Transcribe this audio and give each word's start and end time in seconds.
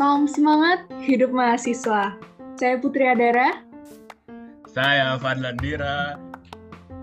Salam 0.00 0.24
semangat 0.24 0.88
hidup 1.04 1.28
mahasiswa. 1.28 2.16
Saya 2.56 2.80
Putri 2.80 3.04
Adara. 3.04 3.60
Saya 4.72 5.20
Fadlan 5.20 5.60
Dira. 5.60 6.16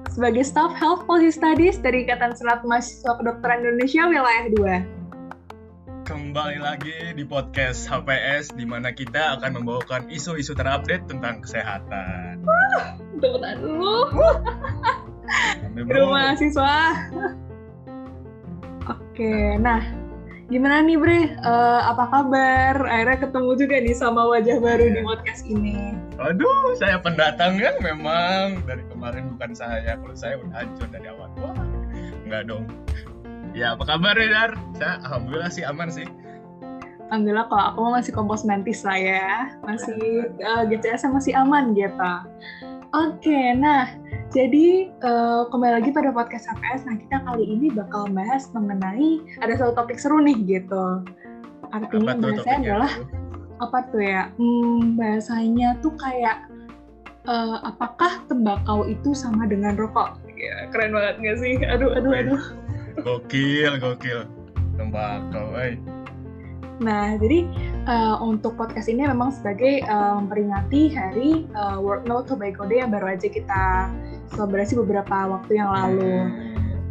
Sebagai 0.10 0.42
staf 0.42 0.74
Health 0.74 1.06
Policy 1.06 1.38
Studies 1.38 1.78
dari 1.78 2.10
Ikatan 2.10 2.34
Senat 2.34 2.66
Mahasiswa 2.66 3.22
Kedokteran 3.22 3.62
Indonesia 3.62 4.02
Wilayah 4.10 4.50
2. 4.50 6.10
Kembali 6.10 6.58
lagi 6.58 7.14
di 7.14 7.22
podcast 7.22 7.86
HPS 7.86 8.58
di 8.58 8.66
mana 8.66 8.90
kita 8.90 9.38
akan 9.38 9.62
membawakan 9.62 10.10
isu-isu 10.10 10.58
terupdate 10.58 11.06
tentang 11.06 11.46
kesehatan. 11.46 12.42
Tepuk 13.22 13.46
tangan 13.46 13.62
dulu. 13.62 14.10
Hidup 15.86 16.10
mahasiswa. 16.10 16.98
Oke, 18.90 19.62
nah 19.62 19.86
gimana 20.48 20.80
nih 20.80 20.96
Bre? 20.96 21.22
Uh, 21.44 21.82
apa 21.92 22.08
kabar? 22.08 22.76
Akhirnya 22.88 23.20
ketemu 23.20 23.52
juga 23.60 23.76
nih 23.84 23.96
sama 23.96 24.22
wajah 24.32 24.58
baru 24.64 24.86
di 24.96 25.00
podcast 25.04 25.44
ini. 25.44 25.92
Aduh, 26.18 26.74
saya 26.80 26.98
pendatang 27.04 27.60
kan 27.60 27.76
memang 27.84 28.64
dari 28.64 28.84
kemarin 28.88 29.28
bukan 29.36 29.52
saya. 29.52 30.00
Kalau 30.00 30.16
saya 30.16 30.40
udah 30.40 30.56
hancur 30.56 30.88
dari 30.88 31.08
awal. 31.12 31.30
Wah, 31.44 31.56
enggak 32.24 32.44
dong. 32.48 32.66
Ya, 33.52 33.76
apa 33.76 33.84
kabar 33.86 34.16
ya, 34.16 34.28
Dar? 34.32 34.52
Saya 34.80 34.94
alhamdulillah 35.04 35.52
sih 35.52 35.64
aman 35.68 35.92
sih. 35.92 36.08
Alhamdulillah 37.08 37.48
kalau 37.48 37.64
aku 37.72 37.80
masih 37.96 38.12
kompos 38.16 38.44
mentis 38.48 38.84
lah 38.88 39.00
ya. 39.00 39.52
Masih 39.64 40.32
uh, 40.44 40.64
eh, 40.64 40.72
GCS 40.72 41.12
masih 41.12 41.36
aman 41.36 41.76
gitu. 41.76 42.14
Oke, 42.96 43.52
nah 43.60 43.92
jadi 44.28 44.92
uh, 45.08 45.48
kembali 45.48 45.80
lagi 45.80 45.90
pada 45.96 46.12
podcast 46.12 46.52
HPS. 46.52 46.84
Nah 46.84 46.96
kita 47.00 47.24
kali 47.24 47.46
ini 47.48 47.72
bakal 47.72 48.12
bahas 48.12 48.52
mengenai 48.52 49.24
ada 49.40 49.56
satu 49.56 49.72
topik 49.72 49.96
seru 49.96 50.20
nih 50.20 50.36
gitu. 50.44 51.04
Artinya 51.72 52.16
apa 52.16 52.24
bahasanya 52.24 52.58
adalah 52.60 52.94
apa 53.64 53.78
tuh 53.88 54.04
ya? 54.04 54.24
Hmm, 54.36 55.00
bahasanya 55.00 55.80
tuh 55.80 55.96
kayak 55.96 56.44
uh, 57.24 57.64
apakah 57.64 58.20
tembakau 58.28 58.84
itu 58.88 59.16
sama 59.16 59.48
dengan 59.48 59.80
rokok? 59.80 60.20
Ya, 60.36 60.68
keren 60.76 60.92
banget 60.92 61.16
nggak 61.24 61.38
sih? 61.40 61.54
Aduh, 61.64 61.96
aduh, 61.96 62.12
aduh. 62.12 62.44
Gokil, 63.00 63.80
gokil. 63.80 64.28
Tembakau, 64.76 65.56
eh. 65.58 65.80
Nah, 66.78 67.18
jadi 67.18 67.50
uh, 67.90 68.22
untuk 68.22 68.54
podcast 68.54 68.86
ini 68.86 69.10
memang 69.10 69.34
sebagai 69.34 69.82
memperingati 69.90 70.94
hari 70.94 71.50
uh, 71.58 71.82
World 71.82 72.06
No 72.06 72.22
Tobacco 72.22 72.70
Day 72.70 72.86
yang 72.86 72.94
baru 72.94 73.18
aja 73.18 73.26
kita 73.26 73.90
selebrasi 74.34 74.76
beberapa 74.80 75.16
waktu 75.32 75.60
yang 75.60 75.70
lalu. 75.72 76.32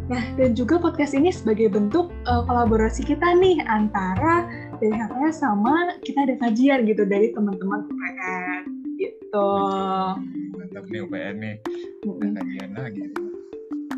Nah, 0.07 0.23
dan 0.39 0.55
juga 0.55 0.79
podcast 0.79 1.11
ini 1.11 1.35
sebagai 1.35 1.67
bentuk 1.67 2.07
uh, 2.31 2.39
kolaborasi 2.47 3.03
kita 3.03 3.35
nih 3.43 3.59
antara 3.67 4.47
dari 4.79 4.95
HPS 4.95 5.43
sama 5.43 5.99
kita 5.99 6.23
ada 6.23 6.35
kajian 6.47 6.87
gitu 6.87 7.03
dari 7.03 7.35
teman-teman 7.35 7.83
UPN 7.91 8.63
gitu. 8.95 9.49
Mantap 10.55 10.85
nih 10.87 10.99
UPN 11.03 11.35
nih, 11.43 11.55
kajian 12.07 12.71
lagi. 12.79 13.03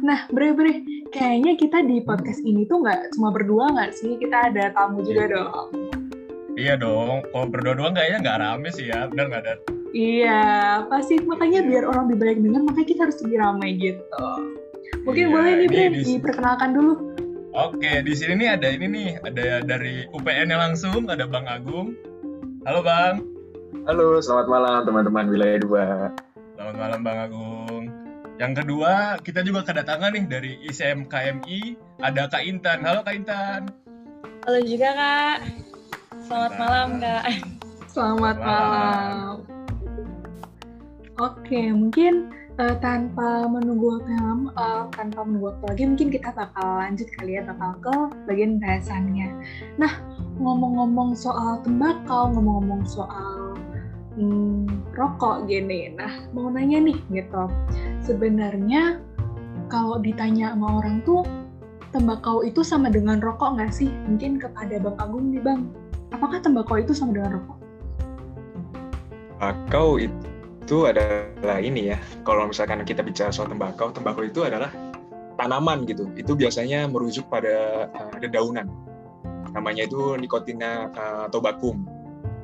Nah, 0.02 0.26
Bre, 0.34 0.56
Bre, 0.56 0.82
kayaknya 1.14 1.54
kita 1.60 1.86
di 1.86 2.02
podcast 2.02 2.42
ini 2.42 2.66
tuh 2.66 2.82
nggak 2.82 3.14
cuma 3.14 3.30
berdua 3.30 3.70
nggak 3.70 3.92
sih? 3.94 4.18
Kita 4.18 4.50
ada 4.50 4.74
tamu 4.74 5.06
juga 5.06 5.30
iya. 5.30 5.34
dong. 5.36 5.68
Iya 6.60 6.74
dong, 6.76 7.24
kalau 7.30 7.48
berdua 7.48 7.74
doang 7.78 7.94
kayaknya 7.94 8.20
nggak 8.26 8.40
rame 8.42 8.70
sih 8.74 8.90
ya, 8.90 9.08
benar 9.08 9.26
nggak, 9.30 9.44
Dan? 9.46 9.60
Iya, 9.90 10.42
pasti 10.86 11.18
makanya 11.26 11.66
biar 11.66 11.84
orang 11.90 12.10
lebih 12.10 12.18
banyak 12.22 12.38
dengar, 12.46 12.62
makanya 12.62 12.88
kita 12.88 13.02
harus 13.10 13.18
lebih 13.26 13.38
ramai 13.42 13.70
gitu. 13.78 14.26
Mungkin 15.06 15.26
iya, 15.26 15.34
boleh 15.34 15.52
nih, 15.58 15.68
Bre, 15.70 15.86
di... 15.90 16.02
diperkenalkan 16.06 16.70
dulu. 16.78 16.94
Oke, 17.58 18.06
di 18.06 18.14
sini 18.14 18.46
nih 18.46 18.50
ada 18.54 18.68
ini 18.70 18.86
nih, 18.86 19.10
ada 19.26 19.66
dari 19.66 20.06
UPN 20.14 20.54
yang 20.54 20.62
langsung, 20.62 21.10
ada 21.10 21.26
Bang 21.26 21.50
Agung. 21.50 21.98
Halo 22.70 22.86
Bang. 22.86 23.26
Halo, 23.90 24.22
selamat 24.22 24.46
malam 24.46 24.80
teman-teman 24.86 25.26
wilayah 25.34 25.58
2. 25.58 26.54
Selamat 26.54 26.76
malam 26.78 27.00
Bang 27.02 27.20
Agung. 27.26 27.84
Yang 28.38 28.54
kedua, 28.64 29.18
kita 29.26 29.42
juga 29.42 29.66
kedatangan 29.66 30.14
nih 30.14 30.26
dari 30.30 30.52
ICM 30.70 31.10
KMI, 31.10 31.76
ada 32.06 32.30
Kak 32.30 32.46
Intan. 32.46 32.86
Halo 32.86 33.02
Kak 33.02 33.18
Intan. 33.18 33.74
Halo 34.46 34.60
juga 34.62 34.90
Kak. 34.94 35.38
Selamat 36.30 36.52
nah. 36.54 36.60
malam 36.62 36.90
Kak. 37.02 37.24
Selamat 37.90 38.38
malam. 38.38 39.59
Oke, 41.20 41.68
mungkin 41.76 42.32
uh, 42.64 42.80
tanpa 42.80 43.44
menunggu 43.44 44.00
waktu 44.00 44.16
yang 44.16 44.56
uh, 44.56 44.88
tanpa 44.96 45.28
menunggu 45.28 45.52
waktu 45.52 45.66
lagi, 45.68 45.84
mungkin 45.92 46.08
kita 46.16 46.32
bakal 46.32 46.80
lanjut 46.80 47.12
kali 47.20 47.36
ya, 47.36 47.44
bakal 47.44 47.76
ke 47.84 47.96
bagian 48.24 48.56
bahasannya. 48.64 49.28
Nah, 49.76 50.00
ngomong-ngomong 50.40 51.12
soal 51.20 51.60
tembakau, 51.60 52.32
ngomong-ngomong 52.32 52.88
soal 52.88 53.60
hmm, 54.16 54.64
rokok 54.96 55.44
gini. 55.44 55.92
Nah, 55.92 56.24
mau 56.32 56.48
nanya 56.48 56.88
nih 56.88 56.96
gitu. 57.12 57.52
Sebenarnya 58.00 59.04
kalau 59.68 60.00
ditanya 60.00 60.56
sama 60.56 60.80
orang 60.80 61.04
tuh 61.04 61.28
tembakau 61.92 62.48
itu 62.48 62.64
sama 62.64 62.88
dengan 62.88 63.20
rokok 63.20 63.60
nggak 63.60 63.76
sih? 63.76 63.92
Mungkin 64.08 64.40
kepada 64.40 64.80
Bang 64.80 64.96
Agung 65.04 65.36
nih 65.36 65.44
Bang. 65.44 65.68
Apakah 66.16 66.40
tembakau 66.40 66.80
itu 66.80 66.96
sama 66.96 67.12
dengan 67.12 67.44
rokok? 67.44 67.60
Tembakau 69.36 70.00
itu 70.00 70.39
adalah 70.86 71.58
ini 71.58 71.94
ya. 71.94 71.98
Kalau 72.28 72.50
misalkan 72.50 72.86
kita 72.86 73.02
bicara 73.02 73.34
soal 73.34 73.50
tembakau, 73.50 73.90
tembakau 73.90 74.26
itu 74.26 74.46
adalah 74.46 74.70
tanaman 75.40 75.88
gitu. 75.90 76.10
Itu 76.14 76.36
biasanya 76.38 76.86
merujuk 76.86 77.26
pada 77.32 77.88
uh, 77.90 78.16
dedaunan. 78.22 78.70
Namanya 79.56 79.90
itu 79.90 80.20
nikotina 80.20 80.94
uh, 80.94 81.26
tobakum 81.34 82.00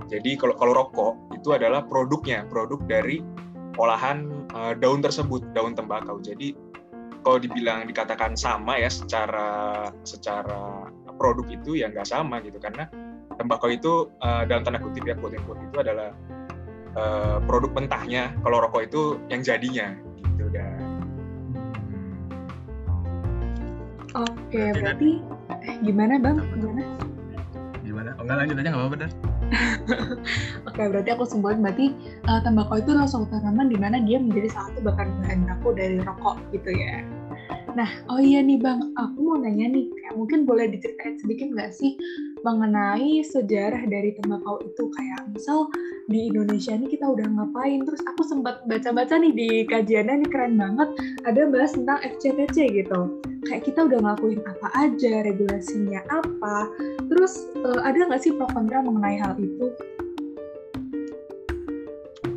jadi 0.05 0.37
kalau 0.37 0.55
kalau 0.57 0.73
rokok 0.73 1.13
itu 1.33 1.49
adalah 1.53 1.81
produknya, 1.85 2.45
produk 2.45 2.77
dari 2.85 3.21
olahan 3.81 4.45
uh, 4.53 4.77
daun 4.77 5.01
tersebut, 5.01 5.41
daun 5.57 5.73
tembakau. 5.73 6.21
Jadi 6.21 6.53
kalau 7.25 7.41
dibilang 7.41 7.89
dikatakan 7.89 8.37
sama 8.37 8.77
ya 8.77 8.89
secara 8.89 9.89
secara 10.05 10.85
produk 11.17 11.45
itu 11.49 11.81
ya 11.81 11.89
nggak 11.89 12.05
sama 12.05 12.37
gitu 12.45 12.61
karena 12.61 12.85
tembakau 13.33 13.73
itu 13.73 14.13
uh, 14.21 14.45
dalam 14.45 14.61
tanda 14.61 14.77
kutip 14.77 15.09
ya 15.09 15.17
quote 15.17 15.41
itu 15.41 15.77
adalah 15.81 16.13
uh, 16.95 17.37
produk 17.43 17.71
mentahnya, 17.75 18.33
kalau 18.41 18.63
rokok 18.63 18.87
itu 18.87 19.01
yang 19.29 19.43
jadinya 19.45 19.93
gitu 20.35 20.47
dan. 20.51 20.79
Oke, 24.15 24.71
berarti 24.79 25.19
eh, 25.67 25.75
gimana 25.83 26.15
bang? 26.15 26.39
Gimana? 26.55 26.83
Gimana? 27.83 28.09
Oh, 28.15 28.23
enggak 28.23 28.37
lanjut 28.43 28.55
aja 28.63 28.69
nggak 28.71 28.81
apa-apa 28.81 29.07
Oke, 30.71 30.81
berarti 30.89 31.09
aku 31.13 31.23
simpulin 31.27 31.61
berarti 31.61 31.93
uh, 32.25 32.41
tembakau 32.41 32.81
itu 32.81 32.95
adalah 32.95 33.05
suatu 33.05 33.29
tanaman 33.29 33.69
di 33.69 33.77
mana 33.77 34.01
dia 34.01 34.17
menjadi 34.17 34.49
salah 34.49 34.73
satu 34.73 34.79
bahan 34.89 35.07
bahan 35.21 35.39
baku 35.45 35.69
dari 35.77 35.97
rokok 36.01 36.41
gitu 36.49 36.71
ya. 36.73 37.05
Nah, 37.75 37.89
oh 38.07 38.17
iya 38.23 38.39
nih 38.39 38.57
Bang, 38.57 38.95
aku 38.95 39.19
mau 39.19 39.37
nanya 39.37 39.67
nih, 39.67 39.85
kayak 39.91 40.15
mungkin 40.15 40.47
boleh 40.47 40.71
diceritain 40.71 41.19
sedikit 41.19 41.51
nggak 41.51 41.75
sih 41.75 41.99
mengenai 42.45 43.25
sejarah 43.25 43.89
dari 43.89 44.13
tembakau 44.21 44.61
itu? 44.61 44.85
Kayak 44.93 45.33
misal 45.33 45.65
di 46.05 46.29
Indonesia 46.29 46.77
ini 46.77 46.85
kita 46.85 47.09
udah 47.09 47.25
ngapain, 47.25 47.81
terus 47.81 48.05
aku 48.05 48.21
sempat 48.21 48.61
baca-baca 48.69 49.17
nih 49.17 49.33
di 49.33 49.49
kajiannya 49.65 50.21
nih 50.21 50.29
keren 50.29 50.53
banget, 50.61 50.89
ada 51.25 51.41
bahas 51.49 51.73
tentang 51.73 51.97
FCTC 52.05 52.85
gitu. 52.85 53.17
Kayak 53.49 53.65
kita 53.65 53.89
udah 53.89 53.97
ngelakuin 53.97 54.41
apa 54.45 54.67
aja, 54.77 55.25
regulasinya 55.25 56.05
apa, 56.13 56.69
terus 57.09 57.49
uh, 57.65 57.81
ada 57.81 58.05
nggak 58.05 58.21
sih 58.21 58.29
pro 58.37 58.45
kontra 58.53 58.85
mengenai 58.85 59.17
hal 59.17 59.33
itu? 59.41 59.73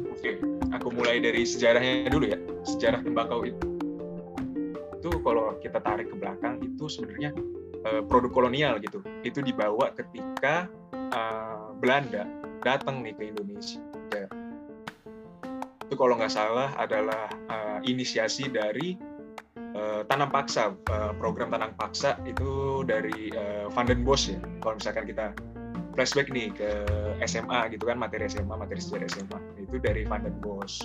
Oke, 0.08 0.40
aku 0.72 0.88
mulai 0.96 1.20
dari 1.20 1.44
sejarahnya 1.44 2.08
dulu 2.08 2.32
ya, 2.32 2.40
sejarah 2.64 3.04
tembakau 3.04 3.44
itu 3.44 3.68
itu 4.98 5.14
kalau 5.22 5.54
kita 5.62 5.78
tarik 5.78 6.10
ke 6.10 6.16
belakang 6.18 6.58
itu 6.58 6.84
sebenarnya 6.90 7.30
uh, 7.86 8.02
produk 8.06 8.30
kolonial 8.32 8.80
gitu. 8.82 9.04
Itu 9.22 9.44
dibawa 9.44 9.92
ketika 9.94 10.66
uh, 11.14 11.70
Belanda 11.78 12.26
datang 12.64 13.04
nih 13.04 13.14
ke 13.14 13.30
Indonesia. 13.30 13.82
Itu 15.88 15.96
kalau 15.96 16.20
nggak 16.20 16.32
salah 16.32 16.68
adalah 16.76 17.32
uh, 17.48 17.80
inisiasi 17.80 18.52
dari 18.52 18.98
uh, 19.72 20.04
tanam 20.04 20.28
paksa. 20.28 20.76
Uh, 20.92 21.16
program 21.16 21.48
tanam 21.48 21.72
paksa 21.80 22.20
itu 22.28 22.82
dari 22.84 23.32
uh, 23.32 23.72
Van 23.72 23.88
den 23.88 24.04
Bosch 24.04 24.28
ya. 24.28 24.38
Kalau 24.60 24.76
misalkan 24.76 25.08
kita 25.08 25.32
flashback 25.96 26.28
nih 26.28 26.52
ke 26.52 26.70
SMA 27.24 27.72
gitu 27.74 27.88
kan 27.88 27.96
materi 27.96 28.28
SMA 28.28 28.54
materi 28.54 28.78
sejarah 28.78 29.08
SMA 29.08 29.38
itu 29.64 29.80
dari 29.80 30.04
Van 30.04 30.22
den 30.22 30.36
Bosch. 30.44 30.84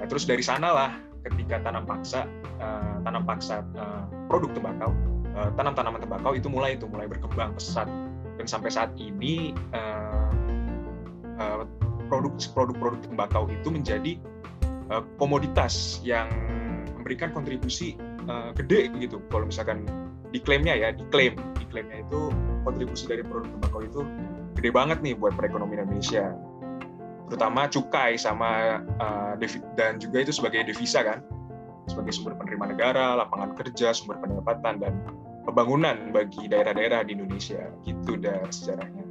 Nah, 0.00 0.06
terus 0.08 0.24
dari 0.24 0.40
sanalah 0.40 0.96
ketika 1.28 1.62
tanam 1.62 1.84
paksa 1.84 2.24
uh, 2.58 2.98
tanam 3.04 3.22
paksa 3.28 3.62
uh, 3.76 4.08
produk 4.32 4.50
tembakau 4.56 4.90
uh, 5.36 5.50
tanam 5.56 5.74
tanaman 5.76 6.00
tembakau 6.00 6.32
itu 6.36 6.48
mulai 6.48 6.76
itu 6.76 6.88
mulai 6.88 7.08
berkembang 7.08 7.56
pesat. 7.56 7.88
Dan 8.40 8.46
sampai 8.48 8.72
saat 8.72 8.90
ini 8.96 9.52
uh, 9.76 10.32
uh, 11.38 11.64
produk 12.08 12.32
produk-produk 12.52 13.00
tembakau 13.04 13.44
itu 13.48 13.68
menjadi 13.68 14.16
uh, 14.92 15.04
komoditas 15.16 16.00
yang 16.04 16.28
memberikan 16.96 17.32
kontribusi 17.32 17.96
uh, 18.28 18.52
gede 18.56 18.92
gitu. 19.00 19.20
Kalau 19.28 19.48
misalkan 19.48 19.84
diklaimnya 20.32 20.74
ya 20.76 20.88
diklaim. 20.96 21.36
Diklaimnya 21.60 22.04
itu 22.04 22.32
kontribusi 22.64 23.08
dari 23.08 23.24
produk 23.24 23.48
tembakau 23.58 23.80
itu 23.84 24.00
gede 24.56 24.70
banget 24.72 24.98
nih 25.00 25.14
buat 25.16 25.36
perekonomian 25.36 25.88
Indonesia. 25.88 26.32
Terutama 27.32 27.64
cukai 27.72 28.20
sama 28.20 28.84
uh, 29.00 29.32
dan 29.76 29.96
juga 29.96 30.20
itu 30.20 30.32
sebagai 30.36 30.68
devisa 30.68 31.00
kan 31.00 31.24
sebagai 31.90 32.12
sumber 32.14 32.38
penerimaan 32.38 32.74
negara, 32.74 33.18
lapangan 33.18 33.54
kerja, 33.58 33.94
sumber 33.94 34.18
pendapatan 34.22 34.78
dan 34.78 34.94
pembangunan 35.42 36.14
bagi 36.14 36.46
daerah-daerah 36.46 37.02
di 37.06 37.18
Indonesia 37.18 37.70
gitu 37.82 38.14
dari 38.18 38.50
sejarahnya. 38.50 39.04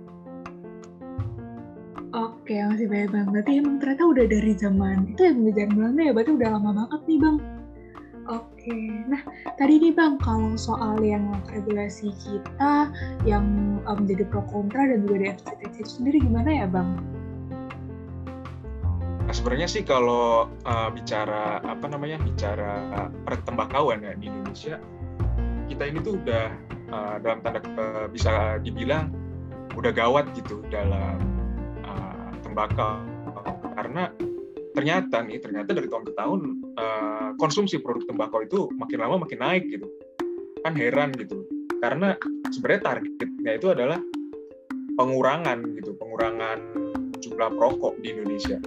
Oke, 2.11 2.59
masih 2.59 2.91
banyak 2.91 3.09
banget. 3.15 3.29
Berarti 3.31 3.51
emang 3.55 3.75
ternyata 3.79 4.03
udah 4.03 4.25
dari 4.27 4.53
zaman 4.59 4.97
itu 5.15 5.21
yang 5.23 5.35
mengejar 5.39 5.67
Belanda 5.71 6.01
ya, 6.03 6.11
berarti 6.11 6.31
udah 6.35 6.49
lama 6.59 6.71
banget 6.83 7.01
nih 7.07 7.19
bang. 7.23 7.37
Oke, 8.29 8.77
nah 9.09 9.21
tadi 9.55 9.73
nih 9.79 9.93
bang, 9.95 10.13
kalau 10.19 10.53
soal 10.59 10.99
yang 10.99 11.23
regulasi 11.49 12.11
kita 12.19 12.91
yang 13.23 13.79
menjadi 13.87 14.27
pro 14.27 14.43
kontra 14.51 14.91
dan 14.91 15.07
juga 15.07 15.15
di 15.23 15.27
FCTC 15.39 15.75
sendiri 15.87 16.19
gimana 16.19 16.51
ya 16.51 16.67
bang? 16.67 16.99
Nah, 19.31 19.39
sebenarnya 19.39 19.63
sih 19.71 19.87
kalau 19.87 20.51
uh, 20.67 20.89
bicara 20.91 21.63
apa 21.63 21.87
namanya 21.87 22.19
bicara 22.19 23.07
pertembakauan 23.23 24.03
ya 24.03 24.11
di 24.19 24.27
Indonesia 24.27 24.75
kita 25.71 25.87
ini 25.87 26.03
tuh 26.03 26.19
udah 26.19 26.51
uh, 26.91 27.15
dalam 27.23 27.39
tanda 27.39 27.63
uh, 27.79 28.11
bisa 28.11 28.59
dibilang 28.59 29.07
udah 29.79 29.87
gawat 29.95 30.35
gitu 30.35 30.59
dalam 30.67 31.15
uh, 31.79 32.35
tembakau. 32.43 33.07
Karena 33.71 34.11
ternyata 34.75 35.23
nih 35.23 35.39
ternyata 35.39 35.79
dari 35.79 35.87
tahun 35.87 36.11
ke 36.11 36.13
tahun 36.19 36.41
uh, 36.75 37.29
konsumsi 37.39 37.79
produk 37.79 38.03
tembakau 38.11 38.43
itu 38.43 38.67
makin 38.75 38.99
lama 38.99 39.23
makin 39.23 39.39
naik 39.47 39.63
gitu. 39.71 39.87
Kan 40.59 40.75
heran 40.75 41.15
gitu. 41.15 41.47
Karena 41.79 42.19
sebenarnya 42.51 42.83
targetnya 42.83 43.51
itu 43.55 43.67
adalah 43.71 43.99
pengurangan 44.99 45.71
gitu 45.79 45.95
pengurangan 45.95 46.59
jumlah 47.23 47.47
perokok 47.55 47.95
di 48.03 48.11
Indonesia 48.11 48.59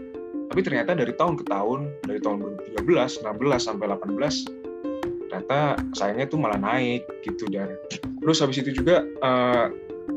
tapi 0.50 0.60
ternyata 0.60 0.92
dari 0.94 1.12
tahun 1.16 1.40
ke 1.40 1.44
tahun, 1.48 1.80
dari 2.04 2.20
tahun 2.20 2.36
2013, 2.78 3.24
16 3.24 3.58
sampai 3.58 3.86
18, 3.90 5.30
ternyata 5.30 5.58
sayangnya 5.96 6.26
tuh 6.30 6.38
malah 6.38 6.60
naik 6.60 7.02
gitu 7.26 7.50
dan 7.50 7.74
terus 8.22 8.38
habis 8.38 8.62
itu 8.62 8.70
juga 8.70 9.02
uh, 9.24 9.66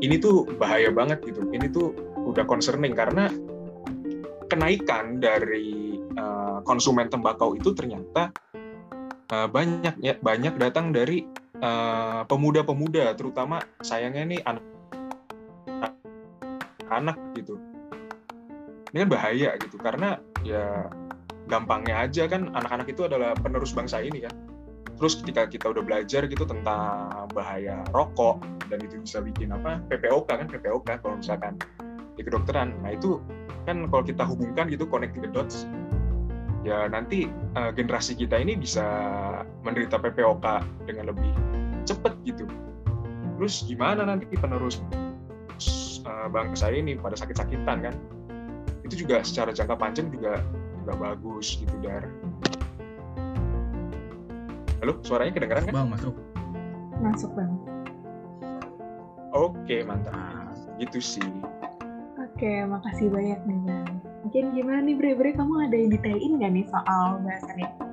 ini 0.04 0.22
tuh 0.22 0.46
bahaya 0.62 0.94
banget 0.94 1.24
gitu. 1.26 1.42
Ini 1.50 1.74
tuh 1.74 1.96
udah 2.28 2.46
concerning 2.46 2.94
karena 2.94 3.32
kenaikan 4.52 5.18
dari 5.18 5.98
uh, 6.20 6.62
konsumen 6.64 7.10
tembakau 7.10 7.58
itu 7.58 7.74
ternyata 7.74 8.30
uh, 9.34 9.48
banyak 9.50 9.96
ya 10.04 10.16
banyak 10.20 10.56
datang 10.62 10.94
dari 10.94 11.26
pemuda-pemuda 12.30 13.10
uh, 13.10 13.16
terutama 13.18 13.58
sayangnya 13.82 14.38
nih 14.38 14.42
anak 14.46 14.66
anak 16.94 17.18
gitu 17.34 17.58
ini 18.94 18.98
kan 19.04 19.10
bahaya 19.12 19.50
gitu 19.60 19.76
karena 19.80 20.20
ya 20.44 20.88
gampangnya 21.48 22.08
aja 22.08 22.28
kan 22.28 22.52
anak-anak 22.56 22.88
itu 22.92 23.08
adalah 23.08 23.36
penerus 23.40 23.72
bangsa 23.72 24.04
ini 24.04 24.24
kan 24.28 24.36
terus 24.98 25.14
ketika 25.22 25.46
kita 25.46 25.70
udah 25.70 25.84
belajar 25.86 26.26
gitu 26.26 26.44
tentang 26.44 27.30
bahaya 27.32 27.86
rokok 27.94 28.42
dan 28.68 28.82
itu 28.82 28.98
bisa 29.00 29.22
bikin 29.22 29.54
apa 29.54 29.80
PPOK 29.94 30.26
kan 30.26 30.48
PPOK 30.50 30.90
kalau 31.06 31.16
misalkan 31.22 31.54
di 32.18 32.26
kedokteran. 32.26 32.74
Nah 32.82 32.98
itu 32.98 33.22
kan 33.70 33.86
kalau 33.94 34.04
kita 34.04 34.26
hubungkan 34.26 34.68
gitu 34.74 34.90
connecting 34.90 35.22
the 35.22 35.32
dots 35.32 35.70
ya 36.66 36.90
nanti 36.90 37.30
uh, 37.56 37.70
generasi 37.72 38.18
kita 38.18 38.42
ini 38.42 38.58
bisa 38.58 38.84
menderita 39.62 40.02
PPOK 40.02 40.66
dengan 40.90 41.14
lebih 41.14 41.32
cepet 41.86 42.14
gitu. 42.26 42.50
Terus 43.38 43.70
gimana 43.70 44.10
nanti 44.10 44.26
penerus 44.34 44.82
uh, 46.10 46.28
bangsa 46.28 46.74
ini 46.74 46.98
pada 46.98 47.14
sakit-sakitan 47.14 47.86
kan 47.86 47.94
itu 48.88 49.04
juga 49.04 49.20
secara 49.22 49.52
jangka 49.52 49.76
panjang 49.76 50.08
juga 50.08 50.40
nggak 50.88 50.98
bagus 50.98 51.60
gitu 51.60 51.76
dar. 51.84 52.08
Halo 54.80 55.04
suaranya 55.04 55.36
kedengeran 55.36 55.64
kan? 55.68 55.74
Bang 55.76 55.90
masuk. 55.92 56.16
Masuk 57.04 57.32
bang. 57.36 57.52
Oke 59.36 59.84
mantap. 59.84 60.56
Gitu 60.80 61.04
sih. 61.04 61.28
Oke 62.16 62.64
makasih 62.64 63.12
banyak 63.12 63.40
nih 63.44 63.60
bang. 63.68 63.92
Mungkin 64.24 64.44
gimana 64.56 64.80
nih 64.84 64.96
bre? 64.96 65.12
Bre 65.20 65.32
kamu 65.36 65.68
ada 65.68 65.76
yang 65.76 65.92
detailin 65.92 66.32
nggak 66.40 66.52
nih 66.56 66.66
soal 66.72 67.20
bahasan 67.22 67.60
ini 67.60 67.87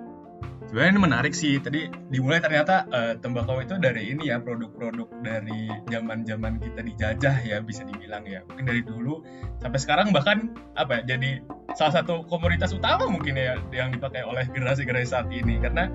sebenarnya 0.74 0.90
ini 0.90 1.02
menarik 1.06 1.34
sih. 1.38 1.54
Tadi 1.62 1.86
dimulai 2.10 2.42
ternyata 2.42 2.82
uh, 2.90 3.14
tembakau 3.14 3.62
itu 3.62 3.78
dari 3.78 4.10
ini 4.10 4.34
ya 4.34 4.42
produk-produk 4.42 5.06
dari 5.22 5.70
zaman-zaman 5.86 6.58
kita 6.58 6.82
dijajah 6.82 7.36
ya 7.46 7.62
bisa 7.62 7.86
dibilang 7.86 8.26
ya. 8.26 8.42
Mungkin 8.50 8.66
dari 8.66 8.82
dulu 8.82 9.22
sampai 9.62 9.78
sekarang 9.78 10.10
bahkan 10.10 10.50
apa 10.74 10.98
ya 10.98 11.14
jadi 11.14 11.46
salah 11.78 12.02
satu 12.02 12.26
komoditas 12.26 12.74
utama 12.74 13.06
mungkin 13.06 13.38
ya 13.38 13.54
yang 13.70 13.94
dipakai 13.94 14.26
oleh 14.26 14.50
generasi-generasi 14.50 15.14
saat 15.14 15.30
ini. 15.30 15.62
Karena 15.62 15.86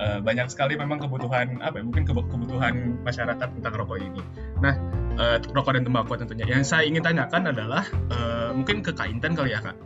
uh, 0.00 0.24
banyak 0.24 0.48
sekali 0.48 0.80
memang 0.80 1.04
kebutuhan 1.04 1.60
apa 1.60 1.76
ya 1.76 1.84
mungkin 1.84 2.08
kebutuhan 2.08 3.04
masyarakat 3.04 3.60
tentang 3.60 3.74
rokok 3.76 4.00
ini. 4.00 4.24
Nah 4.64 4.72
uh, 5.20 5.36
rokok 5.52 5.76
dan 5.76 5.84
tembakau 5.84 6.16
tentunya. 6.16 6.48
Yang 6.48 6.72
saya 6.72 6.88
ingin 6.88 7.04
tanyakan 7.04 7.52
adalah 7.52 7.84
uh, 8.08 8.56
mungkin 8.56 8.80
ke 8.80 8.88
Kak 8.96 9.04
Intan 9.04 9.36
kali 9.36 9.52
ya 9.52 9.60
Kak 9.60 9.76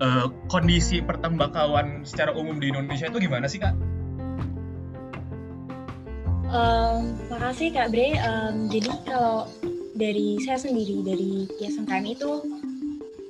uh, 0.00 0.26
kondisi 0.50 1.02
pertembakauan 1.04 2.02
secara 2.06 2.34
umum 2.34 2.58
di 2.58 2.70
Indonesia 2.70 3.06
itu 3.10 3.18
gimana 3.20 3.46
sih 3.46 3.60
kak? 3.62 3.74
Um, 6.54 7.18
makasih 7.30 7.74
kak 7.74 7.90
Bre. 7.90 8.14
Um, 8.22 8.70
jadi 8.70 8.90
kalau 9.06 9.50
dari 9.94 10.38
saya 10.42 10.58
sendiri 10.58 11.02
dari 11.06 11.46
KM 11.58 12.04
itu 12.06 12.30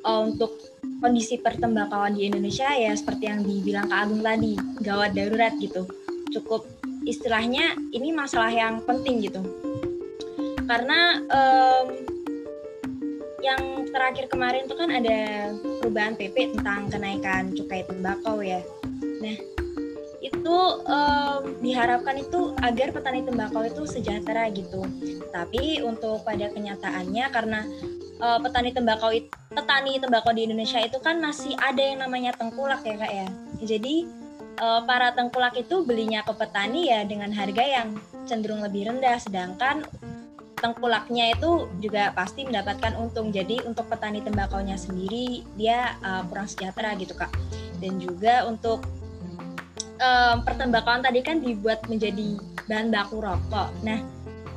uh, 0.04 0.20
untuk 0.24 0.52
kondisi 1.00 1.36
pertembakauan 1.40 2.16
di 2.16 2.28
Indonesia 2.28 2.68
ya 2.72 2.92
seperti 2.96 3.28
yang 3.28 3.44
dibilang 3.44 3.92
Kak 3.92 4.08
Agung 4.08 4.24
tadi 4.24 4.56
gawat 4.80 5.12
darurat 5.12 5.52
gitu. 5.60 5.84
Cukup 6.32 6.64
istilahnya 7.04 7.76
ini 7.92 8.12
masalah 8.12 8.48
yang 8.48 8.80
penting 8.88 9.20
gitu. 9.20 9.44
Karena 10.64 11.20
um, 11.28 12.13
yang 13.44 13.84
terakhir 13.92 14.32
kemarin 14.32 14.64
itu 14.64 14.74
kan 14.74 14.88
ada 14.88 15.52
perubahan 15.84 16.16
PP 16.16 16.56
tentang 16.56 16.88
kenaikan 16.88 17.52
cukai 17.52 17.84
tembakau 17.84 18.40
ya. 18.40 18.64
Nah, 19.20 19.36
itu 20.24 20.58
um, 20.88 21.40
diharapkan 21.60 22.16
itu 22.16 22.56
agar 22.64 22.96
petani 22.96 23.20
tembakau 23.20 23.60
itu 23.68 23.84
sejahtera 23.84 24.48
gitu. 24.48 24.80
Tapi 25.28 25.84
untuk 25.84 26.24
pada 26.24 26.48
kenyataannya 26.48 27.24
karena 27.28 27.60
uh, 28.24 28.40
petani 28.40 28.72
tembakau 28.72 29.12
itu, 29.12 29.28
petani 29.52 30.00
tembakau 30.00 30.32
di 30.32 30.48
Indonesia 30.48 30.80
itu 30.80 30.96
kan 31.04 31.20
masih 31.20 31.52
ada 31.60 31.84
yang 31.84 32.00
namanya 32.00 32.32
tengkulak 32.32 32.80
ya 32.80 32.96
kak 32.96 33.12
ya. 33.12 33.28
Jadi 33.60 34.08
uh, 34.64 34.80
para 34.88 35.12
tengkulak 35.12 35.52
itu 35.60 35.84
belinya 35.84 36.24
ke 36.24 36.32
petani 36.32 36.88
ya 36.88 37.04
dengan 37.04 37.28
harga 37.28 37.60
yang 37.60 38.00
cenderung 38.24 38.64
lebih 38.64 38.88
rendah, 38.88 39.20
sedangkan 39.20 39.84
tengkulaknya 40.64 41.36
itu 41.36 41.68
juga 41.84 42.16
pasti 42.16 42.48
mendapatkan 42.48 42.96
untung. 42.96 43.28
Jadi 43.28 43.60
untuk 43.68 43.84
petani 43.92 44.24
tembakaunya 44.24 44.80
sendiri 44.80 45.44
dia 45.60 46.00
uh, 46.00 46.24
kurang 46.24 46.48
sejahtera 46.48 46.96
gitu 46.96 47.12
kak. 47.12 47.28
Dan 47.84 48.00
juga 48.00 48.48
untuk 48.48 48.80
um, 50.00 50.36
pertembakauan 50.40 51.04
tadi 51.04 51.20
kan 51.20 51.44
dibuat 51.44 51.84
menjadi 51.84 52.40
bahan 52.64 52.88
baku 52.88 53.20
rokok. 53.20 53.68
Nah 53.84 54.00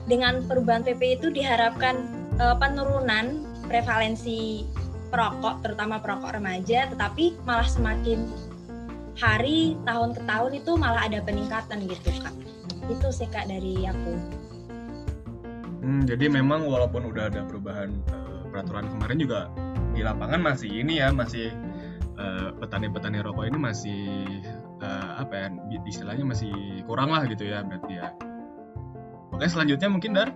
dengan 0.08 0.40
perubahan 0.48 0.88
PP 0.88 1.20
itu 1.20 1.28
diharapkan 1.28 2.00
uh, 2.40 2.56
penurunan 2.56 3.44
prevalensi 3.68 4.64
perokok, 5.12 5.60
terutama 5.60 6.00
perokok 6.00 6.40
remaja, 6.40 6.88
tetapi 6.88 7.36
malah 7.44 7.68
semakin 7.68 8.24
hari 9.20 9.76
tahun 9.84 10.16
ke 10.16 10.24
tahun 10.24 10.52
itu 10.56 10.72
malah 10.80 11.04
ada 11.04 11.20
peningkatan 11.20 11.84
gitu 11.84 12.16
kak. 12.24 12.32
Itu 12.88 13.12
sih 13.12 13.28
kak 13.28 13.52
dari 13.52 13.84
aku. 13.84 14.47
Jadi 16.08 16.32
memang 16.32 16.64
walaupun 16.64 17.12
udah 17.12 17.28
ada 17.28 17.44
perubahan 17.44 17.92
uh, 18.16 18.48
peraturan 18.48 18.88
kemarin 18.88 19.20
juga 19.20 19.52
di 19.92 20.02
lapangan 20.06 20.40
masih 20.40 20.72
ini 20.72 21.02
ya 21.02 21.10
masih 21.10 21.50
eh, 22.22 22.50
petani-petani 22.62 23.18
rokok 23.26 23.50
ini 23.50 23.58
masih 23.58 24.02
uh, 24.78 25.26
apa 25.26 25.34
ya 25.34 25.48
istilahnya 25.90 26.22
masih 26.22 26.54
kurang 26.86 27.10
lah 27.10 27.26
gitu 27.26 27.50
ya 27.50 27.66
berarti 27.66 27.98
ya. 27.98 28.14
Oke 29.34 29.50
selanjutnya 29.50 29.90
mungkin 29.90 30.14
Dar. 30.14 30.30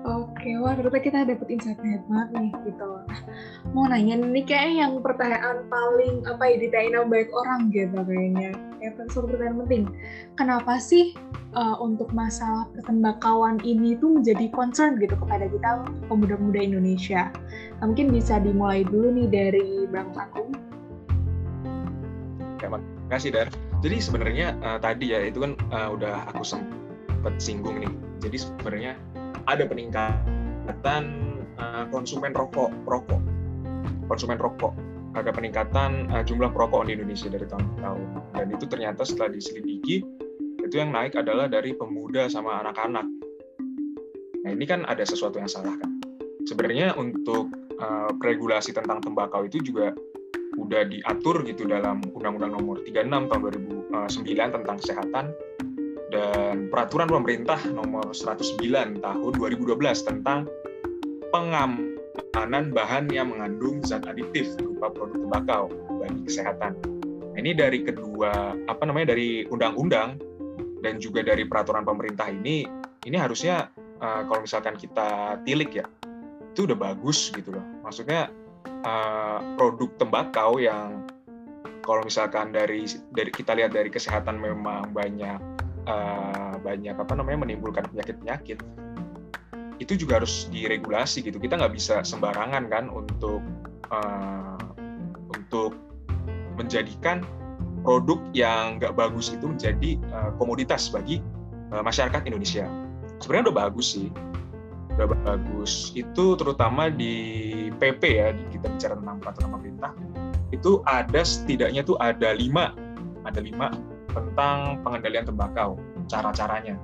Oke, 0.00 0.56
wah 0.64 0.72
ternyata 0.72 1.00
kita 1.04 1.18
dapet 1.28 1.48
insight 1.52 1.76
banget 2.08 2.28
nih 2.32 2.50
gitu. 2.64 2.88
Nah, 3.04 3.20
mau 3.76 3.84
nanya 3.84 4.16
nih 4.16 4.48
kayak 4.48 4.72
yang 4.80 4.92
pertanyaan 5.04 5.68
paling 5.68 6.24
apa 6.24 6.40
ya 6.48 6.56
ditanyain 6.56 6.96
sama 6.96 7.06
banyak 7.12 7.30
orang 7.36 7.60
gitu 7.68 7.98
kayaknya. 8.08 8.50
Kayak 8.80 9.12
suatu 9.12 9.28
pertanyaan 9.28 9.60
penting. 9.68 9.82
Kenapa 10.40 10.80
sih 10.80 11.12
uh, 11.52 11.76
untuk 11.84 12.08
masalah 12.16 12.64
pertembakauan 12.72 13.60
ini 13.60 14.00
tuh 14.00 14.16
menjadi 14.16 14.48
concern 14.56 14.96
gitu 14.96 15.20
kepada 15.20 15.52
kita 15.52 15.84
pemuda-pemuda 16.08 16.60
Indonesia? 16.64 17.28
Nah, 17.84 17.92
mungkin 17.92 18.08
bisa 18.08 18.40
dimulai 18.40 18.88
dulu 18.88 19.12
nih 19.12 19.28
dari 19.28 19.84
Bang 19.92 20.16
Agung. 20.16 20.56
Terima 22.56 22.80
kasih 23.12 23.36
Dar. 23.36 23.52
Jadi 23.84 23.96
sebenarnya 24.00 24.56
uh, 24.64 24.80
tadi 24.80 25.12
ya 25.12 25.28
itu 25.28 25.44
kan 25.44 25.52
uh, 25.76 25.92
udah 25.92 26.24
aku 26.32 26.40
sempat 26.40 27.36
singgung 27.36 27.84
nih. 27.84 27.92
Jadi 28.20 28.36
sebenarnya 28.36 28.92
ada 29.46 29.64
peningkatan 29.64 31.02
uh, 31.56 31.84
konsumen 31.88 32.32
rokok 32.34 32.72
rokok. 32.84 33.22
Konsumen 34.10 34.36
rokok. 34.40 34.74
Ada 35.14 35.34
peningkatan 35.34 36.10
uh, 36.10 36.22
jumlah 36.22 36.50
perokok 36.54 36.86
di 36.86 36.98
Indonesia 36.98 37.26
dari 37.30 37.46
tahun 37.46 37.64
ke 37.66 37.76
tahun 37.82 38.06
dan 38.36 38.46
itu 38.54 38.64
ternyata 38.70 39.02
setelah 39.02 39.34
diselidiki 39.34 40.06
itu 40.60 40.74
yang 40.78 40.94
naik 40.94 41.18
adalah 41.18 41.50
dari 41.50 41.74
pemuda 41.74 42.30
sama 42.30 42.62
anak-anak. 42.62 43.06
Nah 44.46 44.50
ini 44.54 44.64
kan 44.64 44.86
ada 44.86 45.02
sesuatu 45.02 45.42
yang 45.42 45.50
salah 45.50 45.74
kan? 45.76 45.98
Sebenarnya 46.46 46.94
untuk 46.94 47.50
uh, 47.82 48.10
regulasi 48.22 48.70
tentang 48.70 49.02
tembakau 49.02 49.44
itu 49.44 49.58
juga 49.60 49.92
udah 50.60 50.86
diatur 50.86 51.42
gitu 51.42 51.66
dalam 51.66 51.98
Undang-Undang 52.14 52.52
Nomor 52.54 52.76
36 52.86 53.30
tahun 53.30 53.40
2009 53.90 54.56
tentang 54.56 54.76
kesehatan 54.78 55.24
dan 56.10 56.68
peraturan 56.68 57.06
pemerintah 57.06 57.58
nomor 57.70 58.10
109 58.10 58.58
tahun 59.00 59.32
2012 59.38 59.78
tentang 60.02 60.50
pengamanan 61.30 62.74
bahan 62.74 63.06
yang 63.14 63.30
mengandung 63.30 63.78
zat 63.86 64.04
aditif 64.10 64.58
berupa 64.58 64.90
produk 64.90 65.18
tembakau 65.22 65.64
bagi 66.02 66.20
kesehatan. 66.26 66.74
Nah, 67.30 67.38
ini 67.38 67.54
dari 67.54 67.86
kedua 67.86 68.58
apa 68.66 68.82
namanya 68.82 69.14
dari 69.14 69.46
undang-undang 69.46 70.18
dan 70.82 70.98
juga 70.98 71.22
dari 71.22 71.46
peraturan 71.46 71.86
pemerintah 71.86 72.26
ini 72.26 72.66
ini 73.06 73.16
harusnya 73.16 73.70
uh, 74.02 74.26
kalau 74.26 74.42
misalkan 74.42 74.74
kita 74.74 75.38
tilik 75.46 75.70
ya 75.70 75.86
itu 76.50 76.66
udah 76.66 76.76
bagus 76.76 77.30
gitu 77.30 77.54
loh. 77.54 77.64
Maksudnya 77.86 78.28
uh, 78.82 79.38
produk 79.54 79.94
tembakau 80.02 80.58
yang 80.58 81.06
kalau 81.86 82.02
misalkan 82.02 82.50
dari 82.50 82.84
dari 83.14 83.30
kita 83.30 83.54
lihat 83.54 83.70
dari 83.70 83.88
kesehatan 83.88 84.36
memang 84.42 84.90
banyak 84.90 85.38
uh, 85.90 86.54
banyak 86.62 86.94
apa 86.94 87.12
namanya 87.18 87.42
menimbulkan 87.46 87.84
penyakit-penyakit. 87.90 88.62
Itu 89.82 89.96
juga 89.98 90.22
harus 90.22 90.46
diregulasi 90.52 91.26
gitu. 91.26 91.42
Kita 91.42 91.58
nggak 91.58 91.74
bisa 91.74 92.06
sembarangan 92.06 92.70
kan 92.70 92.86
untuk 92.92 93.42
uh, 93.90 94.60
untuk 95.34 95.74
menjadikan 96.54 97.24
produk 97.82 98.20
yang 98.36 98.76
nggak 98.76 98.92
bagus 98.92 99.32
itu 99.32 99.48
menjadi 99.48 99.96
uh, 100.12 100.30
komoditas 100.36 100.92
bagi 100.92 101.18
uh, 101.74 101.82
masyarakat 101.82 102.22
Indonesia. 102.28 102.68
Sebenarnya 103.18 103.50
udah 103.50 103.58
bagus 103.66 103.96
sih. 103.98 104.08
Udah 104.94 105.08
bagus. 105.26 105.90
Itu 105.96 106.36
terutama 106.36 106.92
di 106.92 107.16
PP 107.80 108.02
ya 108.04 108.36
kita 108.52 108.66
bicara 108.68 108.94
tentang 109.00 109.16
peraturan 109.18 109.50
pemerintah 109.58 109.92
itu 110.50 110.82
ada 110.84 111.22
setidaknya 111.24 111.86
tuh 111.86 111.96
ada 112.02 112.36
lima. 112.36 112.76
Ada 113.24 113.40
lima 113.44 113.89
tentang 114.10 114.82
pengendalian 114.82 115.26
tembakau, 115.26 115.78
cara-caranya. 116.10 116.76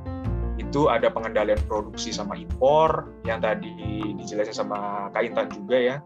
Itu 0.56 0.88
ada 0.88 1.12
pengendalian 1.12 1.60
produksi 1.68 2.14
sama 2.14 2.38
impor, 2.38 3.12
yang 3.28 3.44
tadi 3.44 3.74
dijelasin 4.16 4.56
sama 4.56 5.12
Kak 5.12 5.22
Intan 5.26 5.52
juga 5.52 5.76
ya, 5.76 5.96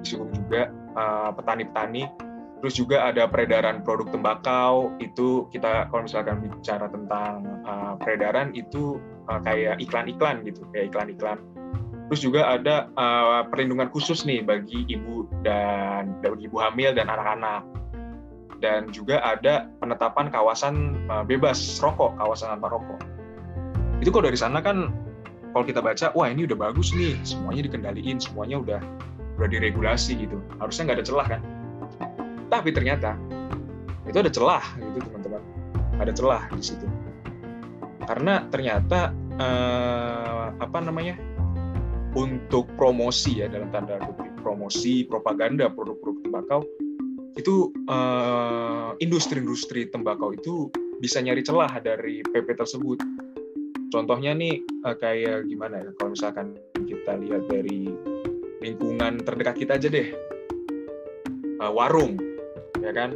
disinggung 0.00 0.30
juga 0.30 0.70
eh, 0.72 1.30
petani-petani. 1.34 2.04
Uh, 2.06 2.26
Terus 2.64 2.82
juga 2.82 3.04
ada 3.04 3.28
peredaran 3.28 3.84
produk 3.84 4.08
tembakau, 4.08 4.96
itu 4.96 5.44
kita 5.52 5.92
kalau 5.92 6.08
misalkan 6.08 6.40
bicara 6.40 6.88
tentang 6.88 7.44
uh, 7.68 8.00
peredaran 8.00 8.56
itu 8.56 8.96
uh, 9.28 9.40
kayak 9.44 9.76
iklan-iklan 9.76 10.40
gitu, 10.40 10.64
kayak 10.72 10.88
iklan-iklan. 10.88 11.36
Terus 12.08 12.20
juga 12.24 12.48
ada 12.48 12.88
uh, 12.96 13.44
perlindungan 13.52 13.92
khusus 13.92 14.24
nih 14.24 14.40
bagi 14.40 14.88
ibu 14.88 15.28
dan 15.44 16.16
bagi 16.24 16.48
ibu 16.48 16.56
hamil 16.56 16.96
dan 16.96 17.12
anak-anak 17.12 17.66
dan 18.66 18.90
juga 18.90 19.22
ada 19.22 19.70
penetapan 19.78 20.26
kawasan 20.26 21.06
uh, 21.06 21.22
bebas 21.22 21.78
rokok, 21.78 22.18
kawasan 22.18 22.58
tanpa 22.58 22.74
rokok. 22.74 22.98
Itu 24.02 24.10
kalau 24.10 24.26
dari 24.26 24.34
sana 24.34 24.58
kan 24.58 24.90
kalau 25.54 25.62
kita 25.62 25.78
baca, 25.78 26.10
wah 26.18 26.26
ini 26.26 26.50
udah 26.50 26.58
bagus 26.58 26.90
nih, 26.90 27.14
semuanya 27.22 27.70
dikendaliin, 27.70 28.18
semuanya 28.18 28.58
udah 28.58 28.80
udah 29.38 29.48
diregulasi 29.48 30.18
gitu. 30.18 30.42
Harusnya 30.58 30.90
nggak 30.90 30.98
ada 30.98 31.06
celah 31.06 31.26
kan? 31.30 31.40
Tapi 32.50 32.74
ternyata 32.74 33.14
itu 34.02 34.18
ada 34.18 34.30
celah 34.34 34.64
gitu 34.82 34.98
teman-teman, 35.06 35.42
ada 36.02 36.10
celah 36.10 36.42
di 36.50 36.62
situ. 36.66 36.86
Karena 38.02 38.42
ternyata 38.50 39.14
eh, 39.38 40.46
apa 40.58 40.78
namanya 40.82 41.14
untuk 42.18 42.66
promosi 42.74 43.44
ya 43.44 43.46
dalam 43.46 43.70
tanda 43.70 44.02
kutip 44.02 44.32
promosi 44.40 45.04
propaganda 45.04 45.68
produk-produk 45.68 46.16
tembakau 46.24 46.60
itu 47.36 47.68
uh, 47.92 48.96
industri-industri 48.96 49.92
tembakau 49.92 50.32
itu 50.32 50.72
bisa 50.96 51.20
nyari 51.20 51.44
celah 51.44 51.68
dari 51.84 52.24
PP 52.24 52.56
tersebut. 52.56 52.98
Contohnya 53.92 54.32
nih 54.32 54.64
uh, 54.88 54.96
kayak 54.96 55.44
gimana 55.46 55.84
ya? 55.84 55.88
Kalau 56.00 56.16
misalkan 56.16 56.56
kita 56.88 57.20
lihat 57.20 57.44
dari 57.46 57.92
lingkungan 58.64 59.20
terdekat 59.20 59.56
kita 59.60 59.76
aja 59.76 59.88
deh, 59.92 60.08
uh, 61.60 61.72
warung, 61.76 62.16
ya 62.80 62.90
kan, 62.96 63.12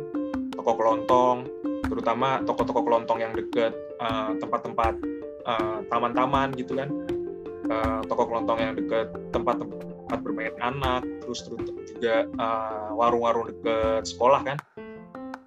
toko 0.53 0.77
kelontong, 0.77 1.49
terutama 1.89 2.45
toko-toko 2.45 2.85
kelontong 2.85 3.25
yang 3.25 3.33
deket 3.33 3.75
tempat-tempat 4.41 4.97
taman-taman 5.91 6.55
gitu 6.55 6.79
kan, 6.79 6.89
toko 8.07 8.31
kelontong 8.31 8.62
yang 8.62 8.73
deket 8.79 9.11
tempat-tempat 9.35 9.91
tempat 10.11 10.26
bermain 10.26 10.55
anak, 10.59 11.07
terus 11.23 11.47
terus 11.47 11.71
juga 11.95 12.26
uh, 12.43 12.90
warung-warung 12.99 13.47
dekat 13.47 14.11
sekolah 14.11 14.43
kan. 14.43 14.59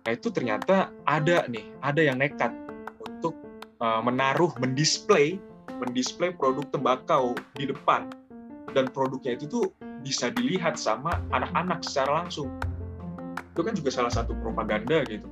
Nah 0.08 0.12
itu 0.16 0.32
ternyata 0.32 0.88
ada 1.04 1.44
nih, 1.52 1.68
ada 1.84 2.00
yang 2.00 2.24
nekat 2.24 2.56
untuk 3.04 3.36
uh, 3.84 4.00
menaruh, 4.00 4.56
mendisplay, 4.64 5.36
mendisplay 5.84 6.32
produk 6.32 6.64
tembakau 6.72 7.36
di 7.60 7.68
depan 7.68 8.08
dan 8.72 8.88
produknya 8.88 9.36
itu 9.36 9.52
tuh 9.52 9.66
bisa 10.00 10.32
dilihat 10.32 10.80
sama 10.80 11.20
anak-anak 11.36 11.84
secara 11.84 12.24
langsung. 12.24 12.48
Itu 13.52 13.68
kan 13.68 13.76
juga 13.76 13.92
salah 13.92 14.16
satu 14.16 14.32
propaganda 14.40 15.04
gitu 15.12 15.28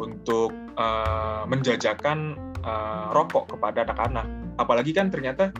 untuk 0.00 0.56
uh, 0.80 1.44
menjajakan 1.44 2.40
uh, 2.64 3.12
rokok 3.12 3.52
kepada 3.52 3.84
anak-anak. 3.84 4.24
Apalagi 4.56 4.96
kan 4.96 5.12
ternyata 5.12 5.52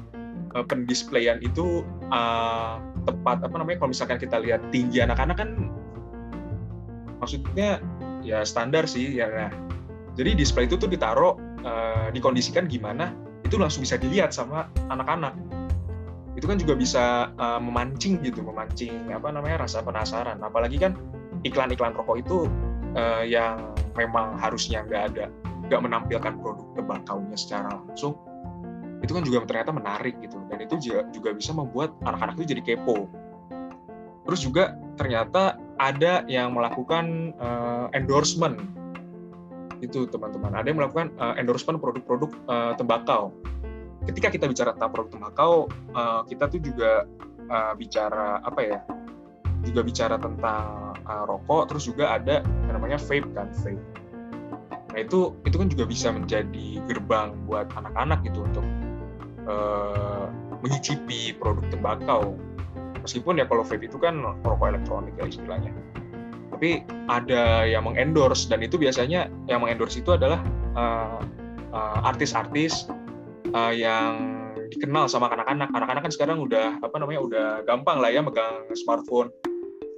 uh, 0.56 0.64
pendisplayan 0.64 1.38
itu 1.44 1.84
uh, 2.08 2.80
tepat 3.04 3.44
apa 3.44 3.54
namanya 3.60 3.84
kalau 3.84 3.92
misalkan 3.92 4.16
kita 4.16 4.40
lihat 4.40 4.64
tinggi 4.72 5.04
anak-anak 5.04 5.36
kan 5.36 5.68
maksudnya 7.20 7.78
ya 8.24 8.42
standar 8.42 8.88
sih 8.88 9.20
ya 9.20 9.28
nah 9.28 9.50
jadi 10.16 10.32
display 10.32 10.64
itu 10.64 10.80
tuh 10.80 10.88
ditaruh 10.88 11.36
uh, 11.62 12.08
dikondisikan 12.10 12.64
gimana 12.66 13.12
itu 13.44 13.60
langsung 13.60 13.84
bisa 13.84 13.94
dilihat 14.00 14.32
sama 14.32 14.66
anak-anak. 14.90 15.36
Itu 16.34 16.48
kan 16.48 16.56
juga 16.56 16.74
bisa 16.74 17.30
uh, 17.36 17.60
memancing 17.62 18.24
gitu 18.24 18.42
memancing 18.42 19.12
apa 19.12 19.30
namanya 19.30 19.68
rasa 19.68 19.84
penasaran. 19.84 20.40
Apalagi 20.40 20.80
kan 20.80 20.96
iklan-iklan 21.44 21.94
rokok 21.94 22.16
itu 22.24 22.48
uh, 22.96 23.22
yang 23.22 23.76
memang 23.94 24.40
harusnya 24.40 24.82
nggak 24.88 25.02
ada 25.14 25.26
nggak 25.68 25.80
menampilkan 25.82 26.32
produk 26.40 26.66
tembakaunya 26.78 27.36
secara 27.38 27.80
langsung 27.88 28.16
itu 29.04 29.12
kan 29.12 29.22
juga 29.24 29.44
ternyata 29.44 29.70
menarik 29.74 30.16
gitu. 30.24 30.40
Dan 30.48 30.58
itu 30.64 30.74
juga, 30.80 31.00
juga 31.12 31.30
bisa 31.36 31.52
membuat 31.52 31.92
anak-anak 32.04 32.40
itu 32.40 32.56
jadi 32.56 32.62
kepo. 32.64 33.08
Terus 34.26 34.40
juga 34.42 34.74
ternyata 34.98 35.60
ada 35.76 36.24
yang 36.26 36.56
melakukan 36.56 37.36
uh, 37.38 37.86
endorsement. 37.92 38.56
Itu 39.84 40.08
teman-teman. 40.08 40.56
Ada 40.56 40.72
yang 40.72 40.78
melakukan 40.80 41.12
uh, 41.20 41.36
endorsement 41.36 41.78
produk-produk 41.78 42.30
uh, 42.48 42.72
tembakau. 42.74 43.30
Ketika 44.08 44.32
kita 44.32 44.46
bicara 44.48 44.70
tentang 44.74 44.90
produk 44.94 45.10
tembakau 45.12 45.52
uh, 45.94 46.22
kita 46.24 46.48
tuh 46.48 46.60
juga 46.62 47.04
uh, 47.52 47.72
bicara 47.76 48.40
apa 48.42 48.60
ya? 48.64 48.80
Juga 49.66 49.82
bicara 49.82 50.16
tentang 50.16 50.94
uh, 51.04 51.24
rokok 51.26 51.70
terus 51.70 51.86
juga 51.90 52.16
ada 52.16 52.42
yang 52.42 52.74
namanya 52.80 52.98
vape 52.98 53.28
kan 53.34 53.50
vape. 53.62 53.82
Nah 54.94 54.98
itu 55.04 55.36
itu 55.44 55.56
kan 55.58 55.68
juga 55.68 55.84
bisa 55.84 56.08
menjadi 56.08 56.80
gerbang 56.88 57.34
buat 57.44 57.68
anak-anak 57.76 58.24
gitu 58.24 58.46
untuk 58.46 58.64
uh, 59.46 60.26
menyicipi 60.60 61.34
produk 61.38 61.64
tembakau. 61.70 62.36
Meskipun 63.02 63.38
ya 63.38 63.46
kalau 63.46 63.62
vape 63.62 63.86
itu 63.86 63.98
kan 64.02 64.18
rokok 64.42 64.66
elektronik 64.66 65.14
ya 65.14 65.30
istilahnya. 65.30 65.70
Tapi 66.50 66.82
ada 67.06 67.68
yang 67.68 67.86
mengendorse 67.86 68.50
dan 68.50 68.64
itu 68.64 68.80
biasanya 68.80 69.30
yang 69.46 69.62
mengendorse 69.62 70.02
itu 70.02 70.10
adalah 70.10 70.42
uh, 70.74 71.20
uh, 71.70 71.98
artis-artis 72.08 72.90
uh, 73.54 73.70
yang 73.70 74.34
dikenal 74.66 75.06
sama 75.06 75.30
anak-anak 75.30 75.70
anak-anak 75.70 76.02
kan 76.10 76.12
sekarang 76.12 76.42
udah 76.42 76.82
apa 76.82 76.96
namanya 76.98 77.20
udah 77.22 77.46
gampang 77.62 78.02
lah 78.02 78.10
ya 78.10 78.24
megang 78.24 78.66
smartphone. 78.74 79.30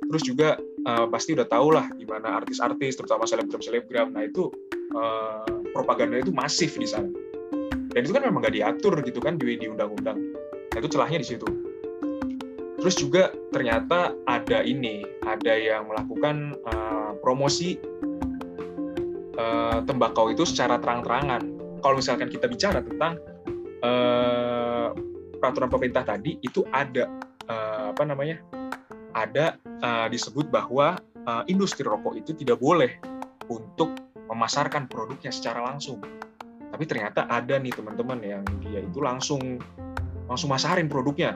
Terus 0.09 0.23
juga 0.25 0.49
uh, 0.89 1.07
pasti 1.09 1.33
udah 1.33 1.49
tahu 1.49 1.73
lah 1.73 1.89
gimana 1.97 2.45
artis-artis 2.45 3.01
terutama 3.01 3.25
selebgram-selebgram. 3.25 4.13
Nah 4.13 4.29
itu 4.29 4.53
uh, 4.93 5.49
propaganda 5.73 6.21
itu 6.21 6.33
masif 6.35 6.77
di 6.77 6.89
sana 6.89 7.09
dan 7.99 8.07
itu 8.07 8.15
kan 8.15 8.23
memang 8.31 8.47
nggak 8.47 8.55
diatur 8.55 8.95
gitu 9.03 9.19
kan 9.19 9.35
di, 9.35 9.59
di 9.59 9.67
undang-undang. 9.67 10.23
Nah, 10.71 10.79
itu 10.79 10.87
celahnya 10.95 11.19
di 11.19 11.27
situ. 11.27 11.51
Terus 12.79 12.95
juga 12.95 13.35
ternyata 13.51 14.15
ada 14.31 14.63
ini 14.63 15.03
ada 15.27 15.51
yang 15.59 15.91
melakukan 15.91 16.55
uh, 16.63 17.19
promosi 17.19 17.75
uh, 19.35 19.83
tembakau 19.83 20.31
itu 20.31 20.47
secara 20.47 20.79
terang-terangan. 20.79 21.43
Kalau 21.83 21.99
misalkan 21.99 22.31
kita 22.31 22.47
bicara 22.47 22.87
tentang 22.87 23.19
uh, 23.83 24.95
peraturan 25.43 25.67
pemerintah 25.67 26.07
tadi 26.07 26.39
itu 26.39 26.63
ada 26.71 27.11
uh, 27.51 27.91
apa 27.91 28.07
namanya 28.07 28.39
ada 29.11 29.59
uh, 29.83 30.07
disebut 30.07 30.55
bahwa 30.55 31.03
uh, 31.27 31.43
industri 31.51 31.83
rokok 31.83 32.15
itu 32.15 32.31
tidak 32.31 32.63
boleh 32.63 32.95
untuk 33.51 33.91
memasarkan 34.31 34.87
produknya 34.87 35.35
secara 35.35 35.67
langsung. 35.67 35.99
Tapi 36.79 36.87
ternyata 36.87 37.27
ada 37.27 37.59
nih 37.59 37.75
teman-teman 37.75 38.23
yang 38.23 38.47
dia 38.63 38.79
itu 38.79 39.03
langsung 39.03 39.59
langsung 40.31 40.47
masarin 40.47 40.87
produknya. 40.87 41.35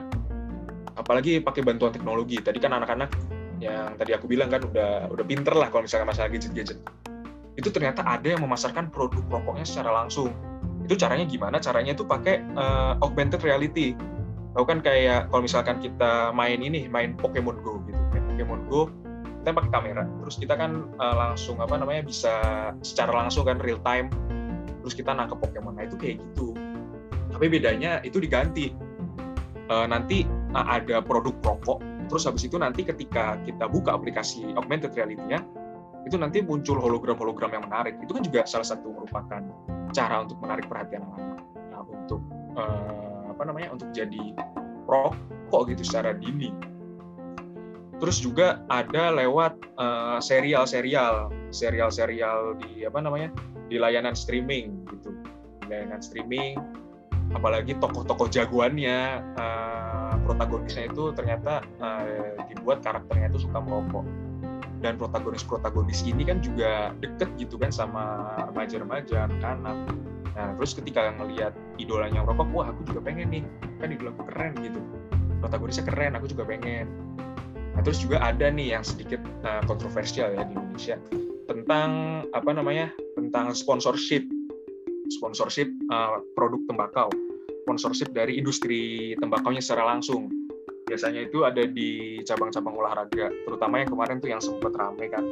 Apalagi 0.95 1.43
pakai 1.43 1.67
bantuan 1.67 1.91
teknologi. 1.91 2.39
Tadi 2.39 2.63
kan 2.63 2.71
anak-anak 2.71 3.11
yang 3.59 3.91
tadi 3.99 4.15
aku 4.15 4.31
bilang 4.31 4.47
kan 4.47 4.63
udah 4.63 5.11
udah 5.11 5.25
pinter 5.27 5.51
lah 5.51 5.67
kalau 5.67 5.83
misalnya 5.83 6.07
masalah 6.07 6.31
gadget-gadget. 6.31 6.79
Itu 7.59 7.75
ternyata 7.75 8.07
ada 8.07 8.23
yang 8.23 8.39
memasarkan 8.39 8.87
produk 8.87 9.19
rokoknya 9.27 9.67
secara 9.67 9.91
langsung. 9.91 10.31
Itu 10.87 10.95
caranya 10.95 11.27
gimana? 11.27 11.59
Caranya 11.59 11.91
itu 11.91 12.07
pakai 12.07 12.39
uh, 12.55 12.95
augmented 13.03 13.43
reality. 13.43 13.99
Tahu 14.55 14.63
kan 14.63 14.79
kayak 14.79 15.27
kalau 15.27 15.43
misalkan 15.43 15.83
kita 15.83 16.31
main 16.31 16.63
ini, 16.63 16.87
main 16.87 17.19
Pokemon 17.19 17.59
Go 17.67 17.83
gitu. 17.83 17.99
Main 18.15 18.23
Pokemon 18.31 18.61
Go, 18.71 18.87
kita 19.43 19.59
pakai 19.59 19.71
kamera. 19.75 20.07
Terus 20.23 20.39
kita 20.39 20.55
kan 20.55 20.87
uh, 21.03 21.15
langsung 21.19 21.59
apa 21.59 21.75
namanya 21.75 22.07
bisa 22.07 22.31
secara 22.79 23.11
langsung 23.11 23.43
kan 23.43 23.59
real 23.59 23.83
time. 23.83 24.07
Terus 24.83 24.93
kita 24.93 25.15
nangkep 25.15 25.39
Pokemon. 25.39 25.79
Nah 25.79 25.87
itu 25.87 25.95
kayak 25.95 26.19
gitu. 26.19 26.51
Tapi 27.31 27.45
bedanya 27.47 28.03
itu 28.03 28.19
diganti. 28.19 28.75
Uh, 29.71 29.87
nanti 29.87 30.27
uh, 30.51 30.67
ada 30.67 30.99
produk 30.99 31.33
rokok. 31.39 31.79
Terus 32.11 32.27
habis 32.27 32.43
itu 32.43 32.59
nanti 32.59 32.83
ketika 32.83 33.39
kita 33.47 33.65
buka 33.71 33.95
aplikasi 33.95 34.51
augmented 34.59 34.91
reality-nya, 34.91 35.39
itu 36.03 36.19
nanti 36.19 36.43
muncul 36.43 36.77
hologram-hologram 36.83 37.55
yang 37.55 37.63
menarik. 37.71 37.95
Itu 38.03 38.11
kan 38.11 38.27
juga 38.27 38.43
salah 38.43 38.67
satu 38.67 38.91
merupakan 38.91 39.39
cara 39.95 40.15
untuk 40.19 40.35
menarik 40.43 40.67
perhatian 40.67 41.07
anak-anak. 41.07 41.39
Nah, 41.71 41.81
untuk 41.87 42.21
uh, 42.59 43.31
apa 43.31 43.43
namanya 43.47 43.71
untuk 43.71 43.87
jadi 43.95 44.35
rokok 44.85 45.71
gitu 45.71 45.81
secara 45.87 46.11
dini 46.13 46.51
terus 48.03 48.19
juga 48.19 48.59
ada 48.67 49.15
lewat 49.15 49.55
uh, 49.79 50.19
serial-serial 50.19 51.31
serial-serial 51.55 52.59
di 52.59 52.83
apa 52.83 52.99
namanya 52.99 53.31
di 53.73 53.81
layanan 53.81 54.13
streaming 54.13 54.85
gitu 54.93 55.09
layanan 55.65 55.97
streaming 55.97 56.61
apalagi 57.33 57.73
tokoh-tokoh 57.81 58.29
jagoannya 58.29 59.25
uh, 59.41 60.13
protagonisnya 60.21 60.93
itu 60.93 61.09
ternyata 61.17 61.65
uh, 61.81 62.37
dibuat 62.53 62.85
karakternya 62.85 63.33
itu 63.33 63.49
suka 63.49 63.57
merokok 63.57 64.05
dan 64.85 64.99
protagonis-protagonis 65.01 66.05
ini 66.05 66.27
kan 66.27 66.43
juga 66.45 66.93
deket 67.01 67.33
gitu 67.41 67.57
kan 67.57 67.73
sama 67.73 68.37
remaja-remaja 68.53 69.25
anak-anak 69.25 69.89
Nah, 70.33 70.57
terus 70.57 70.73
ketika 70.73 71.13
ngelihat 71.21 71.53
idolanya 71.77 72.25
rokok, 72.25 72.49
wah 72.53 72.67
aku 72.73 72.81
juga 72.89 73.05
pengen 73.05 73.29
nih, 73.29 73.43
kan 73.77 73.93
idolaku 73.93 74.25
keren 74.33 74.53
gitu. 74.65 74.81
Protagonisnya 75.45 75.85
keren, 75.85 76.17
aku 76.17 76.25
juga 76.33 76.43
pengen. 76.49 76.89
Nah, 77.73 77.81
terus 77.85 78.01
juga 78.01 78.21
ada 78.21 78.49
nih 78.49 78.77
yang 78.77 78.83
sedikit 78.85 79.21
uh, 79.45 79.61
kontroversial 79.65 80.33
ya 80.33 80.45
di 80.45 80.53
Indonesia 80.57 80.97
tentang 81.45 81.89
apa 82.33 82.49
namanya? 82.49 82.89
Tentang 83.33 83.49
sponsorship. 83.57 84.29
Sponsorship 85.09 85.73
uh, 85.89 86.21
produk 86.37 86.61
tembakau. 86.69 87.09
Sponsorship 87.65 88.13
dari 88.13 88.37
industri 88.37 89.17
tembakaunya 89.17 89.57
secara 89.57 89.89
langsung. 89.89 90.29
Biasanya 90.85 91.25
itu 91.25 91.41
ada 91.41 91.65
di 91.65 92.21
cabang-cabang 92.21 92.77
olahraga, 92.77 93.33
terutama 93.49 93.81
yang 93.81 93.89
kemarin 93.89 94.21
tuh 94.21 94.29
yang 94.29 94.37
sempat 94.37 94.77
rame 94.77 95.09
kan. 95.09 95.25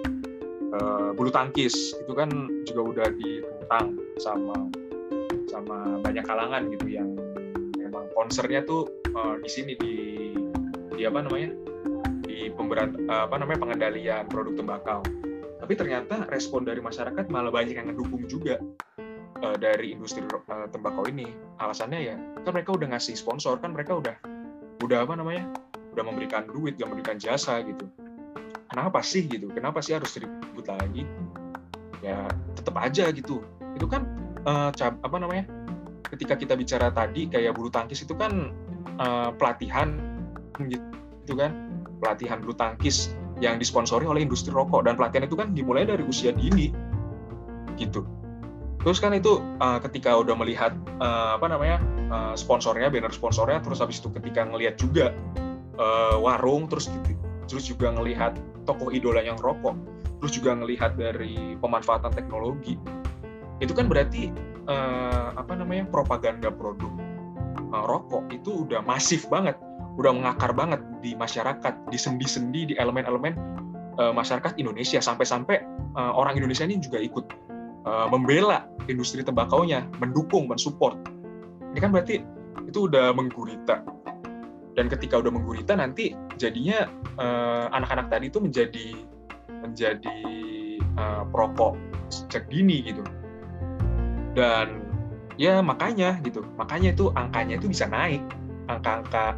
Uh, 0.73 1.13
bulu 1.13 1.29
tangkis 1.29 1.93
itu 1.93 2.13
kan 2.17 2.31
juga 2.65 2.81
udah 2.81 3.07
ditentang 3.21 4.01
sama 4.17 4.55
sama 5.51 5.99
banyak 5.99 6.23
kalangan 6.23 6.71
gitu 6.71 6.95
yang 6.95 7.11
memang 7.75 8.07
konsernya 8.15 8.63
tuh 8.63 8.87
uh, 9.11 9.35
di 9.43 9.49
sini 9.51 9.75
di 9.75 9.93
di 10.95 11.03
apa 11.03 11.27
namanya 11.27 11.51
di 12.23 12.47
pemberat 12.55 12.95
apa 13.11 13.35
namanya 13.35 13.59
pengendalian 13.59 14.23
produk 14.31 14.55
tembakau 14.55 15.03
tapi 15.71 15.87
ternyata 15.87 16.27
respon 16.27 16.67
dari 16.67 16.83
masyarakat 16.83 17.31
malah 17.31 17.47
banyak 17.47 17.79
yang 17.79 17.87
ngedukung 17.87 18.27
juga 18.27 18.59
uh, 19.39 19.55
dari 19.55 19.95
industri 19.95 20.19
uh, 20.19 20.67
tembakau 20.67 21.07
ini. 21.07 21.31
Alasannya 21.63 22.11
ya 22.11 22.19
kan 22.43 22.51
mereka 22.51 22.75
udah 22.75 22.91
ngasih 22.91 23.15
sponsor 23.15 23.55
kan 23.55 23.71
mereka 23.71 23.95
udah 23.95 24.11
udah 24.83 25.07
apa 25.07 25.15
namanya 25.15 25.47
udah 25.95 26.03
memberikan 26.03 26.43
duit 26.51 26.75
udah 26.75 26.91
memberikan 26.91 27.15
jasa 27.15 27.63
gitu. 27.63 27.87
Kenapa 28.67 28.99
sih 28.99 29.23
gitu? 29.31 29.47
Kenapa 29.47 29.79
sih 29.79 29.95
harus 29.95 30.11
ribut 30.19 30.67
lagi? 30.67 31.07
Ya 32.03 32.27
tetap 32.51 32.75
aja 32.75 33.07
gitu. 33.15 33.39
Itu 33.71 33.87
kan 33.87 34.11
uh, 34.43 34.75
apa 34.75 35.17
namanya 35.23 35.47
ketika 36.11 36.35
kita 36.35 36.59
bicara 36.59 36.91
tadi 36.91 37.31
kayak 37.31 37.55
bulu 37.55 37.71
tangkis 37.71 38.03
itu 38.03 38.11
kan 38.19 38.51
uh, 38.99 39.31
pelatihan 39.39 39.95
gitu 40.67 41.31
kan. 41.31 41.55
Pelatihan 42.03 42.43
bulu 42.43 42.59
tangkis 42.59 43.15
yang 43.41 43.57
disponsori 43.57 44.05
oleh 44.05 44.23
industri 44.23 44.53
rokok. 44.53 44.85
Dan 44.85 44.95
pelatihan 44.95 45.25
itu 45.25 45.35
kan 45.35 45.51
dimulai 45.51 45.83
dari 45.83 46.05
usia 46.05 46.31
dini. 46.31 46.69
Gitu. 47.75 48.05
Terus 48.81 48.97
kan 48.97 49.13
itu 49.13 49.41
uh, 49.61 49.77
ketika 49.81 50.17
udah 50.17 50.33
melihat 50.33 50.73
uh, 51.01 51.37
apa 51.37 51.45
namanya 51.49 51.77
uh, 52.09 52.33
sponsornya 52.33 52.89
banner 52.89 53.13
sponsornya 53.13 53.61
terus 53.61 53.77
habis 53.77 54.01
itu 54.01 54.09
ketika 54.17 54.41
ngelihat 54.41 54.73
juga 54.81 55.13
uh, 55.77 56.17
warung 56.17 56.65
terus 56.65 56.89
gitu, 56.89 57.13
terus 57.45 57.69
juga 57.69 57.93
ngelihat 57.93 58.41
tokoh 58.65 58.89
idola 58.89 59.21
yang 59.21 59.37
rokok 59.37 59.77
terus 60.17 60.33
juga 60.33 60.57
ngelihat 60.57 60.97
dari 60.97 61.57
pemanfaatan 61.61 62.09
teknologi 62.09 62.73
itu 63.61 63.73
kan 63.77 63.85
berarti 63.85 64.33
uh, 64.65 65.37
apa 65.37 65.53
namanya 65.53 65.85
propaganda 65.85 66.49
produk 66.49 66.89
uh, 67.69 67.85
rokok 67.85 68.33
itu 68.33 68.65
udah 68.67 68.81
masif 68.81 69.29
banget, 69.29 69.55
udah 69.99 70.11
mengakar 70.15 70.51
banget 70.55 70.79
di 71.03 71.17
masyarakat, 71.17 71.73
di 71.91 71.97
sendi-sendi, 71.99 72.71
di 72.71 72.75
elemen-elemen 72.79 73.33
uh, 73.99 74.13
masyarakat 74.15 74.55
Indonesia 74.55 75.03
sampai-sampai 75.03 75.63
uh, 75.99 76.13
orang 76.15 76.39
Indonesia 76.39 76.63
ini 76.63 76.79
juga 76.79 76.99
ikut 77.03 77.25
uh, 77.83 78.07
membela 78.07 78.67
industri 78.87 79.21
tembakaunya, 79.25 79.83
mendukung, 79.99 80.47
mensupport. 80.47 80.95
Ini 81.75 81.79
kan 81.79 81.91
berarti 81.91 82.23
itu 82.67 82.87
udah 82.87 83.11
menggurita. 83.15 83.83
Dan 84.71 84.87
ketika 84.87 85.19
udah 85.19 85.35
menggurita 85.35 85.75
nanti 85.75 86.15
jadinya 86.39 86.87
anak-anak 87.75 88.07
uh, 88.07 88.11
tadi 88.15 88.25
itu 88.31 88.39
menjadi 88.39 88.87
menjadi 89.61 90.17
uh, 90.95 91.27
perokok 91.27 91.75
sejak 92.07 92.47
dini 92.47 92.79
gitu 92.87 93.03
dan 94.35 94.83
ya 95.35 95.59
makanya 95.59 96.19
gitu 96.23 96.43
makanya 96.55 96.95
itu 96.95 97.11
angkanya 97.15 97.59
itu 97.59 97.67
bisa 97.71 97.87
naik 97.87 98.23
angka-angka 98.71 99.35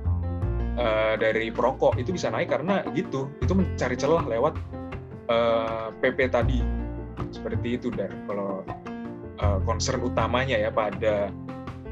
uh, 0.77 1.13
dari 1.17 1.49
perokok 1.49 1.97
itu 1.97 2.13
bisa 2.13 2.29
naik 2.29 2.53
karena 2.53 2.85
gitu 2.93 3.29
itu 3.41 3.53
mencari 3.53 3.95
celah 3.97 4.23
lewat 4.25 4.53
uh, 5.29 5.33
eh, 5.33 5.87
PP 6.01 6.19
tadi. 6.33 6.59
Seperti 7.33 7.77
itu 7.77 7.89
dan 7.93 8.13
kalau 8.29 8.61
uh, 9.41 9.59
concern 9.65 10.01
utamanya 10.05 10.57
ya 10.57 10.69
pada 10.69 11.29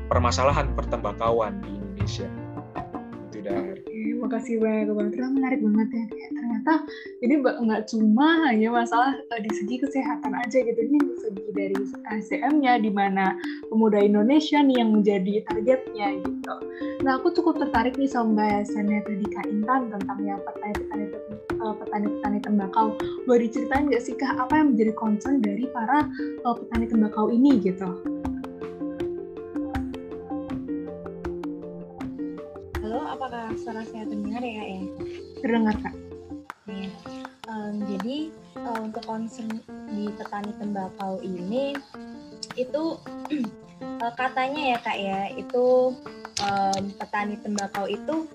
permasalahan 0.10 0.74
pertembakauan 0.78 1.62
di 1.62 1.72
Indonesia. 1.78 2.30
Itu 3.30 3.40
dari 3.46 3.91
makasih 4.32 4.64
banyak 4.64 4.88
banget 4.96 5.12
ternyata 5.20 5.36
menarik 5.36 5.60
banget 5.60 5.88
ya 5.92 6.28
ternyata 6.32 6.74
ini 7.20 7.34
nggak 7.44 7.84
cuma 7.92 8.28
hanya 8.48 8.70
masalah 8.72 9.12
uh, 9.28 9.42
di 9.44 9.52
segi 9.52 9.76
kesehatan 9.84 10.32
aja 10.32 10.58
gitu. 10.64 10.80
Ini 10.80 10.98
di 11.04 11.16
segi 11.20 11.44
dari 11.52 11.76
SDM-nya 12.16 12.80
di 12.80 12.88
mana 12.96 13.36
pemuda 13.68 14.00
Indonesia 14.00 14.64
nih 14.64 14.80
yang 14.80 14.96
menjadi 14.96 15.44
targetnya 15.52 16.24
gitu. 16.24 16.54
Nah 17.04 17.20
aku 17.20 17.36
cukup 17.36 17.60
tertarik 17.60 18.00
nih 18.00 18.08
sama 18.08 18.40
bahasannya 18.40 19.04
tadi 19.04 19.26
Kak 19.36 19.52
Intan 19.52 19.92
tentang 19.92 20.20
ya 20.24 20.40
petani-petani 20.40 21.06
uh, 21.60 21.76
petani-petani 21.76 22.40
tembakau. 22.40 22.96
Boleh 23.28 23.52
diceritain 23.52 23.92
nggak 23.92 24.00
sih 24.00 24.16
Kak 24.16 24.40
apa 24.40 24.64
yang 24.64 24.72
menjadi 24.72 24.96
concern 24.96 25.44
dari 25.44 25.68
para 25.76 26.08
uh, 26.48 26.56
petani 26.56 26.88
tembakau 26.88 27.28
ini 27.28 27.60
gitu 27.60 28.21
suara 33.60 33.82
saya 33.84 34.08
terdengar 34.08 34.44
ya 34.44 34.64
ya? 34.64 34.82
Terdengar 35.44 35.76
kak. 35.82 35.96
Ya. 36.70 36.90
Um, 37.52 37.84
jadi 37.84 38.32
uh, 38.64 38.80
untuk 38.80 39.04
concern 39.04 39.60
di 39.92 40.08
petani 40.16 40.56
tembakau 40.56 41.20
ini 41.20 41.76
itu 42.56 42.84
uh, 44.00 44.14
katanya 44.20 44.76
ya 44.76 44.78
kak 44.80 44.98
ya 44.98 45.22
itu 45.36 45.96
um, 46.40 46.84
petani 46.96 47.36
tembakau 47.44 47.92
itu 47.92 48.30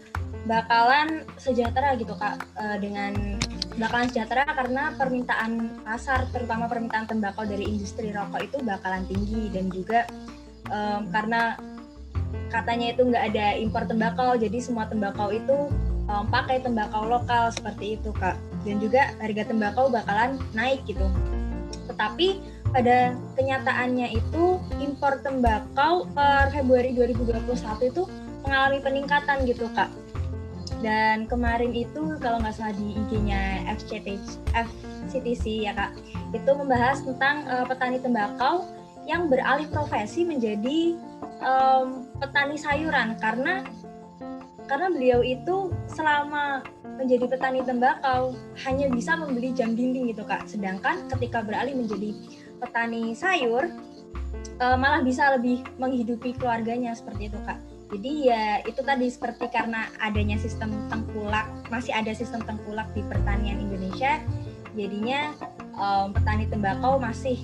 bakalan 0.44 1.24
sejahtera 1.40 1.96
gitu 1.96 2.12
kak 2.14 2.44
uh, 2.60 2.76
dengan 2.76 3.40
bakalan 3.80 4.08
sejahtera 4.12 4.44
karena 4.52 4.92
permintaan 4.94 5.80
pasar 5.84 6.28
terutama 6.30 6.68
permintaan 6.68 7.08
tembakau 7.08 7.48
dari 7.48 7.66
industri 7.66 8.12
rokok 8.12 8.42
itu 8.52 8.58
bakalan 8.62 9.04
tinggi 9.08 9.48
dan 9.48 9.72
juga 9.72 10.04
um, 10.68 11.08
karena 11.08 11.56
katanya 12.48 12.94
itu 12.94 13.02
nggak 13.06 13.24
ada 13.34 13.46
impor 13.58 13.84
tembakau 13.84 14.38
jadi 14.38 14.58
semua 14.62 14.86
tembakau 14.86 15.34
itu 15.34 15.70
um, 16.10 16.24
pakai 16.30 16.62
tembakau 16.62 17.06
lokal 17.06 17.50
seperti 17.52 17.98
itu 17.98 18.10
kak. 18.16 18.38
Dan 18.66 18.82
juga 18.82 19.14
harga 19.22 19.46
tembakau 19.46 19.90
bakalan 19.90 20.38
naik 20.54 20.82
gitu. 20.86 21.06
Tetapi 21.86 22.42
pada 22.74 23.14
kenyataannya 23.38 24.18
itu 24.18 24.58
impor 24.82 25.22
tembakau 25.22 26.10
per 26.10 26.50
Februari 26.50 26.92
2021 26.92 27.90
itu 27.90 28.02
mengalami 28.42 28.78
peningkatan 28.82 29.46
gitu 29.46 29.70
kak. 29.74 29.90
Dan 30.84 31.24
kemarin 31.24 31.72
itu 31.72 32.20
kalau 32.20 32.42
nggak 32.42 32.52
salah 32.52 32.74
di 32.76 32.92
IG-nya 33.06 33.64
FCTC 33.80 35.44
ya 35.64 35.72
kak 35.72 35.96
itu 36.34 36.50
membahas 36.52 37.00
tentang 37.00 37.48
uh, 37.48 37.64
petani 37.64 37.96
tembakau 37.96 38.68
yang 39.06 39.30
beralih 39.30 39.70
profesi 39.70 40.26
menjadi 40.26 40.98
um, 41.42 42.08
petani 42.20 42.56
sayuran. 42.56 43.16
Karena 43.18 43.64
karena 44.66 44.90
beliau 44.90 45.22
itu 45.22 45.70
selama 45.86 46.66
menjadi 46.98 47.30
petani 47.30 47.62
tembakau 47.62 48.34
hanya 48.66 48.90
bisa 48.90 49.14
membeli 49.14 49.54
jam 49.54 49.78
dinding 49.78 50.10
gitu 50.10 50.26
kak. 50.26 50.44
Sedangkan 50.48 51.06
ketika 51.12 51.42
beralih 51.44 51.76
menjadi 51.76 52.12
petani 52.58 53.14
sayur 53.14 53.68
uh, 54.58 54.76
malah 54.76 55.04
bisa 55.04 55.30
lebih 55.36 55.62
menghidupi 55.78 56.34
keluarganya 56.34 56.96
seperti 56.96 57.30
itu 57.30 57.38
kak. 57.46 57.60
Jadi 57.86 58.12
ya 58.26 58.66
itu 58.66 58.82
tadi 58.82 59.06
seperti 59.06 59.46
karena 59.46 59.86
adanya 60.02 60.34
sistem 60.42 60.74
tengkulak 60.90 61.46
masih 61.70 61.94
ada 61.94 62.10
sistem 62.10 62.42
tengkulak 62.42 62.90
di 62.98 63.06
pertanian 63.06 63.62
Indonesia 63.62 64.18
jadinya 64.76 65.32
um, 65.78 66.12
petani 66.12 66.44
tembakau 66.46 67.00
masih 67.00 67.40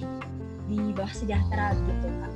di 0.68 0.92
bawah 0.92 1.10
sejahtera 1.10 1.72
gitu 1.74 2.08
kak 2.20 2.31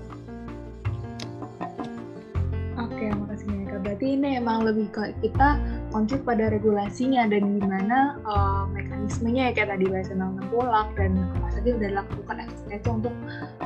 Oke, 2.97 3.13
makasih 3.13 3.69
Kak. 3.69 3.81
Berarti 3.85 4.07
ini 4.17 4.41
emang 4.41 4.65
lebih 4.65 4.89
ke 4.89 5.13
kita 5.21 5.61
konflik 5.93 6.25
pada 6.25 6.49
regulasinya 6.49 7.29
dan 7.29 7.61
gimana 7.61 8.17
uh, 8.25 8.65
mekanismenya 8.73 9.53
ya 9.53 9.53
kayak 9.53 9.77
tadi 9.77 9.85
bahasa 9.85 10.17
tentang 10.17 10.33
tengkulak 10.41 10.89
dan 10.97 11.13
apa 11.37 11.49
saja 11.53 11.69
sudah 11.77 11.89
dilakukan 11.93 12.37
eksekusi 12.49 12.89
untuk 12.89 13.13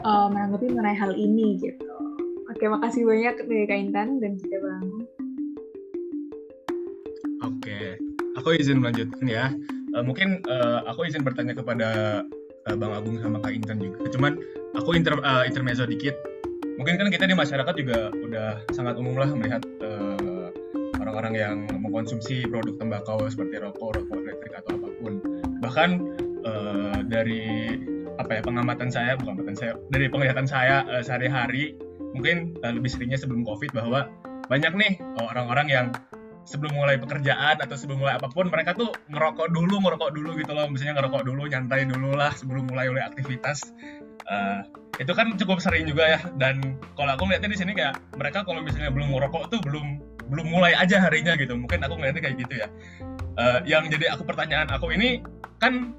uh, 0.03 0.27
menanggapi 0.35 0.67
mengenai 0.75 0.99
hal 0.99 1.15
ini 1.15 1.63
gitu. 1.63 1.95
Oke, 2.51 2.65
makasih 2.67 3.07
banyak 3.07 3.35
dari 3.47 3.65
Kak 3.71 3.79
Intan 3.79 4.09
dan 4.19 4.33
juga 4.35 4.57
Bang. 4.67 4.87
Oke, 7.47 7.79
aku 8.35 8.49
izin 8.59 8.83
melanjutkan 8.83 9.27
ya. 9.31 9.55
Uh, 9.95 10.03
mungkin 10.03 10.43
uh, 10.51 10.91
aku 10.91 11.07
izin 11.07 11.23
bertanya 11.23 11.55
kepada 11.55 11.89
uh, 12.67 12.75
Bang 12.75 12.99
Agung 12.99 13.15
sama 13.23 13.39
Kak 13.39 13.55
Intan 13.55 13.79
juga. 13.79 14.11
Cuman 14.11 14.43
aku 14.75 14.99
inter, 14.99 15.15
uh, 15.23 15.47
intermezzo 15.47 15.87
dikit 15.87 16.19
mungkin 16.81 16.97
kan 16.97 17.13
kita 17.13 17.29
di 17.29 17.37
masyarakat 17.37 17.75
juga 17.77 18.09
udah 18.09 18.65
sangat 18.73 18.97
umum 18.97 19.21
lah 19.21 19.29
melihat 19.37 19.61
eh, 19.85 20.49
orang-orang 20.97 21.35
yang 21.37 21.57
mengkonsumsi 21.85 22.49
produk 22.49 22.81
tembakau 22.81 23.21
seperti 23.29 23.61
rokok, 23.61 24.01
rokok 24.01 24.17
elektrik 24.25 24.57
atau 24.57 24.81
apa 24.81 24.89
pun. 24.97 25.13
Bahkan 25.61 25.91
uh, 26.47 26.99
dari 27.05 27.77
apa 28.17 28.41
ya 28.41 28.43
pengamatan 28.47 28.89
saya, 28.89 29.19
pengamatan 29.21 29.53
saya 29.53 29.77
dari 29.93 30.09
penglihatan 30.09 30.49
saya 30.49 30.87
uh, 30.89 31.03
sehari-hari, 31.05 31.77
mungkin 32.17 32.57
uh, 32.65 32.73
lebih 32.73 32.89
seringnya 32.89 33.21
sebelum 33.21 33.45
COVID 33.45 33.77
bahwa 33.77 34.09
banyak 34.49 34.73
nih 34.79 34.93
orang-orang 35.19 35.69
yang 35.69 35.87
sebelum 36.49 36.73
mulai 36.73 36.97
pekerjaan 36.97 37.61
atau 37.61 37.77
sebelum 37.77 38.01
mulai 38.07 38.17
apa 38.17 38.33
pun 38.33 38.49
mereka 38.49 38.73
tuh 38.73 38.91
ngerokok 39.13 39.53
dulu 39.53 39.77
ngerokok 39.85 40.11
dulu 40.17 40.31
gitu 40.41 40.57
loh 40.57 40.67
misalnya 40.73 40.99
ngerokok 40.99 41.23
dulu 41.23 41.43
nyantai 41.47 41.85
dulu 41.85 42.17
lah 42.17 42.33
sebelum 42.33 42.67
mulai 42.67 42.89
mulai 42.89 43.07
aktivitas 43.07 43.71
uh, 44.29 44.61
itu 45.01 45.13
kan 45.17 45.33
cukup 45.41 45.63
sering 45.65 45.89
juga 45.89 46.19
ya. 46.19 46.21
Dan 46.37 46.77
kalau 46.99 47.17
aku 47.17 47.25
melihatnya 47.25 47.51
di 47.53 47.59
sini 47.59 47.73
kayak 47.73 47.97
mereka 48.21 48.45
kalau 48.45 48.61
misalnya 48.61 48.93
belum 48.93 49.09
merokok 49.13 49.49
tuh 49.49 49.61
belum 49.65 50.01
belum 50.29 50.47
mulai 50.53 50.77
aja 50.77 51.01
harinya 51.01 51.35
gitu. 51.41 51.57
Mungkin 51.57 51.81
aku 51.81 51.95
melihatnya 51.97 52.23
kayak 52.29 52.37
gitu 52.43 52.55
ya. 52.61 52.69
Uh, 53.41 53.65
yang 53.65 53.89
jadi 53.89 54.13
aku 54.13 54.29
pertanyaan 54.29 54.69
aku 54.69 54.93
ini 54.93 55.25
kan 55.63 55.97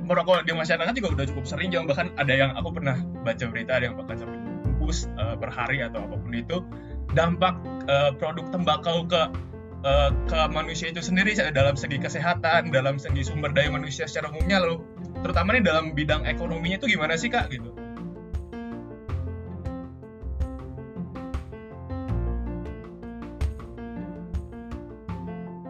merokok 0.00 0.42
di 0.48 0.56
masyarakat 0.56 0.96
juga 0.96 1.08
udah 1.12 1.26
cukup 1.28 1.44
sering 1.44 1.68
jauh 1.68 1.84
bahkan 1.84 2.08
ada 2.16 2.32
yang 2.32 2.50
aku 2.56 2.72
pernah 2.72 2.98
baca 3.22 3.44
berita 3.46 3.78
ada 3.78 3.92
yang 3.92 3.96
bahkan 4.00 4.16
sampai 4.16 4.40
bungkus 4.64 5.06
uh, 5.20 5.36
per 5.36 5.52
hari 5.52 5.84
atau 5.84 6.02
apa 6.02 6.16
pun 6.16 6.32
itu 6.32 6.64
dampak 7.12 7.54
uh, 7.86 8.10
produk 8.16 8.48
tembakau 8.48 9.04
ke 9.04 9.28
ke 10.28 10.38
manusia 10.52 10.92
itu 10.92 11.00
sendiri 11.00 11.32
dalam 11.56 11.72
segi 11.72 11.96
kesehatan 11.96 12.68
dalam 12.68 13.00
segi 13.00 13.24
sumber 13.24 13.48
daya 13.48 13.72
manusia 13.72 14.04
secara 14.04 14.28
umumnya 14.28 14.60
lalu 14.60 14.84
terutama 15.20 15.56
nih 15.56 15.64
dalam 15.64 15.92
bidang 15.92 16.24
ekonominya 16.24 16.76
itu 16.80 16.96
gimana 16.96 17.14
sih 17.16 17.28
kak? 17.28 17.52
Gitu. 17.52 17.70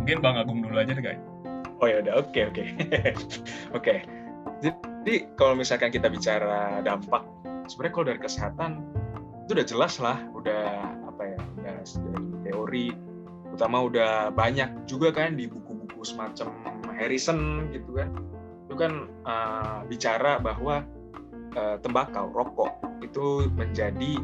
Mungkin 0.01 0.19
bang 0.25 0.37
Agung 0.43 0.59
dulu 0.65 0.75
aja 0.81 0.91
deh 0.97 1.05
guys 1.05 1.31
oh 1.81 1.87
ya 1.89 1.97
udah. 2.05 2.15
Oke 2.21 2.41
oke. 2.49 2.65
Oke. 3.77 4.05
Jadi 4.61 5.15
kalau 5.35 5.57
misalkan 5.57 5.89
kita 5.89 6.13
bicara 6.13 6.85
dampak 6.85 7.25
sebenarnya 7.73 7.95
kalau 7.97 8.07
dari 8.13 8.21
kesehatan 8.21 8.71
itu 9.49 9.51
udah 9.57 9.67
jelas 9.67 9.95
lah. 9.99 10.19
Udah 10.37 10.93
apa 11.09 11.23
ya 11.25 11.39
udah 11.41 11.75
dari 11.81 12.21
teori. 12.45 12.89
Utama 13.51 13.83
udah 13.83 14.31
banyak 14.31 14.87
juga 14.87 15.11
kan 15.11 15.35
di 15.35 15.51
buku-buku 15.51 16.07
semacam 16.07 16.55
Harrison 16.95 17.67
gitu 17.75 17.99
kan 17.99 18.15
itu 18.71 18.79
kan 18.79 19.11
uh, 19.27 19.83
bicara 19.91 20.39
bahwa 20.39 20.87
uh, 21.59 21.77
tembakau, 21.83 22.31
rokok 22.31 22.71
itu 23.03 23.51
menjadi 23.59 24.23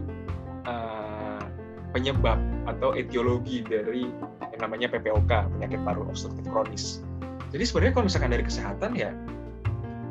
uh, 0.71 1.43
penyebab 1.91 2.39
atau 2.71 2.95
etiologi 2.95 3.67
dari 3.67 4.07
yang 4.55 4.61
namanya 4.63 4.87
PPOK, 4.87 5.51
penyakit 5.59 5.83
paru 5.83 6.07
obstruktif 6.07 6.47
kronis. 6.47 7.03
Jadi 7.51 7.67
sebenarnya 7.67 7.93
kalau 7.99 8.07
misalkan 8.07 8.31
dari 8.31 8.47
kesehatan 8.47 8.95
ya 8.95 9.11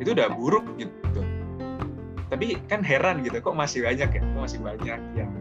itu 0.03 0.11
udah 0.11 0.27
buruk 0.35 0.67
gitu. 0.75 1.23
Tapi 2.27 2.59
kan 2.67 2.83
heran 2.83 3.23
gitu, 3.23 3.39
kok 3.39 3.55
masih 3.55 3.87
banyak 3.87 4.11
ya, 4.11 4.19
kok 4.19 4.41
masih 4.43 4.59
banyak 4.59 4.99
yang 5.15 5.31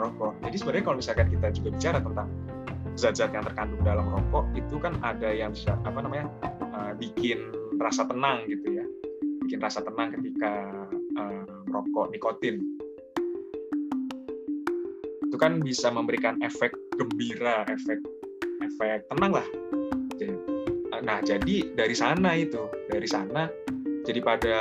rokok. 0.00 0.32
Jadi 0.40 0.56
sebenarnya 0.56 0.84
kalau 0.88 0.96
misalkan 0.96 1.28
kita 1.28 1.52
juga 1.52 1.68
bicara 1.76 1.98
tentang 2.00 2.28
zat-zat 2.96 3.28
yang 3.36 3.44
terkandung 3.44 3.84
dalam 3.84 4.08
rokok 4.08 4.48
itu 4.56 4.80
kan 4.80 4.96
ada 5.04 5.28
yang 5.28 5.52
bisa 5.52 5.76
apa 5.84 6.00
namanya 6.00 6.32
uh, 6.72 6.96
bikin 6.96 7.52
rasa 7.80 8.04
tenang 8.06 8.44
gitu 8.50 8.78
ya. 8.78 8.84
Bikin 9.46 9.62
rasa 9.62 9.80
tenang 9.80 10.12
ketika 10.18 10.52
uh, 11.16 12.06
nikotin. 12.12 12.60
Itu 15.24 15.36
kan 15.36 15.62
bisa 15.62 15.88
memberikan 15.92 16.40
efek 16.44 16.74
gembira 16.98 17.64
efek 17.70 18.02
efek 18.64 19.06
tenang 19.08 19.38
lah. 19.38 19.48
Nah 20.98 21.22
jadi 21.22 21.72
dari 21.78 21.94
sana 21.94 22.34
itu 22.34 22.66
dari 22.90 23.06
sana 23.06 23.46
jadi 24.02 24.20
pada 24.20 24.58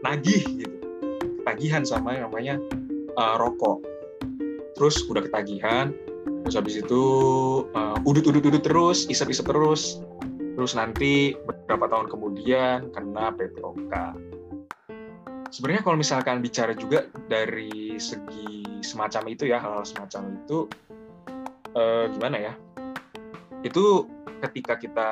nagih 0.00 0.42
gitu. 0.56 0.76
Ketagihan 1.42 1.84
sama 1.84 2.16
yang 2.16 2.30
namanya 2.30 2.54
uh, 3.18 3.36
rokok. 3.36 3.84
Terus 4.78 5.04
udah 5.06 5.22
ketagihan 5.22 5.92
terus 6.42 6.58
habis 6.58 6.74
itu 6.78 7.02
uh, 7.74 7.98
udut 8.02 8.26
udut 8.26 8.42
udut 8.42 8.62
terus 8.62 9.06
isep 9.06 9.30
isep 9.30 9.46
terus 9.46 10.02
terus 10.52 10.72
nanti 10.76 11.32
beberapa 11.48 11.88
tahun 11.88 12.06
kemudian 12.12 12.92
kena 12.92 13.32
PPOK. 13.32 13.92
Sebenarnya 15.52 15.82
kalau 15.84 16.00
misalkan 16.00 16.40
bicara 16.40 16.72
juga 16.72 17.08
dari 17.28 18.00
segi 18.00 18.80
semacam 18.80 19.22
itu 19.28 19.44
ya 19.48 19.60
hal, 19.60 19.80
-hal 19.80 19.84
semacam 19.84 20.22
itu 20.40 20.58
eh, 21.76 22.04
gimana 22.12 22.36
ya? 22.40 22.52
Itu 23.60 24.08
ketika 24.40 24.80
kita 24.80 25.10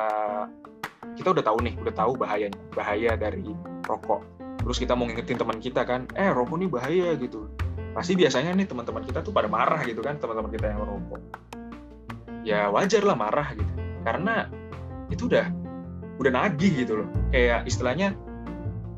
kita 1.16 1.28
udah 1.36 1.44
tahu 1.44 1.58
nih, 1.64 1.74
udah 1.80 1.94
tahu 1.94 2.12
bahayanya, 2.16 2.60
bahaya 2.72 3.12
dari 3.16 3.44
rokok. 3.84 4.24
Terus 4.60 4.76
kita 4.76 4.92
mau 4.92 5.08
ngingetin 5.08 5.40
teman 5.40 5.58
kita 5.60 5.82
kan, 5.84 6.04
eh 6.16 6.28
rokok 6.32 6.56
ini 6.60 6.66
bahaya 6.68 7.16
gitu. 7.16 7.48
Pasti 7.96 8.14
biasanya 8.14 8.54
nih 8.54 8.68
teman-teman 8.68 9.02
kita 9.02 9.24
tuh 9.24 9.32
pada 9.34 9.48
marah 9.50 9.80
gitu 9.82 10.04
kan, 10.04 10.20
teman-teman 10.20 10.52
kita 10.52 10.72
yang 10.72 10.80
merokok. 10.84 11.22
Ya 12.44 12.72
wajar 12.72 13.04
lah 13.04 13.16
marah 13.16 13.52
gitu. 13.52 13.72
Karena 14.04 14.48
itu 15.10 15.26
udah 15.26 15.46
udah 16.22 16.30
nagih 16.32 16.86
gitu 16.86 17.04
loh. 17.04 17.08
Kayak 17.34 17.66
istilahnya 17.66 18.16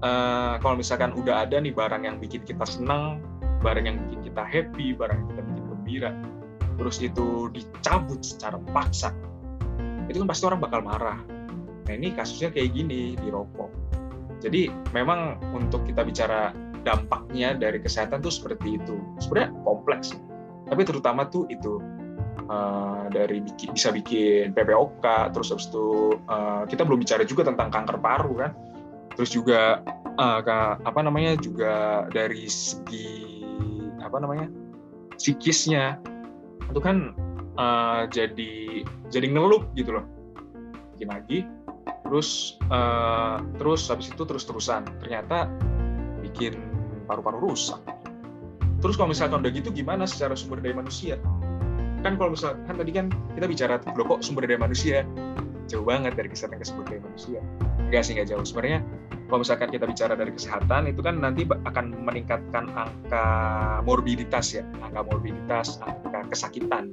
uh, 0.02 0.58
kalau 0.60 0.76
misalkan 0.76 1.14
udah 1.16 1.46
ada 1.46 1.56
nih 1.62 1.72
barang 1.72 2.02
yang 2.04 2.16
bikin 2.18 2.42
kita 2.44 2.66
senang 2.66 3.22
barang 3.62 3.86
yang 3.86 3.96
bikin 4.06 4.20
kita 4.30 4.42
happy 4.42 4.92
barang 4.92 5.16
yang 5.16 5.28
kita 5.32 5.42
bikin 5.46 5.64
gembira 5.70 6.10
terus 6.76 6.98
itu 6.98 7.46
dicabut 7.54 8.20
secara 8.26 8.58
paksa 8.74 9.14
itu 10.10 10.18
kan 10.18 10.28
pasti 10.28 10.44
orang 10.50 10.60
bakal 10.60 10.82
marah. 10.82 11.22
Nah 11.82 11.94
ini 11.94 12.10
kasusnya 12.12 12.50
kayak 12.50 12.74
gini 12.74 13.14
di 13.14 13.28
rokok 13.30 13.70
jadi 14.42 14.74
memang 14.90 15.38
untuk 15.54 15.86
kita 15.86 16.02
bicara 16.02 16.50
dampaknya 16.82 17.54
dari 17.54 17.78
kesehatan 17.78 18.18
tuh 18.18 18.34
seperti 18.34 18.74
itu. 18.74 18.98
Sebenarnya 19.22 19.54
kompleks 19.62 20.18
tapi 20.66 20.82
terutama 20.82 21.30
tuh 21.30 21.46
itu 21.46 21.78
uh, 22.48 23.06
dari 23.12 23.40
bikin, 23.44 23.74
bisa 23.74 23.92
bikin 23.92 24.52
PPOK 24.56 25.04
terus 25.32 25.52
habis 25.52 25.68
itu 25.68 26.16
uh, 26.28 26.64
kita 26.66 26.82
belum 26.84 27.00
bicara 27.02 27.22
juga 27.26 27.48
tentang 27.48 27.68
kanker 27.70 27.98
paru 28.00 28.32
kan? 28.38 28.52
Terus 29.12 29.30
juga 29.32 29.84
uh, 30.16 30.40
apa 30.82 31.00
namanya 31.04 31.36
juga 31.36 32.06
dari 32.08 32.48
segi 32.48 33.44
apa 34.00 34.16
namanya 34.18 34.48
psikisnya. 35.20 36.00
Itu 36.72 36.80
kan 36.80 37.12
uh, 37.60 38.08
jadi 38.08 38.84
jadi 39.12 39.26
ngelup 39.28 39.72
gitu 39.76 40.00
loh. 40.00 40.06
Bikin 40.96 41.08
lagi 41.12 41.38
terus 42.08 42.60
uh, 42.68 43.40
terus 43.56 43.88
habis 43.88 44.12
itu 44.12 44.22
terus 44.28 44.44
terusan 44.44 44.84
ternyata 45.00 45.48
bikin 46.20 46.56
paru-paru 47.08 47.52
rusak. 47.52 47.80
Terus 48.82 48.98
kalau 48.98 49.14
misalkan 49.14 49.46
udah 49.46 49.52
gitu 49.54 49.70
gimana 49.70 50.10
secara 50.10 50.34
sumber 50.34 50.58
daya 50.58 50.74
manusia 50.74 51.14
kan 52.02 52.18
kalau 52.18 52.34
misalkan 52.34 52.62
kan 52.66 52.76
tadi 52.76 52.92
kan 52.92 53.06
kita 53.38 53.46
bicara 53.46 53.74
loh 53.94 54.06
kok 54.06 54.20
sumber 54.26 54.44
daya 54.44 54.58
manusia? 54.58 55.06
Jauh 55.70 55.86
banget 55.86 56.18
dari 56.18 56.28
kesehatan 56.28 56.58
ke 56.58 56.66
sumber 56.66 56.84
daya 56.90 57.00
manusia. 57.06 57.40
Enggak 57.78 58.02
sih 58.04 58.12
enggak 58.18 58.28
jauh. 58.34 58.44
Sebenarnya 58.44 58.82
kalau 59.30 59.40
misalkan 59.40 59.68
kita 59.70 59.84
bicara 59.86 60.12
dari 60.18 60.32
kesehatan 60.34 60.90
itu 60.90 61.00
kan 61.00 61.16
nanti 61.22 61.46
akan 61.46 61.86
meningkatkan 62.02 62.68
angka 62.74 63.26
morbiditas 63.86 64.58
ya. 64.58 64.66
Angka 64.82 65.00
morbiditas 65.06 65.78
angka 65.80 66.28
kesakitan. 66.34 66.92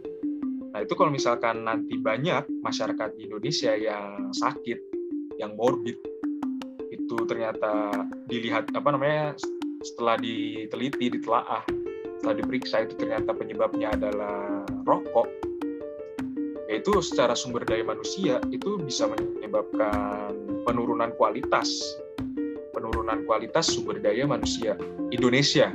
Nah 0.69 0.79
itu 0.85 0.93
kalau 0.93 1.09
misalkan 1.09 1.65
nanti 1.65 1.97
banyak 1.97 2.45
masyarakat 2.61 3.09
di 3.17 3.25
Indonesia 3.25 3.73
yang 3.73 4.29
sakit 4.29 4.77
yang 5.41 5.57
morbid 5.57 5.97
itu 6.93 7.17
ternyata 7.25 8.05
dilihat 8.29 8.69
apa 8.77 8.89
namanya 8.93 9.33
setelah 9.81 10.19
diteliti 10.19 11.15
ditelaah 11.17 11.63
setelah 12.19 12.35
diperiksa 12.35 12.83
itu 12.83 12.99
ternyata 12.99 13.31
penyebabnya 13.31 13.95
adalah 13.95 14.67
rokok, 14.83 15.31
yaitu 16.67 16.99
secara 16.99 17.31
sumber 17.31 17.63
daya 17.63 17.87
manusia 17.87 18.43
itu 18.51 18.75
bisa 18.75 19.07
menyebabkan 19.07 20.35
penurunan 20.67 21.15
kualitas, 21.15 21.71
penurunan 22.75 23.23
kualitas 23.23 23.71
sumber 23.71 24.03
daya 24.03 24.27
manusia 24.27 24.75
Indonesia. 25.15 25.71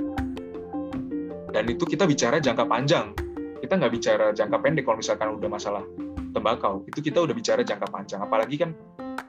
Dan 1.48 1.64
itu 1.64 1.88
kita 1.88 2.04
bicara 2.04 2.37
jangka 2.37 2.68
panjang, 2.68 3.16
kita 3.64 3.80
nggak 3.80 3.92
bicara 3.96 4.26
jangka 4.37 4.61
pendek 4.61 4.85
kalau 4.85 5.00
misalkan 5.00 5.33
udah 5.40 5.48
masalah 5.48 5.85
tembakau, 6.37 6.85
itu 6.85 7.00
kita 7.00 7.24
udah 7.24 7.33
bicara 7.33 7.64
jangka 7.64 7.88
panjang. 7.88 8.20
Apalagi 8.20 8.61
kan 8.61 8.76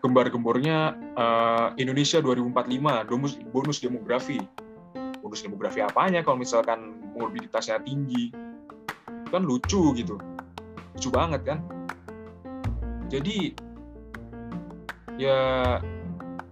gembar-gembornya 0.04 1.00
uh, 1.16 1.72
Indonesia 1.80 2.20
2045, 2.20 3.08
bonus, 3.08 3.40
bonus 3.56 3.80
demografi, 3.80 4.44
bonus 5.26 5.42
demografi 5.42 5.82
apanya 5.82 6.22
kalau 6.22 6.38
misalkan 6.38 7.02
morbiditasnya 7.18 7.82
tinggi. 7.82 8.30
Kan 9.34 9.42
lucu 9.42 9.98
gitu. 9.98 10.22
Lucu 10.94 11.10
banget 11.10 11.42
kan. 11.42 11.66
Jadi 13.10 13.58
ya 15.18 15.82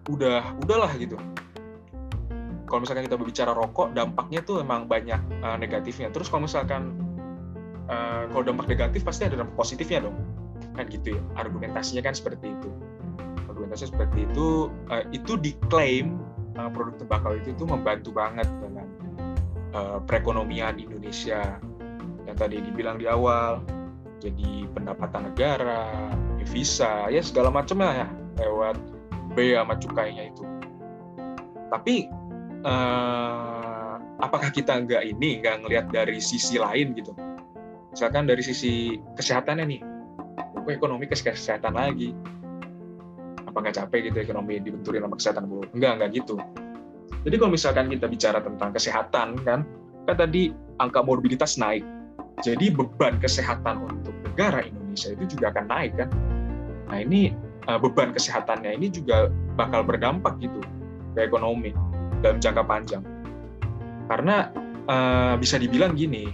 udah 0.09 0.57
udahlah 0.57 0.89
gitu. 0.97 1.21
Kalau 2.65 2.81
misalkan 2.81 3.05
kita 3.05 3.13
berbicara 3.13 3.53
rokok 3.53 3.93
dampaknya 3.93 4.41
tuh 4.41 4.65
emang 4.65 4.89
banyak 4.89 5.21
uh, 5.45 5.53
negatifnya. 5.61 6.09
Terus 6.09 6.33
kalau 6.33 6.49
misalkan 6.49 6.97
uh, 7.85 8.25
kalau 8.33 8.41
dampak 8.41 8.65
negatif 8.65 9.05
pasti 9.05 9.29
ada 9.29 9.37
dampak 9.37 9.53
positifnya 9.53 10.09
dong. 10.09 10.17
Kan 10.73 10.89
gitu 10.89 11.13
ya 11.13 11.21
argumentasinya 11.37 12.01
kan 12.01 12.17
seperti 12.17 12.49
itu. 12.49 12.73
Argumentasinya 13.45 13.93
seperti 13.93 14.25
itu 14.25 14.73
uh, 14.89 15.05
itu 15.13 15.37
diklaim 15.37 16.17
produk 16.53 16.95
tembakau 17.01 17.33
itu 17.37 17.53
itu 17.53 17.63
membantu 17.65 18.13
banget 18.13 18.45
dengan 18.61 18.87
uh, 19.73 19.97
perekonomian 20.05 20.77
Indonesia 20.77 21.57
yang 22.23 22.37
tadi 22.37 22.61
dibilang 22.61 23.01
di 23.01 23.09
awal 23.09 23.65
jadi 24.23 24.71
pendapatan 24.71 25.35
negara, 25.35 26.09
devisa, 26.39 27.11
ya 27.11 27.19
segala 27.19 27.51
macamnya 27.51 28.07
ya 28.07 28.07
lewat 28.39 28.79
bea 29.35 29.67
sama 29.67 29.75
cukainya 29.75 30.31
itu. 30.31 30.43
Tapi 31.67 32.07
uh, 32.63 33.99
apakah 34.23 34.47
kita 34.53 34.79
nggak 34.79 35.03
ini 35.03 35.43
nggak 35.43 35.67
ngelihat 35.67 35.85
dari 35.91 36.23
sisi 36.23 36.55
lain 36.55 36.95
gitu? 36.95 37.11
Misalkan 37.91 38.25
dari 38.25 38.41
sisi 38.41 38.97
kesehatannya 39.19 39.65
nih, 39.67 39.81
ekonomi 40.71 41.05
ke 41.05 41.19
kesehatan 41.19 41.75
lagi? 41.75 42.15
Apa 43.53 43.69
nggak 43.69 43.77
capek 43.85 44.09
gitu 44.09 44.17
ekonomi 44.25 44.57
dibenturin 44.57 45.05
sama 45.05 45.15
kesehatan 45.21 45.43
bu 45.45 45.61
enggak 45.77 45.91
enggak 46.01 46.09
gitu. 46.17 46.35
Jadi 47.23 47.35
kalau 47.37 47.51
misalkan 47.53 47.85
kita 47.93 48.09
bicara 48.09 48.39
tentang 48.41 48.73
kesehatan 48.73 49.27
kan 49.45 49.61
kan 50.09 50.15
tadi 50.17 50.49
angka 50.81 51.05
morbiditas 51.05 51.61
naik. 51.61 51.85
Jadi 52.41 52.73
beban 52.73 53.21
kesehatan 53.21 53.85
untuk 53.85 54.17
negara 54.25 54.65
Indonesia 54.65 55.13
itu 55.13 55.37
juga 55.37 55.53
akan 55.53 55.65
naik 55.69 55.93
kan. 56.01 56.09
Nah 56.89 56.97
ini 56.97 57.29
eh, 57.69 57.79
beban 57.79 58.09
kesehatannya 58.09 58.73
ini 58.73 58.89
juga 58.89 59.29
bakal 59.53 59.85
berdampak 59.85 60.41
gitu 60.41 60.59
ke 61.13 61.29
ekonomi 61.29 61.71
dalam 62.25 62.41
jangka 62.41 62.65
panjang. 62.65 63.05
Karena 64.09 64.51
uh, 64.87 65.35
bisa 65.39 65.55
dibilang 65.55 65.95
gini 65.95 66.27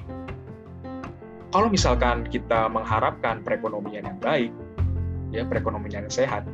kalau 1.50 1.70
misalkan 1.70 2.26
kita 2.30 2.70
mengharapkan 2.70 3.42
perekonomian 3.42 4.06
yang 4.06 4.20
baik 4.22 4.52
ya 5.34 5.46
perekonomian 5.46 6.06
yang 6.06 6.14
sehat 6.14 6.46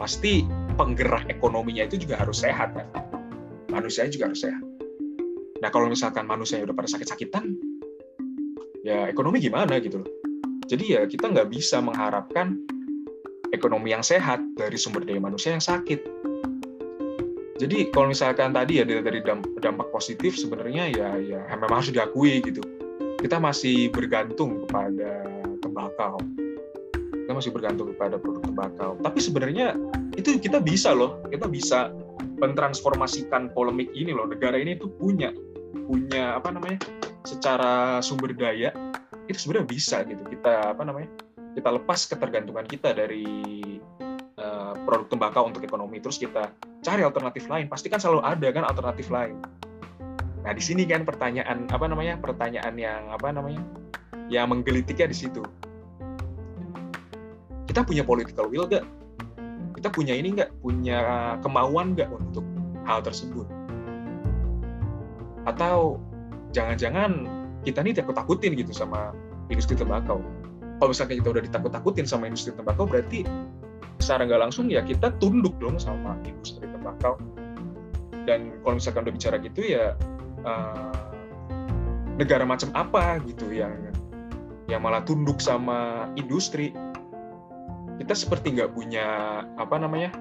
pasti 0.00 0.48
penggerak 0.80 1.28
ekonominya 1.28 1.84
itu 1.84 2.08
juga 2.08 2.16
harus 2.16 2.40
sehat 2.40 2.72
kan? 2.72 2.88
Manusianya 3.68 4.08
juga 4.08 4.32
harus 4.32 4.40
sehat. 4.48 4.64
Nah 5.60 5.68
kalau 5.68 5.92
misalkan 5.92 6.24
manusia 6.24 6.64
udah 6.64 6.72
pada 6.72 6.88
sakit-sakitan 6.88 7.52
ya 8.80 9.12
ekonomi 9.12 9.44
gimana 9.44 9.76
gitu 9.76 10.00
loh. 10.00 10.08
Jadi 10.64 10.96
ya 10.96 11.04
kita 11.04 11.28
nggak 11.28 11.52
bisa 11.52 11.84
mengharapkan 11.84 12.56
ekonomi 13.52 13.92
yang 13.92 14.00
sehat 14.00 14.40
dari 14.56 14.80
sumber 14.80 15.04
daya 15.04 15.20
manusia 15.20 15.52
yang 15.52 15.60
sakit. 15.60 16.00
Jadi 17.60 17.92
kalau 17.92 18.08
misalkan 18.08 18.56
tadi 18.56 18.80
ya 18.80 18.88
dari 18.88 19.20
dampak 19.60 19.92
positif 19.92 20.32
sebenarnya 20.32 20.96
ya 20.96 21.08
ya 21.20 21.40
memang 21.60 21.84
harus 21.84 21.92
diakui 21.92 22.40
gitu. 22.40 22.64
Kita 23.20 23.36
masih 23.36 23.92
bergantung 23.92 24.64
kepada 24.64 25.28
tembakau 25.60 26.16
kita 27.30 27.46
masih 27.46 27.54
bergantung 27.54 27.94
kepada 27.94 28.18
produk 28.18 28.42
tembakau. 28.42 28.98
Tapi 29.06 29.18
sebenarnya 29.22 29.78
itu 30.18 30.34
kita 30.42 30.58
bisa 30.58 30.90
loh, 30.90 31.22
kita 31.30 31.46
bisa 31.46 31.94
mentransformasikan 32.42 33.54
polemik 33.54 33.86
ini 33.94 34.10
loh. 34.10 34.26
Negara 34.26 34.58
ini 34.58 34.74
tuh 34.74 34.90
punya 34.98 35.30
punya 35.86 36.34
apa 36.34 36.50
namanya? 36.50 36.82
secara 37.22 38.02
sumber 38.02 38.34
daya 38.34 38.74
itu 39.30 39.38
sebenarnya 39.38 39.70
bisa 39.70 40.02
gitu. 40.10 40.26
Kita 40.26 40.74
apa 40.74 40.82
namanya? 40.82 41.06
kita 41.54 41.70
lepas 41.70 42.10
ketergantungan 42.10 42.66
kita 42.66 42.98
dari 42.98 43.62
uh, 44.34 44.74
produk 44.82 45.06
tembakau 45.06 45.46
untuk 45.54 45.62
ekonomi 45.62 46.02
terus 46.02 46.18
kita 46.18 46.50
cari 46.82 47.06
alternatif 47.06 47.46
lain. 47.46 47.70
Pasti 47.70 47.86
kan 47.86 48.02
selalu 48.02 48.26
ada 48.26 48.50
kan 48.50 48.66
alternatif 48.66 49.06
lain. 49.06 49.38
Nah, 50.42 50.50
di 50.50 50.62
sini 50.66 50.82
kan 50.82 51.06
pertanyaan 51.06 51.70
apa 51.70 51.86
namanya? 51.86 52.18
pertanyaan 52.18 52.74
yang 52.74 53.06
apa 53.14 53.30
namanya? 53.30 53.62
yang 54.26 54.50
menggelitiknya 54.50 55.06
di 55.06 55.14
situ 55.14 55.46
kita 57.70 57.86
punya 57.86 58.02
political 58.02 58.50
will 58.50 58.66
gak? 58.66 58.82
Kita 59.78 59.94
punya 59.94 60.18
ini 60.18 60.34
nggak? 60.34 60.50
Punya 60.58 61.38
kemauan 61.38 61.94
nggak 61.94 62.10
untuk 62.10 62.42
hal 62.82 62.98
tersebut? 63.06 63.46
Atau 65.46 66.02
jangan-jangan 66.50 67.30
kita 67.62 67.86
ini 67.86 67.94
takut-takutin 67.94 68.58
gitu 68.58 68.74
sama 68.74 69.14
industri 69.46 69.78
tembakau. 69.78 70.18
Kalau 70.82 70.90
misalnya 70.90 71.22
kita 71.22 71.30
udah 71.30 71.42
ditakut-takutin 71.46 72.06
sama 72.10 72.26
industri 72.26 72.50
tembakau, 72.50 72.90
berarti 72.90 73.22
secara 74.02 74.26
nggak 74.26 74.50
langsung 74.50 74.66
ya 74.66 74.82
kita 74.82 75.14
tunduk 75.22 75.54
dong 75.62 75.78
sama 75.78 76.18
industri 76.26 76.66
tembakau. 76.66 77.22
Dan 78.26 78.58
kalau 78.66 78.82
misalkan 78.82 79.06
udah 79.06 79.14
bicara 79.14 79.36
gitu 79.38 79.62
ya 79.62 79.94
uh, 80.42 81.08
negara 82.18 82.42
macam 82.42 82.68
apa 82.74 83.22
gitu 83.24 83.48
yang 83.54 83.72
yang 84.68 84.82
malah 84.82 85.00
tunduk 85.06 85.38
sama 85.38 86.10
industri 86.18 86.74
kita 88.00 88.16
seperti 88.16 88.56
nggak 88.56 88.72
punya 88.72 89.06
apa 89.60 89.76
namanya 89.76 90.16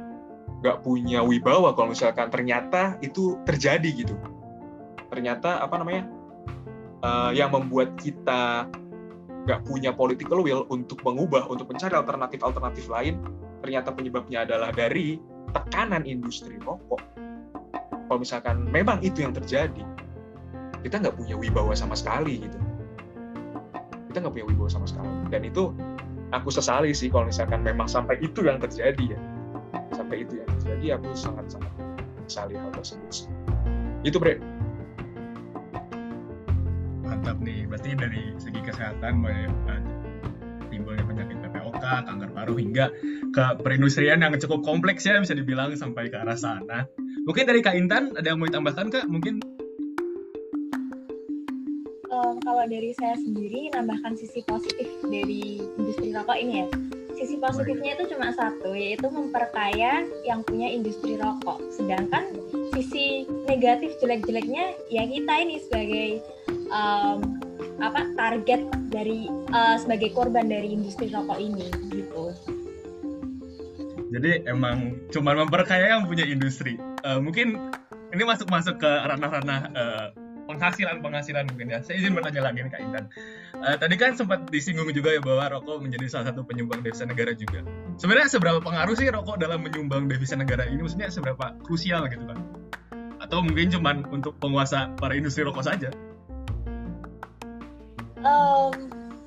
nggak 0.60 0.84
punya 0.84 1.24
wibawa 1.24 1.72
kalau 1.72 1.96
misalkan 1.96 2.28
ternyata 2.28 3.00
itu 3.00 3.40
terjadi 3.48 4.04
gitu. 4.04 4.16
Ternyata 5.08 5.64
apa 5.64 5.80
namanya 5.80 6.04
uh, 7.00 7.32
yang 7.32 7.56
membuat 7.56 7.96
kita 7.96 8.68
nggak 9.48 9.64
punya 9.64 9.96
political 9.96 10.44
will 10.44 10.68
untuk 10.68 11.00
mengubah 11.08 11.48
untuk 11.48 11.72
mencari 11.72 11.96
alternatif 11.96 12.44
alternatif 12.44 12.86
lain 12.92 13.24
ternyata 13.64 13.96
penyebabnya 13.96 14.44
adalah 14.44 14.76
dari 14.76 15.16
tekanan 15.56 16.04
industri 16.04 16.60
rokok. 16.60 17.00
Kalau 18.12 18.20
misalkan 18.20 18.68
memang 18.68 19.00
itu 19.00 19.24
yang 19.24 19.32
terjadi 19.32 19.88
kita 20.84 21.00
nggak 21.00 21.16
punya 21.16 21.40
wibawa 21.40 21.72
sama 21.72 21.96
sekali 21.96 22.44
gitu. 22.44 22.60
Kita 24.12 24.20
nggak 24.20 24.34
punya 24.36 24.48
wibawa 24.52 24.68
sama 24.68 24.88
sekali. 24.88 25.08
Dan 25.32 25.48
itu 25.48 25.72
aku 26.30 26.50
sesali 26.54 26.94
sih 26.94 27.10
kalau 27.10 27.30
misalkan 27.30 27.62
memang 27.66 27.90
sampai 27.90 28.18
itu 28.22 28.46
yang 28.46 28.62
terjadi 28.62 29.18
ya. 29.18 29.20
Sampai 29.94 30.26
itu 30.26 30.42
yang 30.42 30.50
terjadi 30.60 30.86
aku 31.02 31.14
sangat 31.14 31.46
sangat 31.54 31.74
sesali 32.30 32.54
hal 32.58 32.70
tersebut 32.74 33.30
itu 34.06 34.18
bre. 34.18 34.40
Mantap 37.04 37.38
nih. 37.44 37.68
Berarti 37.68 37.98
dari 37.98 38.22
segi 38.40 38.62
kesehatan 38.64 39.20
mulai 39.20 39.50
eh, 39.50 39.82
timbulnya 40.70 41.04
penyakit 41.04 41.38
PPOK 41.42 41.84
kanker 41.84 42.30
paru 42.32 42.56
hingga 42.56 42.94
ke 43.34 43.46
perindustrian 43.66 44.22
yang 44.22 44.32
cukup 44.38 44.62
kompleks 44.64 45.04
ya 45.04 45.18
bisa 45.20 45.36
dibilang 45.36 45.74
sampai 45.76 46.08
ke 46.08 46.16
arah 46.16 46.38
sana. 46.38 46.86
Mungkin 47.26 47.44
dari 47.50 47.60
Kak 47.60 47.76
Intan 47.76 48.16
ada 48.16 48.26
yang 48.30 48.40
mau 48.40 48.48
ditambahkan 48.48 48.88
Kak? 48.94 49.06
Mungkin 49.10 49.42
kalau 52.44 52.64
dari 52.68 52.92
saya 52.98 53.16
sendiri 53.20 53.72
nambahkan 53.72 54.16
sisi 54.16 54.44
positif 54.46 54.88
dari 55.06 55.62
industri 55.80 56.12
rokok 56.12 56.38
ini 56.38 56.54
ya. 56.64 56.68
Sisi 57.20 57.36
positifnya 57.36 58.00
itu 58.00 58.16
cuma 58.16 58.32
satu, 58.32 58.72
yaitu 58.72 59.12
memperkaya 59.12 60.08
yang 60.24 60.40
punya 60.48 60.72
industri 60.72 61.20
rokok. 61.20 61.60
Sedangkan 61.76 62.32
sisi 62.72 63.28
negatif 63.44 63.92
jelek-jeleknya 64.00 64.72
ya 64.88 65.04
kita 65.04 65.34
ini 65.44 65.56
sebagai 65.60 66.10
um, 66.72 67.20
apa 67.84 68.08
target 68.16 68.64
dari 68.88 69.28
uh, 69.52 69.76
sebagai 69.76 70.16
korban 70.16 70.48
dari 70.48 70.76
industri 70.76 71.12
rokok 71.12 71.40
ini 71.40 71.68
gitu. 71.92 72.32
Jadi 74.10 74.48
emang 74.50 74.98
cuma 75.14 75.38
memperkaya 75.38 76.00
yang 76.00 76.08
punya 76.08 76.26
industri. 76.26 76.80
Uh, 77.04 77.22
mungkin 77.22 77.60
ini 78.10 78.24
masuk 78.26 78.50
masuk 78.50 78.82
ke 78.82 78.90
ranah-ranah 78.90 79.62
uh, 79.76 80.08
penghasilan 80.50 81.06
penghasilan 81.06 81.46
mungkin 81.46 81.70
ya. 81.70 81.80
Saya 81.86 82.02
izin 82.02 82.18
bertanya 82.18 82.42
lagi 82.50 82.66
nih 82.66 82.72
Kak 82.74 82.82
Intan. 82.82 83.06
Uh, 83.62 83.76
tadi 83.78 83.96
kan 84.02 84.18
sempat 84.18 84.50
disinggung 84.50 84.90
juga 84.90 85.14
ya 85.14 85.22
bahwa 85.22 85.62
rokok 85.62 85.86
menjadi 85.86 86.10
salah 86.10 86.34
satu 86.34 86.42
penyumbang 86.42 86.82
devisa 86.82 87.06
negara 87.06 87.38
juga. 87.38 87.62
Sebenarnya 88.02 88.34
seberapa 88.34 88.58
pengaruh 88.58 88.98
sih 88.98 89.14
rokok 89.14 89.38
dalam 89.38 89.62
menyumbang 89.62 90.10
devisa 90.10 90.34
negara 90.34 90.66
ini? 90.66 90.82
Maksudnya 90.82 91.14
seberapa 91.14 91.54
krusial 91.62 92.10
gitu 92.10 92.26
kan? 92.26 92.42
Atau 93.22 93.46
mungkin 93.46 93.70
cuma 93.70 93.94
untuk 94.10 94.34
penguasa 94.42 94.90
para 94.98 95.14
industri 95.14 95.46
rokok 95.46 95.62
saja? 95.62 95.94
Um, 98.26 98.74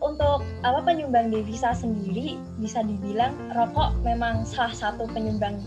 untuk 0.02 0.42
apa 0.66 0.82
penyumbang 0.82 1.30
devisa 1.30 1.70
sendiri 1.70 2.34
bisa 2.58 2.82
dibilang 2.82 3.38
rokok 3.54 3.94
memang 4.02 4.42
salah 4.42 4.74
satu 4.74 5.06
penyumbang 5.14 5.62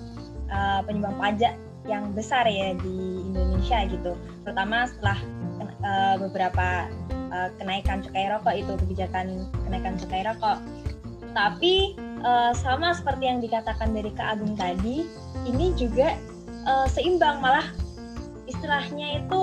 uh, 0.52 0.84
penyumbang 0.84 1.16
pajak 1.16 1.56
yang 1.86 2.12
besar 2.18 2.50
ya 2.50 2.74
di 2.82 2.98
Indonesia 3.30 3.86
gitu 3.88 4.14
terutama 4.42 4.90
setelah 4.90 5.18
uh, 5.86 6.16
beberapa 6.20 6.90
uh, 7.30 7.50
kenaikan 7.62 8.02
cukai 8.02 8.28
rokok 8.34 8.56
itu 8.58 8.74
kebijakan 8.82 9.48
kenaikan 9.64 9.96
cukai 10.02 10.26
rokok. 10.26 10.58
Tapi 11.36 11.96
uh, 12.26 12.52
sama 12.58 12.96
seperti 12.98 13.30
yang 13.30 13.40
dikatakan 13.40 13.94
dari 13.94 14.10
Kak 14.16 14.40
Agung 14.40 14.58
tadi 14.58 15.06
ini 15.46 15.72
juga 15.78 16.18
uh, 16.66 16.88
seimbang. 16.90 17.40
Malah 17.40 17.70
istilahnya 18.50 19.24
itu 19.24 19.42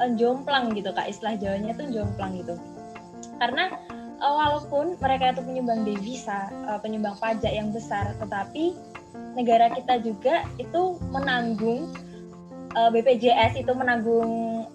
uh, 0.00 0.10
jomplang 0.16 0.72
gitu 0.72 0.90
Kak. 0.96 1.06
Istilah 1.10 1.36
Jawanya 1.36 1.76
itu 1.76 1.84
jomplang 1.92 2.40
gitu. 2.40 2.56
Karena 3.36 3.76
uh, 4.22 4.32
walaupun 4.32 4.96
mereka 5.02 5.36
itu 5.36 5.42
penyumbang 5.44 5.84
devisa, 5.84 6.48
uh, 6.70 6.80
penyumbang 6.80 7.18
pajak 7.20 7.52
yang 7.52 7.68
besar, 7.74 8.16
tetapi 8.22 8.72
negara 9.36 9.68
kita 9.72 10.00
juga 10.00 10.44
itu 10.56 10.96
menanggung 11.12 11.92
BPJS 12.76 13.56
itu 13.56 13.72
menanggung 13.72 14.68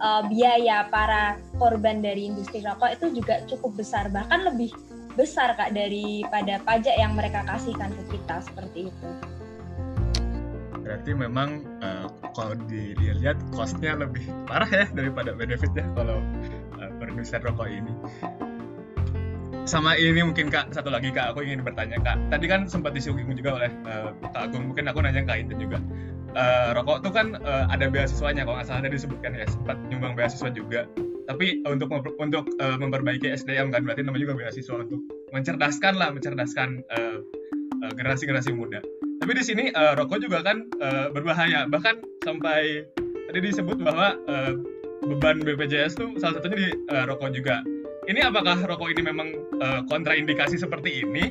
uh, 0.00 0.22
biaya 0.26 0.86
para 0.88 1.38
korban 1.58 2.02
dari 2.02 2.30
industri 2.30 2.62
rokok 2.62 2.98
itu 2.98 3.06
juga 3.22 3.42
cukup 3.46 3.78
besar, 3.78 4.10
bahkan 4.10 4.46
lebih 4.46 4.70
besar 5.18 5.58
kak 5.58 5.74
daripada 5.74 6.62
pajak 6.62 6.94
yang 6.94 7.18
mereka 7.18 7.42
kasihkan 7.42 7.90
ke 7.90 8.18
kita 8.18 8.38
seperti 8.42 8.90
itu. 8.90 9.08
Berarti 10.78 11.10
memang 11.12 11.66
uh, 11.84 12.06
kalau 12.32 12.54
dilihat 12.64 13.36
costnya 13.52 13.98
lebih 13.98 14.24
parah 14.48 14.70
ya 14.70 14.86
daripada 14.94 15.34
benefitnya 15.34 15.84
kalau 15.92 16.22
uh, 16.78 17.40
rokok 17.44 17.68
ini. 17.68 17.92
Sama 19.68 20.00
ini 20.00 20.24
mungkin 20.24 20.48
kak 20.48 20.72
satu 20.72 20.88
lagi 20.88 21.12
kak 21.12 21.36
aku 21.36 21.44
ingin 21.44 21.60
bertanya 21.60 22.00
kak. 22.00 22.16
Tadi 22.32 22.46
kan 22.48 22.64
sempat 22.64 22.96
disinggung 22.96 23.28
juga 23.36 23.60
oleh 23.60 23.70
uh, 23.84 24.16
kak 24.32 24.48
Agung. 24.48 24.72
Mungkin 24.72 24.88
aku 24.88 25.04
nanya 25.04 25.28
kak 25.28 25.44
Intan 25.44 25.60
juga 25.60 25.76
uh, 26.34 26.74
rokok 26.76 27.06
tuh 27.06 27.12
kan 27.14 27.38
uh, 27.40 27.64
ada 27.70 27.88
beasiswanya 27.88 28.44
kalau 28.44 28.60
nggak 28.60 28.68
salah 28.68 28.82
tadi 28.84 28.98
disebutkan 28.98 29.32
ya 29.36 29.46
sempat 29.48 29.76
nyumbang 29.88 30.18
beasiswa 30.18 30.50
juga. 30.52 30.84
Tapi 31.28 31.60
uh, 31.64 31.76
untuk 31.76 31.92
untuk 32.18 32.44
uh, 32.60 32.76
memperbaiki 32.76 33.28
SDM 33.32 33.72
kan 33.72 33.84
berarti 33.84 34.04
namanya 34.04 34.28
juga 34.28 34.34
beasiswa 34.44 34.76
untuk 34.80 35.00
mencerdaskan 35.32 35.94
lah 35.96 36.08
mencerdaskan 36.12 36.82
uh, 36.92 37.20
uh, 37.84 37.92
generasi-generasi 37.96 38.52
muda. 38.52 38.80
Tapi 39.18 39.32
di 39.34 39.44
sini 39.44 39.64
uh, 39.72 39.92
rokok 39.96 40.24
juga 40.24 40.40
kan 40.40 40.64
uh, 40.80 41.12
berbahaya. 41.12 41.68
Bahkan 41.68 42.24
sampai 42.24 42.84
tadi 43.28 43.38
disebut 43.44 43.76
bahwa 43.84 44.16
uh, 44.24 44.52
beban 45.04 45.44
BPJS 45.44 46.00
tuh 46.00 46.16
salah 46.16 46.40
satunya 46.40 46.56
di 46.56 46.68
uh, 46.92 47.04
rokok 47.08 47.32
juga. 47.32 47.60
Ini 48.08 48.24
apakah 48.24 48.64
rokok 48.64 48.88
ini 48.88 49.04
memang 49.04 49.28
uh, 49.60 49.84
kontraindikasi 49.84 50.56
seperti 50.56 51.04
ini? 51.04 51.28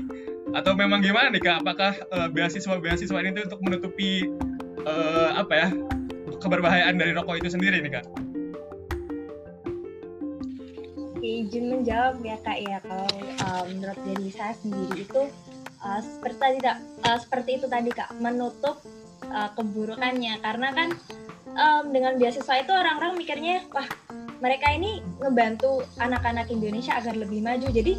Atau 0.53 0.77
memang 0.77 1.01
gimana 1.01 1.33
nih 1.33 1.41
kak? 1.41 1.65
Apakah 1.65 1.97
uh, 2.13 2.29
beasiswa-beasiswa 2.29 3.17
ini 3.17 3.49
untuk 3.49 3.59
menutupi 3.65 4.29
uh, 4.87 5.29
apa 5.35 5.53
ya 5.53 5.67
keberbahayaan 6.39 6.95
dari 6.95 7.11
rokok 7.11 7.43
itu 7.43 7.51
sendiri 7.51 7.83
nih 7.83 7.99
kak? 7.99 8.05
Izin 11.19 11.65
menjawab 11.67 12.23
ya 12.23 12.37
kak 12.39 12.57
ya 12.63 12.79
kalau 12.79 13.09
uh, 13.43 13.63
menurut 13.67 13.99
diri 14.07 14.31
saya 14.31 14.55
sendiri 14.55 15.03
itu 15.03 15.21
uh, 15.83 15.99
seperti 15.99 16.39
tadi 16.39 16.59
uh, 17.03 17.19
seperti 17.19 17.49
itu 17.59 17.65
tadi 17.67 17.91
kak 17.91 18.15
menutup 18.23 18.79
uh, 19.27 19.49
keburukannya 19.59 20.39
karena 20.39 20.69
kan 20.71 20.89
um, 21.57 21.83
dengan 21.91 22.15
beasiswa 22.15 22.63
itu 22.63 22.71
orang-orang 22.71 23.19
mikirnya 23.19 23.65
wah 23.75 23.87
mereka 24.37 24.69
ini 24.69 25.01
ngebantu 25.17 25.81
anak-anak 25.97 26.53
Indonesia 26.53 26.93
agar 26.93 27.17
lebih 27.17 27.41
maju. 27.41 27.67
Jadi 27.73 27.97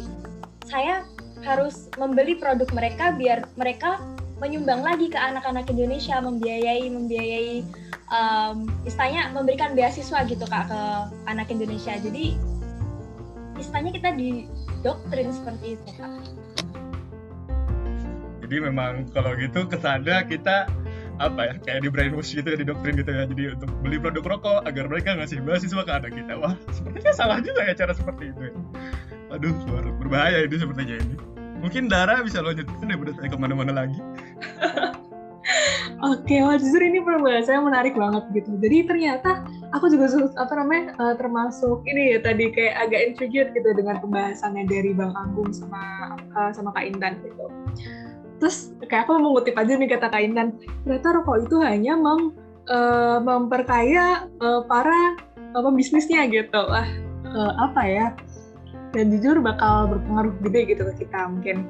saya 0.63 1.03
harus 1.43 1.91
membeli 1.99 2.39
produk 2.39 2.67
mereka 2.71 3.15
biar 3.15 3.47
mereka 3.55 3.99
menyumbang 4.39 4.81
lagi 4.81 5.11
ke 5.11 5.19
anak-anak 5.19 5.67
Indonesia, 5.67 6.19
membiayai 6.23 6.87
membiayai 6.87 7.53
um, 8.11 8.71
istilahnya 8.87 9.31
memberikan 9.35 9.75
beasiswa 9.75 10.25
gitu 10.25 10.43
kak 10.47 10.71
ke 10.71 10.81
anak 11.27 11.47
Indonesia. 11.51 11.95
Jadi 11.99 12.39
istilahnya 13.59 13.91
kita 13.91 14.09
di 14.15 14.47
doktrin 14.81 15.29
seperti 15.35 15.75
itu 15.75 15.89
kak. 15.99 16.23
Jadi 18.47 18.55
memang 18.65 19.05
kalau 19.13 19.37
gitu 19.37 19.69
ke 19.69 19.77
sana 19.77 20.25
kita 20.25 20.65
apa 21.19 21.51
ya 21.51 21.53
kayak 21.59 21.79
di 21.83 21.89
brainwash 21.91 22.31
gitu 22.31 22.47
ya 22.47 22.57
di 22.63 22.63
doktrin 22.63 22.95
gitu 22.95 23.11
ya 23.11 23.27
jadi 23.27 23.43
untuk 23.59 23.69
beli 23.83 23.99
produk 23.99 24.23
rokok 24.23 24.63
agar 24.63 24.87
mereka 24.87 25.19
ngasih 25.19 25.43
beasiswa 25.43 25.83
ke 25.83 25.91
anak 25.91 26.15
kita 26.15 26.33
wah 26.39 26.55
sepertinya 26.71 27.11
salah 27.11 27.43
juga 27.43 27.67
ya 27.67 27.75
cara 27.75 27.91
seperti 27.91 28.31
itu 28.31 28.41
ya. 28.47 28.53
aduh 29.35 29.51
berbahaya 29.99 30.47
ini 30.47 30.55
sepertinya 30.55 30.95
ini 30.95 31.15
mungkin 31.59 31.91
Dara 31.91 32.23
bisa 32.23 32.39
lanjutin 32.39 32.87
daripada 32.87 33.11
saya 33.19 33.27
ke 33.27 33.37
mana-mana 33.37 33.83
lagi 33.83 33.99
Oke, 35.99 36.39
wah 36.45 36.55
justru 36.55 36.79
ini 36.85 37.03
pembahasannya 37.03 37.61
menarik 37.65 37.93
banget 37.97 38.23
gitu. 38.31 38.55
Jadi 38.61 38.77
ternyata 38.87 39.43
aku 39.75 39.91
juga 39.91 40.29
apa 40.39 40.53
namanya 40.55 40.95
uh, 41.01 41.15
termasuk 41.17 41.83
ini 41.89 42.15
ya 42.15 42.19
tadi 42.23 42.53
kayak 42.53 42.87
agak 42.87 43.01
intrigued 43.11 43.49
gitu 43.51 43.69
dengan 43.75 43.99
pembahasannya 43.99 44.63
dari 44.69 44.95
Bang 44.95 45.11
Agung 45.17 45.51
sama 45.51 46.15
uh, 46.37 46.51
sama 46.53 46.71
Kak 46.71 46.85
Intan 46.87 47.19
gitu. 47.25 47.45
Terus 48.39 48.71
kayak 48.87 49.09
aku 49.09 49.19
mau 49.19 49.35
ngutip 49.35 49.57
aja 49.59 49.75
nih 49.75 49.89
kata 49.91 50.07
Kak 50.07 50.23
Intan 50.23 50.55
ternyata 50.87 51.07
rokok 51.19 51.37
itu 51.49 51.55
hanya 51.65 51.93
mem, 51.99 52.31
uh, 52.71 53.19
memperkaya 53.19 54.29
uh, 54.39 54.63
para 54.63 55.19
uh, 55.51 55.61
pembisnisnya 55.65 56.29
gitu. 56.31 56.61
Lah 56.63 56.87
uh, 57.27 57.51
apa 57.59 57.81
ya? 57.83 58.07
Dan 58.89 59.13
jujur 59.13 59.37
bakal 59.43 59.85
berpengaruh 59.85 60.33
gede 60.47 60.73
gitu 60.73 60.81
ke 60.93 61.05
kita 61.05 61.29
mungkin 61.29 61.69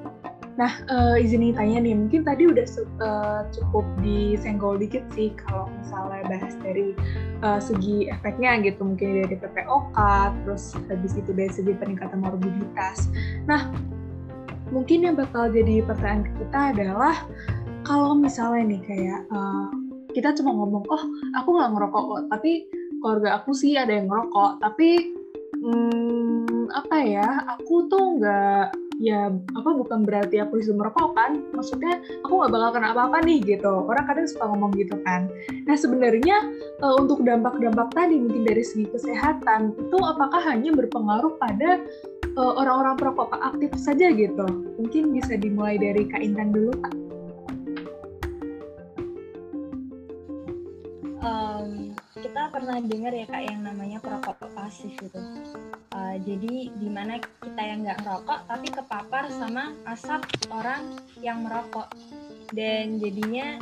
Nah, 0.59 0.75
uh, 0.91 1.15
izin 1.15 1.55
tanya 1.55 1.79
nih, 1.79 1.95
mungkin 1.95 2.27
tadi 2.27 2.51
udah 2.51 2.67
uh, 2.99 3.41
cukup 3.55 3.87
disenggol 4.03 4.75
dikit 4.75 5.07
sih 5.15 5.31
kalau 5.39 5.71
misalnya 5.79 6.27
bahas 6.27 6.53
dari 6.59 6.91
uh, 7.39 7.63
segi 7.63 8.11
efeknya 8.11 8.59
gitu, 8.67 8.83
mungkin 8.83 9.23
dari 9.23 9.39
PPOK, 9.39 9.97
terus 10.43 10.75
habis 10.91 11.15
itu 11.15 11.31
dari 11.31 11.47
segi 11.47 11.71
peningkatan 11.79 12.19
morbiditas. 12.19 13.07
Nah, 13.47 13.71
mungkin 14.75 15.07
yang 15.07 15.15
bakal 15.15 15.47
jadi 15.47 15.79
pertanyaan 15.87 16.27
kita 16.27 16.59
adalah 16.75 17.15
kalau 17.87 18.11
misalnya 18.19 18.75
nih 18.75 18.81
kayak 18.83 19.21
uh, 19.31 19.71
kita 20.13 20.35
cuma 20.37 20.53
ngomong 20.53 20.85
oh 20.89 21.03
aku 21.37 21.49
nggak 21.57 21.71
ngerokok 21.73 22.03
kok 22.05 22.23
tapi 22.33 22.51
keluarga 23.01 23.29
aku 23.41 23.51
sih 23.53 23.77
ada 23.77 23.93
yang 23.93 24.09
ngerokok 24.09 24.61
tapi 24.61 25.13
hmm, 25.57 26.69
apa 26.73 26.97
ya 27.01 27.27
aku 27.57 27.89
tuh 27.89 28.19
nggak 28.19 28.88
ya 28.99 29.31
apa 29.31 29.69
bukan 29.79 30.03
berarti 30.03 30.43
aku 30.43 30.59
bisa 30.59 30.75
merokok 30.75 31.15
kan 31.15 31.39
maksudnya 31.55 32.03
aku 32.27 32.35
nggak 32.35 32.51
bakal 32.51 32.69
kena 32.75 32.88
apa-apa 32.91 33.17
nih 33.23 33.39
gitu 33.47 33.88
orang 33.88 34.03
kadang 34.03 34.27
suka 34.27 34.51
ngomong 34.51 34.75
gitu 34.75 34.99
kan 35.07 35.31
nah 35.63 35.75
sebenarnya 35.79 36.52
uh, 36.83 37.00
untuk 37.00 37.23
dampak-dampak 37.23 37.95
tadi 37.95 38.19
mungkin 38.19 38.43
dari 38.43 38.60
segi 38.60 38.91
kesehatan 38.91 39.71
itu 39.79 39.97
apakah 40.04 40.43
hanya 40.43 40.75
berpengaruh 40.75 41.39
pada 41.39 41.79
uh, 42.39 42.54
orang-orang 42.60 42.95
perokok 43.00 43.31
aktif 43.35 43.71
saja 43.75 44.12
gitu. 44.15 44.45
Mungkin 44.79 45.15
bisa 45.15 45.35
dimulai 45.39 45.75
dari 45.75 46.08
Kak 46.08 46.21
Intan 46.23 46.56
dulu, 46.56 46.73
Kak. 46.79 46.95
Um, 51.19 51.88
kita 52.19 52.51
pernah 52.51 52.77
dengar 52.83 53.15
ya 53.15 53.25
kak 53.27 53.43
yang 53.47 53.63
namanya 53.63 53.97
perokok 54.03 54.35
pasif 54.51 54.91
gitu. 54.99 55.19
Uh, 55.95 56.15
jadi 56.23 56.69
di 56.75 56.89
mana 56.91 57.19
kita 57.19 57.61
yang 57.63 57.83
nggak 57.87 58.03
merokok 58.03 58.39
tapi 58.45 58.67
kepapar 58.69 59.23
sama 59.31 59.71
asap 59.87 60.27
orang 60.51 60.99
yang 61.23 61.41
merokok 61.43 61.87
dan 62.53 62.99
jadinya 62.99 63.57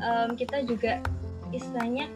um, 0.00 0.34
kita 0.34 0.62
juga 0.64 1.02
istilahnya 1.50 2.10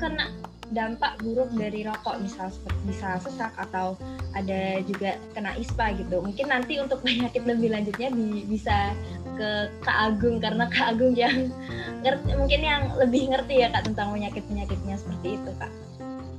kena 0.00 0.32
dampak 0.70 1.18
buruk 1.22 1.50
dari 1.54 1.82
rokok 1.82 2.22
misal 2.22 2.48
bisa 2.86 3.18
sesak 3.18 3.50
atau 3.58 3.98
ada 4.38 4.78
juga 4.86 5.18
kena 5.34 5.58
ispa 5.58 5.90
gitu. 5.94 6.22
Mungkin 6.22 6.46
nanti 6.50 6.78
untuk 6.78 7.02
penyakit 7.06 7.42
lebih 7.42 7.74
lanjutnya 7.74 8.08
bi 8.14 8.46
bisa 8.46 8.94
ke 9.34 9.70
Kak 9.82 9.98
Agung 10.14 10.38
karena 10.38 10.70
Kak 10.70 10.96
Agung 10.96 11.14
yang 11.18 11.50
ngerti 12.06 12.30
mungkin 12.38 12.60
yang 12.62 12.82
lebih 12.96 13.34
ngerti 13.34 13.66
ya 13.66 13.68
Kak 13.74 13.90
tentang 13.90 14.14
penyakit 14.14 14.42
penyakitnya 14.46 14.94
seperti 14.96 15.36
itu 15.38 15.50
Kak. 15.58 15.72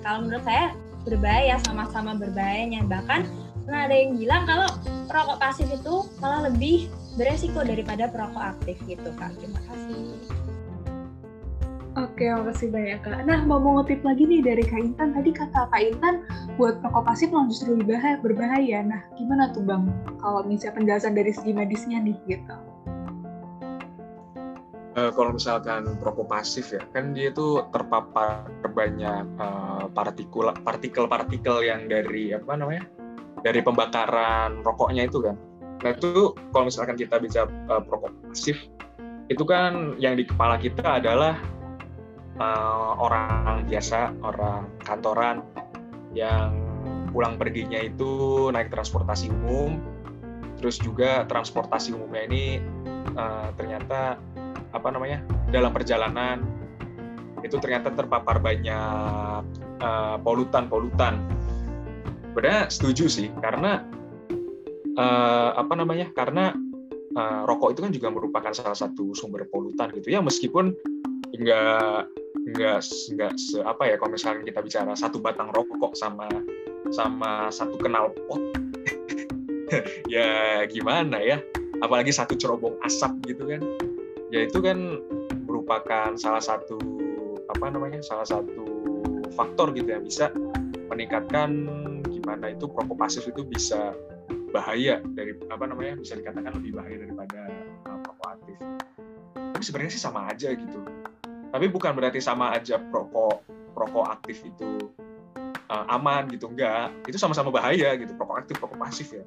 Kalau 0.02 0.26
menurut 0.26 0.44
saya 0.48 0.74
berbahaya 1.06 1.58
sama-sama 1.66 2.14
berbahayanya. 2.18 2.86
Bahkan 2.86 3.22
pernah 3.66 3.82
ada 3.88 3.96
yang 3.96 4.18
bilang 4.18 4.44
kalau 4.46 4.70
perokok 5.10 5.38
pasif 5.42 5.68
itu 5.70 6.06
malah 6.22 6.50
lebih 6.50 6.90
beresiko 7.20 7.62
daripada 7.66 8.08
perokok 8.08 8.42
aktif 8.58 8.78
gitu 8.88 9.10
kak. 9.18 9.34
Terima 9.38 9.62
kasih 9.68 10.41
Oke, 12.02 12.26
makasih 12.26 12.74
banyak 12.74 12.98
Kak. 13.06 13.30
Nah, 13.30 13.46
mau 13.46 13.62
mengutip 13.62 14.02
lagi 14.02 14.26
nih 14.26 14.42
dari 14.42 14.66
Kak 14.66 14.82
Intan. 14.82 15.14
Tadi 15.14 15.30
kata 15.38 15.70
Kak 15.70 15.82
Intan, 15.86 16.26
buat 16.58 16.82
perokok 16.82 17.06
pasif 17.06 17.30
malah 17.30 17.46
justru 17.46 17.78
lebih 17.78 17.94
bahaya, 17.94 18.18
berbahaya. 18.18 18.80
Nah, 18.82 19.02
gimana 19.22 19.54
tuh 19.54 19.62
Bang, 19.62 19.94
kalau 20.18 20.42
misalnya 20.42 20.82
penjelasan 20.82 21.14
dari 21.14 21.30
segi 21.30 21.54
medisnya 21.54 22.02
nih, 22.02 22.18
gitu? 22.26 22.58
Uh, 24.98 25.14
kalau 25.14 25.38
misalkan 25.38 25.94
perokok 26.02 26.26
pasif 26.26 26.74
ya, 26.74 26.82
kan 26.90 27.14
dia 27.14 27.30
itu 27.30 27.62
terpapar 27.70 28.50
banyak 28.74 29.24
uh, 29.38 29.86
partikel 29.94 30.50
partikel-partikel 30.66 31.62
yang 31.62 31.86
dari 31.86 32.34
apa 32.34 32.58
namanya, 32.58 32.84
dari 33.46 33.62
pembakaran 33.62 34.66
rokoknya 34.66 35.06
itu 35.06 35.22
kan. 35.22 35.38
Nah 35.86 35.94
itu 35.94 36.34
kalau 36.50 36.66
misalkan 36.66 36.98
kita 36.98 37.22
bisa 37.22 37.46
uh, 37.70 37.80
perokok 37.80 38.10
pasif, 38.34 38.58
itu 39.30 39.44
kan 39.46 39.96
yang 40.02 40.18
di 40.18 40.26
kepala 40.26 40.58
kita 40.58 40.98
adalah 40.98 41.38
uh, 42.42 42.98
orang 42.98 43.70
biasa, 43.70 44.18
orang 44.26 44.66
kantoran 44.82 45.46
yang 46.18 46.58
pulang 47.14 47.38
perginya 47.38 47.78
itu 47.78 48.50
naik 48.50 48.74
transportasi 48.74 49.30
umum, 49.30 49.78
terus 50.58 50.82
juga 50.82 51.28
transportasi 51.30 51.94
umumnya 51.94 52.26
ini 52.26 52.46
uh, 53.14 53.54
ternyata 53.56 54.18
apa 54.72 54.88
namanya 54.90 55.22
dalam 55.52 55.70
perjalanan 55.76 56.42
itu 57.42 57.58
ternyata 57.60 57.92
terpapar 57.94 58.40
banyak 58.40 59.44
uh, 59.82 60.18
polutan-polutan. 60.22 61.20
Sebenarnya 62.32 62.62
setuju 62.72 63.06
sih 63.12 63.28
karena 63.44 63.84
uh, 64.96 65.52
apa 65.60 65.74
namanya 65.76 66.08
karena 66.16 66.56
uh, 67.18 67.44
rokok 67.44 67.76
itu 67.76 67.80
kan 67.84 67.92
juga 67.92 68.08
merupakan 68.08 68.54
salah 68.56 68.78
satu 68.78 69.12
sumber 69.12 69.44
polutan 69.52 69.92
gitu 69.92 70.16
ya 70.16 70.24
meskipun 70.24 70.72
nggak 71.36 72.08
nggak 72.42 72.80
nggak 72.86 73.34
se 73.38 73.62
apa 73.62 73.84
ya 73.86 73.96
kalau 74.02 74.18
misalnya 74.18 74.42
kita 74.46 74.60
bicara 74.66 74.92
satu 74.98 75.22
batang 75.22 75.54
rokok 75.54 75.94
sama 75.94 76.26
sama 76.90 77.54
satu 77.54 77.78
kenal 77.78 78.10
pot 78.28 78.42
ya 80.16 80.62
gimana 80.68 81.20
ya? 81.24 81.40
Apalagi 81.82 82.14
satu 82.14 82.36
cerobong 82.38 82.78
asap 82.86 83.12
gitu 83.26 83.48
kan. 83.48 83.62
Ya 84.30 84.48
itu 84.48 84.60
kan 84.62 85.02
merupakan 85.48 86.16
salah 86.16 86.44
satu 86.44 86.80
apa 87.52 87.68
namanya 87.68 88.00
salah 88.00 88.28
satu 88.28 88.68
faktor 89.36 89.76
gitu 89.76 89.92
yang 89.92 90.04
bisa 90.04 90.32
meningkatkan 90.92 91.68
gimana 92.08 92.52
itu 92.52 92.68
rokok 92.68 92.96
pasif 92.96 93.28
itu 93.28 93.44
bisa 93.44 93.96
bahaya 94.52 95.00
dari 95.16 95.36
apa 95.48 95.64
namanya 95.68 96.00
bisa 96.00 96.16
dikatakan 96.20 96.52
lebih 96.60 96.76
bahaya 96.76 96.98
daripada 97.00 97.42
rokok 97.88 98.16
aktif 98.28 98.58
tapi 99.36 99.64
sebenarnya 99.64 99.92
sih 99.96 100.04
sama 100.04 100.28
aja 100.32 100.52
gitu 100.52 100.80
tapi 101.52 101.68
bukan 101.68 101.92
berarti 101.92 102.24
sama 102.24 102.56
aja 102.56 102.80
perokok 102.80 103.44
perokok 103.76 104.06
aktif 104.08 104.48
itu 104.48 104.88
uh, 105.68 105.86
aman 105.92 106.32
gitu 106.32 106.48
enggak. 106.48 106.92
Itu 107.08 107.20
sama-sama 107.20 107.52
bahaya 107.52 107.96
gitu 108.00 108.16
perokok 108.16 108.38
aktif 108.40 108.56
perokok 108.60 108.80
pasif 108.80 109.08
ya. 109.12 109.24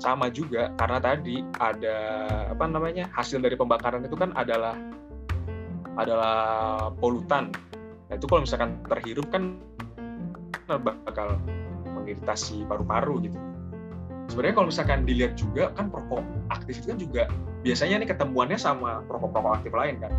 Sama 0.00 0.30
juga 0.32 0.72
karena 0.78 0.98
tadi 1.02 1.42
ada 1.58 1.98
apa 2.54 2.64
namanya 2.70 3.10
hasil 3.12 3.42
dari 3.42 3.58
pembakaran 3.58 4.06
itu 4.06 4.14
kan 4.14 4.30
adalah 4.38 4.78
adalah 5.98 6.38
polutan. 7.02 7.50
Nah 8.08 8.14
itu 8.14 8.26
kalau 8.30 8.46
misalkan 8.46 8.78
terhirup 8.86 9.26
kan 9.34 9.58
bakal 10.70 11.34
mengiritasi 11.98 12.62
paru-paru 12.70 13.26
gitu. 13.26 13.38
Sebenarnya 14.30 14.54
kalau 14.54 14.68
misalkan 14.70 15.02
dilihat 15.02 15.34
juga 15.34 15.74
kan 15.74 15.90
perokok 15.90 16.22
aktif 16.54 16.78
itu 16.78 16.86
kan 16.94 16.98
juga 17.02 17.22
biasanya 17.66 18.06
nih 18.06 18.08
ketemuannya 18.14 18.54
sama 18.54 19.02
perokok-perokok 19.10 19.52
aktif 19.58 19.72
lain 19.74 19.98
kan 19.98 20.14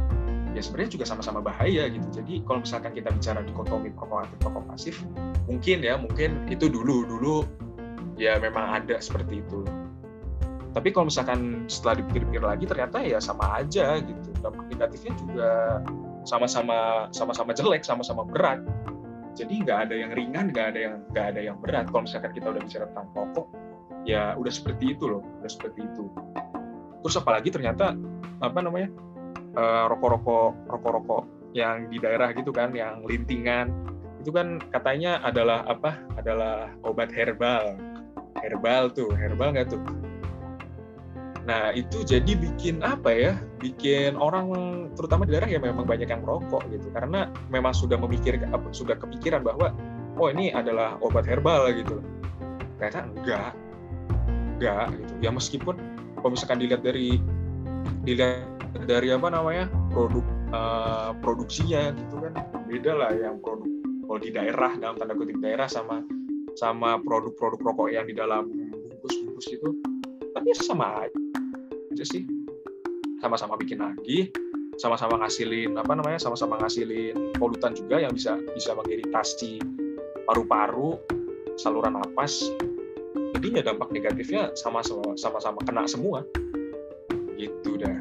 ya 0.52 0.62
sebenarnya 0.62 0.91
juga 0.99 1.06
sama-sama 1.08 1.39
bahaya 1.39 1.88
gitu. 1.88 2.08
Jadi 2.12 2.43
kalau 2.43 2.64
misalkan 2.64 2.91
kita 2.91 3.10
bicara 3.12 3.39
dikotomi 3.43 3.89
perokok 3.95 4.28
aktif 4.28 4.38
perokok 4.43 4.64
pasif, 4.68 4.95
mungkin 5.47 5.78
ya 5.84 5.95
mungkin 5.95 6.47
itu 6.52 6.68
dulu 6.68 7.08
dulu 7.08 7.36
ya 8.20 8.38
memang 8.38 8.84
ada 8.84 8.99
seperti 8.99 9.39
itu. 9.39 9.64
Tapi 10.72 10.88
kalau 10.95 11.12
misalkan 11.12 11.68
setelah 11.68 11.99
dipikir-pikir 11.99 12.43
lagi 12.43 12.64
ternyata 12.64 13.04
ya 13.04 13.20
sama 13.20 13.60
aja 13.60 13.99
gitu. 13.99 14.30
Dampak 14.39 14.72
negatifnya 14.72 15.14
juga 15.20 15.49
sama-sama 16.24 17.12
sama-sama 17.12 17.52
jelek, 17.52 17.84
sama-sama 17.84 18.24
berat. 18.24 18.64
Jadi 19.36 19.64
nggak 19.64 19.88
ada 19.88 19.95
yang 19.95 20.12
ringan, 20.12 20.52
nggak 20.52 20.76
ada 20.76 20.80
yang 20.80 20.95
nggak 21.12 21.26
ada 21.36 21.41
yang 21.43 21.58
berat. 21.60 21.88
Kalau 21.91 22.04
misalkan 22.08 22.32
kita 22.36 22.47
udah 22.52 22.62
bicara 22.64 22.86
tentang 22.91 23.08
rokok, 23.16 23.47
ya 24.04 24.36
udah 24.36 24.52
seperti 24.52 24.95
itu 24.95 25.08
loh, 25.08 25.24
udah 25.43 25.52
seperti 25.52 25.88
itu. 25.88 26.08
Terus 27.04 27.16
apalagi 27.20 27.49
ternyata 27.52 27.95
apa 28.39 28.60
namanya 28.64 28.91
Eh, 29.52 29.86
rokok-rokok 29.91 30.64
rokok-rokok 30.72 31.24
yang 31.52 31.91
di 31.91 31.99
daerah 31.99 32.32
gitu 32.32 32.56
kan, 32.56 32.72
yang 32.72 33.04
lintingan 33.04 33.68
itu 34.24 34.32
kan 34.32 34.64
katanya 34.72 35.20
adalah 35.28 35.68
apa? 35.68 35.99
Adalah 36.16 36.72
obat 36.88 37.12
herbal. 37.12 37.76
Herbal 38.39 38.95
tuh, 38.95 39.12
herbal 39.12 39.52
nggak 39.52 39.76
tuh? 39.76 39.84
Nah 41.43 41.76
itu 41.76 41.99
jadi 42.08 42.32
bikin 42.32 42.80
apa 42.80 43.12
ya? 43.12 43.34
Bikin 43.60 44.16
orang 44.16 44.47
terutama 44.95 45.28
di 45.28 45.36
daerah 45.36 45.52
ya 45.52 45.60
memang 45.60 45.84
banyak 45.84 46.08
yang 46.08 46.24
merokok 46.24 46.64
gitu, 46.72 46.88
karena 46.95 47.28
memang 47.52 47.76
sudah 47.76 47.99
memikir 47.99 48.39
sudah 48.72 48.95
kepikiran 48.95 49.43
bahwa 49.43 49.76
oh 50.16 50.32
ini 50.32 50.56
adalah 50.56 50.95
obat 51.04 51.28
herbal 51.28 51.68
gitu. 51.76 51.99
Ternyata 52.80 53.04
enggak, 53.20 53.52
enggak 54.56 54.86
gitu. 54.95 55.14
Ya 55.20 55.30
meskipun 55.36 55.76
kalau 56.24 56.39
misalkan 56.39 56.64
dilihat 56.64 56.88
dari 56.88 57.20
dilihat 58.08 58.47
dari 58.88 59.11
apa 59.11 59.28
namanya? 59.32 59.67
Produk 59.91 60.26
uh, 60.55 61.11
produksinya 61.19 61.91
gitu 61.95 62.15
kan. 62.19 62.34
Beda 62.67 62.91
lah 62.95 63.11
yang 63.15 63.39
produk 63.43 63.67
kalau 64.11 64.19
di 64.19 64.32
daerah 64.36 64.72
dalam 64.76 64.99
tanda 64.99 65.15
kutip 65.15 65.39
daerah 65.39 65.72
sama 65.72 66.03
sama 66.59 66.99
produk-produk 66.99 67.63
rokok 67.63 67.89
yang 67.95 68.03
di 68.03 68.15
dalam 68.15 68.51
bungkus-bungkus 68.51 69.47
itu. 69.51 69.69
Tapi 70.36 70.45
ya 70.51 70.55
sama 70.59 71.07
aja 71.07 72.03
sih. 72.03 72.28
Sama-sama 73.22 73.53
bikin 73.55 73.80
lagi 73.80 74.34
sama-sama 74.82 75.22
ngasilin 75.22 75.78
apa 75.78 75.93
namanya 75.93 76.17
sama-sama 76.17 76.57
ngasilin 76.57 77.38
polutan 77.38 77.78
juga 77.78 78.01
yang 78.01 78.17
bisa 78.17 78.34
bisa 78.57 78.74
mengiritasi 78.74 79.61
paru-paru 80.26 80.97
saluran 81.61 82.01
napas. 82.01 82.41
Jadi 83.38 83.61
ya 83.61 83.61
dampak 83.61 83.93
negatifnya 83.93 84.49
sama-sama 84.57 85.13
sama-sama 85.22 85.61
kena 85.61 85.86
semua. 85.86 86.26
Gitu 87.38 87.78
dah 87.78 88.01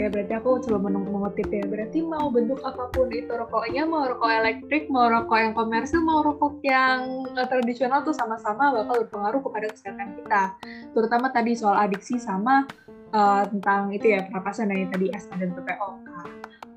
Oke, 0.00 0.16
berarti 0.16 0.32
aku 0.32 0.64
coba 0.64 0.88
mengutip 0.96 1.52
ya. 1.52 1.60
Berarti 1.68 2.00
mau 2.00 2.32
bentuk 2.32 2.56
apa 2.64 2.88
pun 2.88 3.12
itu 3.12 3.28
rokoknya, 3.28 3.84
mau 3.84 4.08
rokok 4.08 4.32
elektrik, 4.32 4.88
mau 4.88 5.12
rokok 5.12 5.36
yang 5.36 5.52
komersil, 5.52 6.00
mau 6.00 6.24
rokok 6.24 6.56
yang 6.64 7.28
tradisional 7.52 8.00
tuh 8.00 8.16
sama-sama 8.16 8.72
bakal 8.72 9.04
berpengaruh 9.04 9.44
kepada 9.44 9.68
kesehatan 9.68 10.16
kita. 10.16 10.56
Terutama 10.96 11.28
tadi 11.28 11.52
soal 11.52 11.76
adiksi 11.84 12.16
sama 12.16 12.64
uh, 13.12 13.44
tentang 13.44 13.92
itu 13.92 14.16
ya, 14.16 14.24
pernapasan 14.24 14.72
yang 14.72 14.88
tadi 14.88 15.12
asma 15.12 15.36
dan 15.36 15.52
PPOK. 15.52 15.92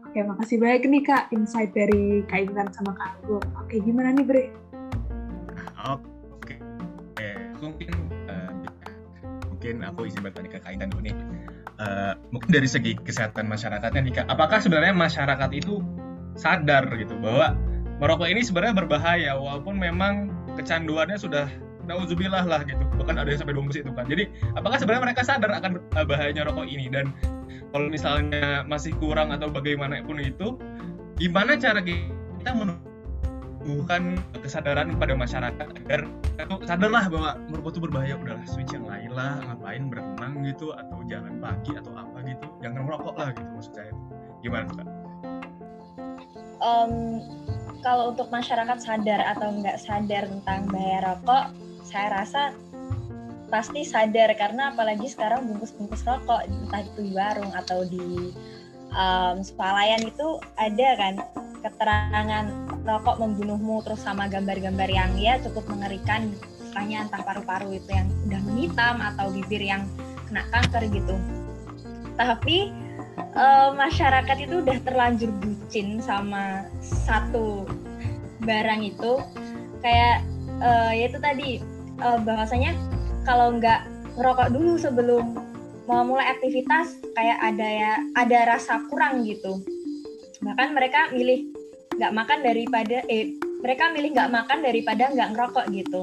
Oke, 0.04 0.20
makasih 0.20 0.60
banyak 0.60 0.84
nih 0.84 1.04
Kak 1.08 1.24
insight 1.32 1.72
dari 1.72 2.28
Kak 2.28 2.44
Intan 2.44 2.76
sama 2.76 2.92
Kak 2.92 3.24
Agung. 3.24 3.48
Oke, 3.56 3.80
gimana 3.80 4.12
nih 4.20 4.28
Bre? 4.28 4.46
Oke, 5.80 6.60
eh, 7.24 7.40
mungkin 7.64 8.03
mungkin 9.64 9.80
aku 9.88 10.11
izin 10.11 10.28
bertanya 10.28 10.49
ke 10.51 10.59
Kak 10.59 10.76
Intan 10.76 10.91
dulu 10.91 11.07
nih. 11.07 11.16
Uh, 11.80 12.20
mungkin 12.36 12.51
dari 12.51 12.68
segi 12.68 12.99
kesehatan 12.99 13.47
masyarakatnya 13.47 14.03
nih 14.03 14.14
kak, 14.20 14.28
apakah 14.28 14.59
sebenarnya 14.59 14.91
masyarakat 14.91 15.49
itu 15.55 15.80
sadar 16.36 16.84
gitu 16.99 17.16
bahwa 17.24 17.55
merokok 18.03 18.28
ini 18.28 18.43
sebenarnya 18.43 18.76
berbahaya 18.84 19.32
walaupun 19.39 19.80
memang 19.80 20.36
kecanduannya 20.59 21.16
sudah 21.16 21.47
nauzubillah 21.88 22.43
lah 22.43 22.68
gitu. 22.68 22.84
Bahkan 22.99 23.16
ada 23.16 23.32
yang 23.32 23.39
sampai 23.39 23.55
dua 23.55 23.72
itu 23.72 23.88
kan. 23.95 24.05
Jadi 24.05 24.28
apakah 24.59 24.78
sebenarnya 24.84 25.03
mereka 25.07 25.22
sadar 25.24 25.51
akan 25.55 25.80
eh, 25.80 26.05
bahayanya 26.11 26.43
rokok 26.43 26.68
ini? 26.68 26.91
Dan 26.91 27.16
kalau 27.72 27.88
misalnya 27.88 28.68
masih 28.68 28.91
kurang 28.99 29.32
atau 29.32 29.47
bagaimanapun 29.47 30.20
itu 30.20 30.59
gimana 31.16 31.55
cara 31.55 31.80
kita 31.80 32.51
menurut 32.51 32.93
bukan 33.64 34.20
kesadaran 34.43 34.95
pada 34.99 35.16
masyarakat 35.16 35.68
agar 35.84 36.01
sadarlah 36.68 37.07
bahwa 37.07 37.32
merokok 37.47 37.72
itu 37.76 37.80
berbahaya 37.80 38.16
udahlah 38.20 38.45
switch 38.47 38.76
yang 38.76 38.86
lain 38.88 39.11
lah 39.16 39.39
ngapain 39.47 39.88
berenang 39.88 40.43
gitu 40.43 40.76
atau 40.76 40.99
jalan 41.07 41.39
pagi 41.39 41.72
atau 41.76 41.91
apa 41.95 42.18
gitu. 42.28 42.45
Jangan 42.59 42.82
merokok 42.84 43.16
lah 43.16 43.30
gitu 43.32 43.49
maksud 43.55 43.74
saya. 43.74 43.93
Gimana 44.43 44.64
tuh 44.68 44.76
kak? 44.84 44.88
Um, 46.64 46.93
kalau 47.84 48.16
untuk 48.16 48.32
masyarakat 48.32 48.78
sadar 48.80 49.20
atau 49.36 49.51
nggak 49.51 49.80
sadar 49.80 50.24
tentang 50.28 50.68
bahaya 50.72 50.99
rokok, 51.03 51.45
saya 51.84 52.07
rasa 52.24 52.41
pasti 53.47 53.84
sadar. 53.88 54.32
Karena 54.36 54.76
apalagi 54.76 55.07
sekarang 55.07 55.47
bungkus-bungkus 55.47 56.03
rokok 56.03 56.47
entah 56.47 56.84
itu 56.84 56.99
di 57.07 57.11
warung 57.16 57.51
atau 57.55 57.84
di 57.88 58.32
um, 58.95 59.43
swalayan 59.43 60.03
itu 60.03 60.39
ada 60.59 60.89
kan 60.95 61.14
keterangan 61.64 62.45
rokok 62.84 63.24
membunuhmu 63.24 63.80
terus 63.88 64.03
sama 64.03 64.28
gambar-gambar 64.28 64.89
yang 64.91 65.16
ya 65.16 65.39
cukup 65.39 65.64
mengerikan 65.72 66.28
istilahnya 66.59 67.07
entah 67.07 67.22
paru-paru 67.24 67.80
itu 67.80 67.89
yang 67.93 68.07
udah 68.28 68.41
menghitam 68.43 68.95
atau 68.99 69.32
bibir 69.32 69.64
yang 69.64 69.88
kena 70.28 70.43
kanker 70.51 70.84
gitu. 70.91 71.16
Tapi 72.20 72.74
uh, 73.39 73.72
masyarakat 73.74 74.38
itu 74.43 74.59
udah 74.59 74.78
terlanjur 74.84 75.32
bucin 75.39 76.03
sama 76.03 76.68
satu 76.84 77.64
barang 78.43 78.84
itu. 78.84 79.24
Kayak 79.80 80.26
uh, 80.59 80.91
ya 80.91 81.05
itu 81.07 81.20
tadi 81.22 81.49
uh, 82.03 82.20
bahwasanya 82.20 82.76
kalau 83.24 83.55
nggak 83.55 83.88
ngerokok 84.20 84.49
dulu 84.51 84.74
sebelum 84.76 85.24
mau 85.88 86.03
mulai 86.07 86.32
aktivitas 86.32 86.95
kayak 87.14 87.38
ada 87.43 87.68
ya 87.68 87.91
ada 88.16 88.39
rasa 88.55 88.82
kurang 88.88 89.28
gitu 89.28 89.59
bahkan 90.44 90.76
mereka 90.76 91.10
milih 91.16 91.50
nggak 91.98 92.14
makan 92.14 92.39
daripada 92.44 92.98
eh 93.08 93.34
mereka 93.64 93.89
milih 93.96 94.12
nggak 94.12 94.32
makan 94.32 94.60
daripada 94.60 95.04
nggak 95.10 95.30
ngerokok 95.34 95.66
gitu 95.72 96.02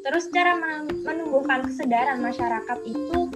terus 0.00 0.32
cara 0.32 0.56
menumbuhkan 1.04 1.64
kesadaran 1.68 2.20
masyarakat 2.24 2.78
itu 2.88 3.28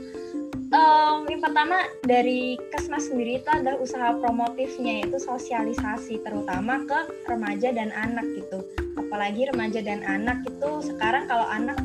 um, 0.75 1.25
yang 1.31 1.41
pertama 1.41 1.87
dari 2.03 2.59
Kesmas 2.75 3.09
sendiri 3.09 3.41
itu 3.41 3.49
adalah 3.49 3.79
usaha 3.79 4.11
promotifnya 4.19 5.03
yaitu 5.03 5.19
sosialisasi 5.23 6.21
terutama 6.27 6.83
ke 6.85 6.99
remaja 7.31 7.71
dan 7.71 7.95
anak 7.95 8.27
gitu. 8.35 8.65
Apalagi 8.99 9.49
remaja 9.51 9.81
dan 9.81 10.03
anak 10.05 10.43
itu 10.45 10.71
sekarang 10.83 11.31
kalau 11.31 11.47
anak 11.49 11.79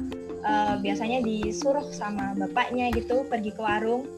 uh, 0.43 0.75
biasanya 0.81 1.21
disuruh 1.21 1.85
sama 1.93 2.33
bapaknya 2.35 2.89
gitu 2.95 3.23
pergi 3.29 3.53
ke 3.53 3.61
warung 3.61 4.09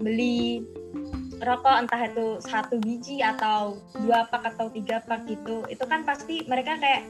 beli 0.00 0.64
rokok 1.40 1.76
entah 1.86 2.02
itu 2.04 2.36
satu 2.44 2.76
biji 2.80 3.24
atau 3.24 3.80
dua 3.96 4.28
pak 4.28 4.54
atau 4.54 4.68
tiga 4.68 5.00
pak 5.04 5.24
gitu. 5.24 5.64
Itu 5.72 5.88
kan 5.88 6.04
pasti 6.04 6.44
mereka 6.44 6.76
kayak 6.76 7.08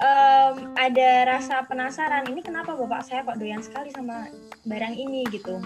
um, 0.00 0.72
ada 0.74 1.36
rasa 1.36 1.62
penasaran 1.68 2.26
ini 2.32 2.40
kenapa 2.40 2.72
bapak 2.74 3.04
saya 3.04 3.22
kok 3.22 3.38
doyan 3.38 3.60
sekali 3.60 3.92
sama 3.92 4.28
barang 4.64 4.94
ini? 4.96 5.24
gitu. 5.28 5.60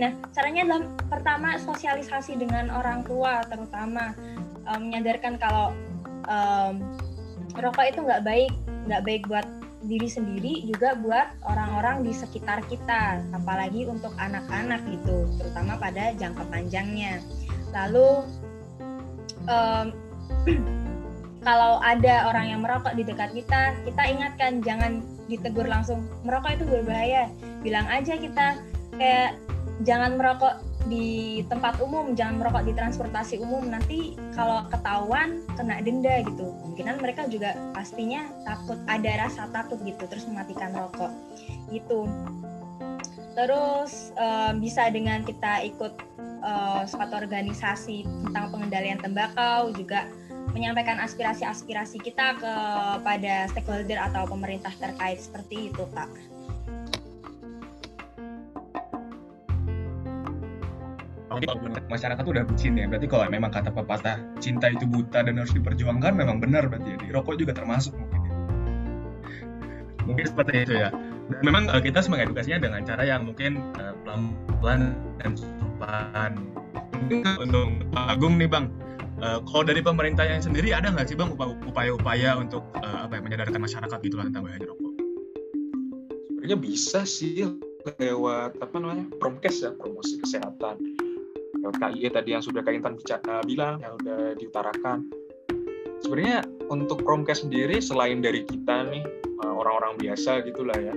Nah, 0.00 0.16
caranya 0.32 0.64
adalah 0.64 0.82
pertama 1.12 1.48
sosialisasi 1.60 2.40
dengan 2.40 2.72
orang 2.72 3.04
tua 3.04 3.44
terutama 3.44 4.16
um, 4.64 4.88
menyadarkan 4.88 5.36
kalau 5.36 5.76
um, 6.24 6.80
rokok 7.56 7.84
itu 7.92 8.00
nggak 8.00 8.24
baik, 8.24 8.52
nggak 8.88 9.02
baik 9.04 9.22
buat 9.28 9.44
diri 9.80 10.08
sendiri 10.08 10.64
juga 10.68 10.92
buat 10.98 11.40
orang-orang 11.48 12.04
di 12.04 12.12
sekitar 12.12 12.60
kita, 12.68 13.24
apalagi 13.32 13.88
untuk 13.88 14.12
anak-anak 14.20 14.84
gitu, 14.92 15.24
terutama 15.40 15.80
pada 15.80 16.12
jangka 16.20 16.44
panjangnya. 16.52 17.24
Lalu 17.72 18.28
um, 19.48 19.86
kalau 21.46 21.80
ada 21.80 22.28
orang 22.28 22.52
yang 22.52 22.60
merokok 22.60 22.92
di 22.92 23.02
dekat 23.08 23.32
kita, 23.32 23.72
kita 23.88 24.02
ingatkan 24.04 24.60
jangan 24.60 25.00
ditegur 25.32 25.64
langsung 25.64 26.04
merokok 26.28 26.60
itu 26.60 26.64
berbahaya. 26.68 27.32
Bilang 27.64 27.88
aja 27.88 28.20
kita 28.20 28.60
kayak 29.00 29.40
jangan 29.88 30.20
merokok 30.20 30.60
di 30.88 31.42
tempat 31.50 31.76
umum, 31.82 32.16
jangan 32.16 32.40
merokok 32.40 32.64
di 32.64 32.72
transportasi 32.72 33.36
umum. 33.42 33.68
Nanti 33.68 34.16
kalau 34.32 34.64
ketahuan 34.72 35.44
kena 35.58 35.84
denda 35.84 36.24
gitu. 36.24 36.56
Kemungkinan 36.64 36.96
mereka 37.02 37.28
juga 37.28 37.52
pastinya 37.76 38.24
takut, 38.48 38.80
ada 38.88 39.28
rasa 39.28 39.50
takut 39.52 39.76
gitu, 39.84 40.08
terus 40.08 40.24
mematikan 40.24 40.72
rokok 40.72 41.12
gitu. 41.68 42.08
Terus 43.36 44.10
uh, 44.16 44.56
bisa 44.56 44.88
dengan 44.90 45.22
kita 45.22 45.62
ikut 45.68 45.92
uh, 46.42 46.82
suatu 46.88 47.14
organisasi 47.20 48.08
tentang 48.28 48.50
pengendalian 48.50 48.98
tembakau, 48.98 49.70
juga 49.76 50.08
menyampaikan 50.50 50.98
aspirasi-aspirasi 50.98 52.02
kita 52.02 52.34
kepada 52.42 53.46
stakeholder 53.54 54.02
atau 54.02 54.26
pemerintah 54.26 54.74
terkait 54.82 55.22
seperti 55.22 55.70
itu, 55.70 55.86
Kak. 55.94 56.10
Masyarakat 61.86 62.22
tuh 62.26 62.32
udah 62.34 62.44
bucin 62.46 62.74
ya. 62.74 62.90
Berarti 62.90 63.06
kalau 63.06 63.24
memang 63.30 63.54
kata 63.54 63.70
pepatah 63.70 64.18
cinta 64.42 64.66
itu 64.66 64.84
buta 64.84 65.22
dan 65.22 65.38
harus 65.38 65.54
diperjuangkan 65.54 66.12
memang 66.18 66.42
benar 66.42 66.66
berarti 66.66 66.94
ya. 66.94 66.98
Di 66.98 67.08
rokok 67.14 67.38
juga 67.38 67.54
termasuk 67.54 67.94
mungkin 67.94 68.20
ya. 68.26 68.32
mungkin 70.04 70.24
seperti 70.26 70.52
itu 70.66 70.74
ya. 70.74 70.90
Dan 71.30 71.42
memang 71.46 71.70
uh, 71.70 71.78
kita 71.78 72.02
mengedukasinya 72.10 72.58
dengan 72.66 72.82
cara 72.82 73.02
yang 73.06 73.22
mungkin 73.30 73.62
uh, 73.78 73.94
pelan-pelan 74.02 74.98
dan 75.22 75.38
sopan. 75.38 76.32
Mungkin 76.98 77.22
untuk 77.38 77.66
Pak 77.94 78.06
Agung 78.18 78.34
nih 78.36 78.50
Bang 78.50 78.74
uh, 79.22 79.38
kalau 79.46 79.62
dari 79.62 79.80
pemerintah 79.80 80.26
yang 80.26 80.42
sendiri 80.42 80.74
ada 80.74 80.90
nggak 80.90 81.06
sih 81.06 81.16
Bang 81.16 81.38
upaya-upaya 81.38 82.34
untuk 82.34 82.66
uh, 82.82 83.06
apa 83.06 83.18
ya, 83.18 83.22
menyadarkan 83.22 83.62
masyarakat 83.62 83.98
gitu 84.02 84.18
lah 84.18 84.26
tentang 84.26 84.42
bahaya 84.50 84.66
rokok? 84.66 84.92
Sebenarnya 86.26 86.58
bisa 86.58 87.00
sih 87.06 87.46
lewat 87.96 88.60
apa 88.60 88.76
namanya 88.76 89.08
promkes 89.16 89.64
ya 89.64 89.72
promosi 89.72 90.20
kesehatan 90.20 90.76
KIE 91.68 92.08
tadi 92.08 92.32
yang 92.32 92.42
sudah 92.42 92.64
Kak 92.64 92.72
Intan 92.72 92.96
bicara, 92.96 93.44
bilang 93.44 93.78
yang 93.84 93.94
sudah 94.00 94.34
diutarakan. 94.40 94.98
Sebenarnya 96.00 96.42
untuk 96.72 97.04
promkes 97.04 97.44
sendiri 97.44 97.82
selain 97.84 98.24
dari 98.24 98.48
kita 98.48 98.88
nih 98.88 99.04
eh, 99.44 99.52
orang-orang 99.52 100.00
biasa 100.00 100.40
gitulah 100.48 100.76
ya 100.80 100.96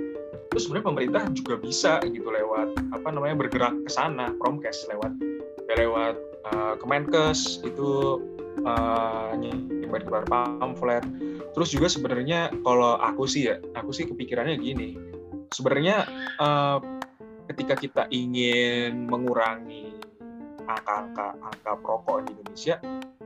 terus 0.54 0.70
sebenarnya 0.70 0.86
pemerintah 0.94 1.24
juga 1.34 1.58
bisa 1.58 1.98
gitu 2.06 2.30
lewat 2.30 2.78
apa 2.94 3.10
namanya 3.10 3.42
bergerak 3.42 3.74
ke 3.74 3.90
sana 3.90 4.38
promkes 4.38 4.86
lewat 4.86 5.10
ya 5.66 5.76
lewat 5.82 6.14
uh, 6.46 6.78
Kemenkes 6.78 7.66
itu 7.66 8.22
uh, 8.62 9.34
nyebar-nyebar 9.34 10.30
pamflet. 10.30 11.02
Terus 11.58 11.74
juga 11.74 11.90
sebenarnya 11.90 12.54
kalau 12.62 13.02
aku 13.02 13.26
sih 13.26 13.50
ya 13.50 13.58
aku 13.74 13.90
sih 13.98 14.06
kepikirannya 14.06 14.62
gini 14.62 14.94
sebenarnya 15.50 16.06
uh, 16.38 16.78
ketika 17.50 17.74
kita 17.74 18.04
ingin 18.14 19.10
mengurangi 19.10 19.83
angka-angka 20.80 21.28
angka 21.40 21.72
perokok 21.80 22.18
di 22.26 22.32
Indonesia, 22.38 22.76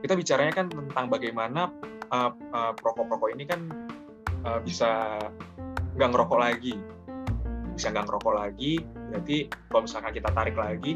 kita 0.00 0.14
bicaranya 0.14 0.52
kan 0.52 0.66
tentang 0.68 1.06
bagaimana 1.08 1.72
uh, 2.12 2.30
uh, 2.32 2.72
perokok-perokok 2.76 3.30
ini 3.34 3.44
kan 3.48 3.60
uh, 4.44 4.60
bisa 4.62 5.20
nggak 5.96 6.08
ngerokok 6.14 6.38
lagi, 6.38 6.74
bisa 7.74 7.90
nggak 7.90 8.06
ngerokok 8.06 8.34
lagi. 8.36 8.72
Berarti 9.08 9.36
kalau 9.72 9.82
misalkan 9.84 10.12
kita 10.14 10.30
tarik 10.32 10.56
lagi, 10.56 10.92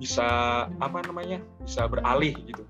bisa 0.00 0.28
apa 0.66 0.98
namanya, 1.04 1.38
bisa 1.62 1.86
beralih 1.86 2.34
gitu 2.48 2.64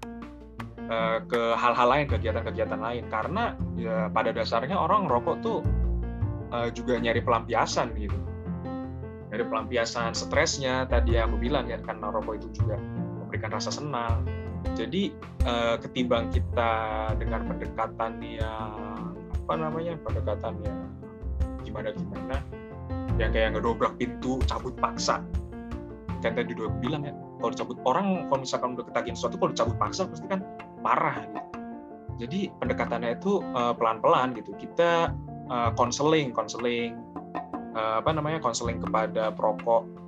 uh, 0.91 1.23
ke 1.25 1.43
hal-hal 1.57 1.89
lain, 1.89 2.07
kegiatan-kegiatan 2.11 2.81
lain. 2.81 3.05
Karena 3.09 3.57
ya, 3.79 4.11
pada 4.13 4.35
dasarnya 4.35 4.77
orang 4.77 5.09
ngerokok 5.09 5.37
tuh 5.41 5.59
uh, 6.53 6.69
juga 6.75 6.99
nyari 6.99 7.23
pelampiasan 7.25 7.95
gitu 7.97 8.19
dari 9.31 9.47
pelampiasan 9.47 10.13
stresnya 10.13 10.85
tadi 10.91 11.15
yang 11.15 11.31
aku 11.31 11.39
bilang 11.39 11.71
ya 11.71 11.79
karena 11.79 12.11
rokok 12.11 12.43
itu 12.43 12.49
juga 12.61 12.77
memberikan 13.31 13.55
rasa 13.55 13.71
senang. 13.71 14.27
Jadi 14.75 15.15
uh, 15.47 15.79
ketimbang 15.79 16.35
kita 16.35 16.75
dengan 17.15 17.47
pendekatan 17.47 18.19
yang 18.19 19.15
apa 19.47 19.55
namanya 19.55 19.95
pendekatan 20.03 20.59
yang 20.67 20.79
gimana 21.63 21.95
gimana 21.95 22.37
yang 23.23 23.31
kayak 23.31 23.55
ngedobrak 23.55 23.95
pintu 24.03 24.43
cabut 24.51 24.75
paksa. 24.83 25.23
Kan 26.27 26.35
tadi 26.35 26.59
udah 26.59 26.75
bilang 26.83 27.07
ya 27.07 27.15
kalau 27.39 27.55
dicabut 27.55 27.79
orang 27.87 28.27
kalau 28.27 28.43
misalkan 28.43 28.75
udah 28.75 28.85
ketagihan 28.91 29.15
sesuatu 29.15 29.39
kalau 29.39 29.55
dicabut 29.55 29.77
paksa 29.79 30.11
pasti 30.11 30.27
kan 30.27 30.43
marah 30.83 31.23
gitu. 31.23 31.41
Jadi 32.27 32.41
pendekatannya 32.59 33.17
itu 33.17 33.41
uh, 33.55 33.73
pelan-pelan 33.79 34.35
gitu. 34.35 34.53
Kita 34.59 35.15
konseling 35.79 36.35
uh, 36.35 36.37
konseling 36.37 36.99
uh, 37.79 38.03
apa 38.03 38.11
namanya 38.11 38.43
konseling 38.43 38.83
kepada 38.83 39.31
perokok 39.33 40.00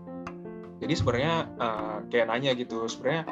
jadi 0.83 0.99
sebenarnya 0.99 1.35
uh, 1.63 1.97
kayak 2.11 2.27
nanya 2.27 2.59
gitu 2.59 2.83
sebenarnya 2.91 3.31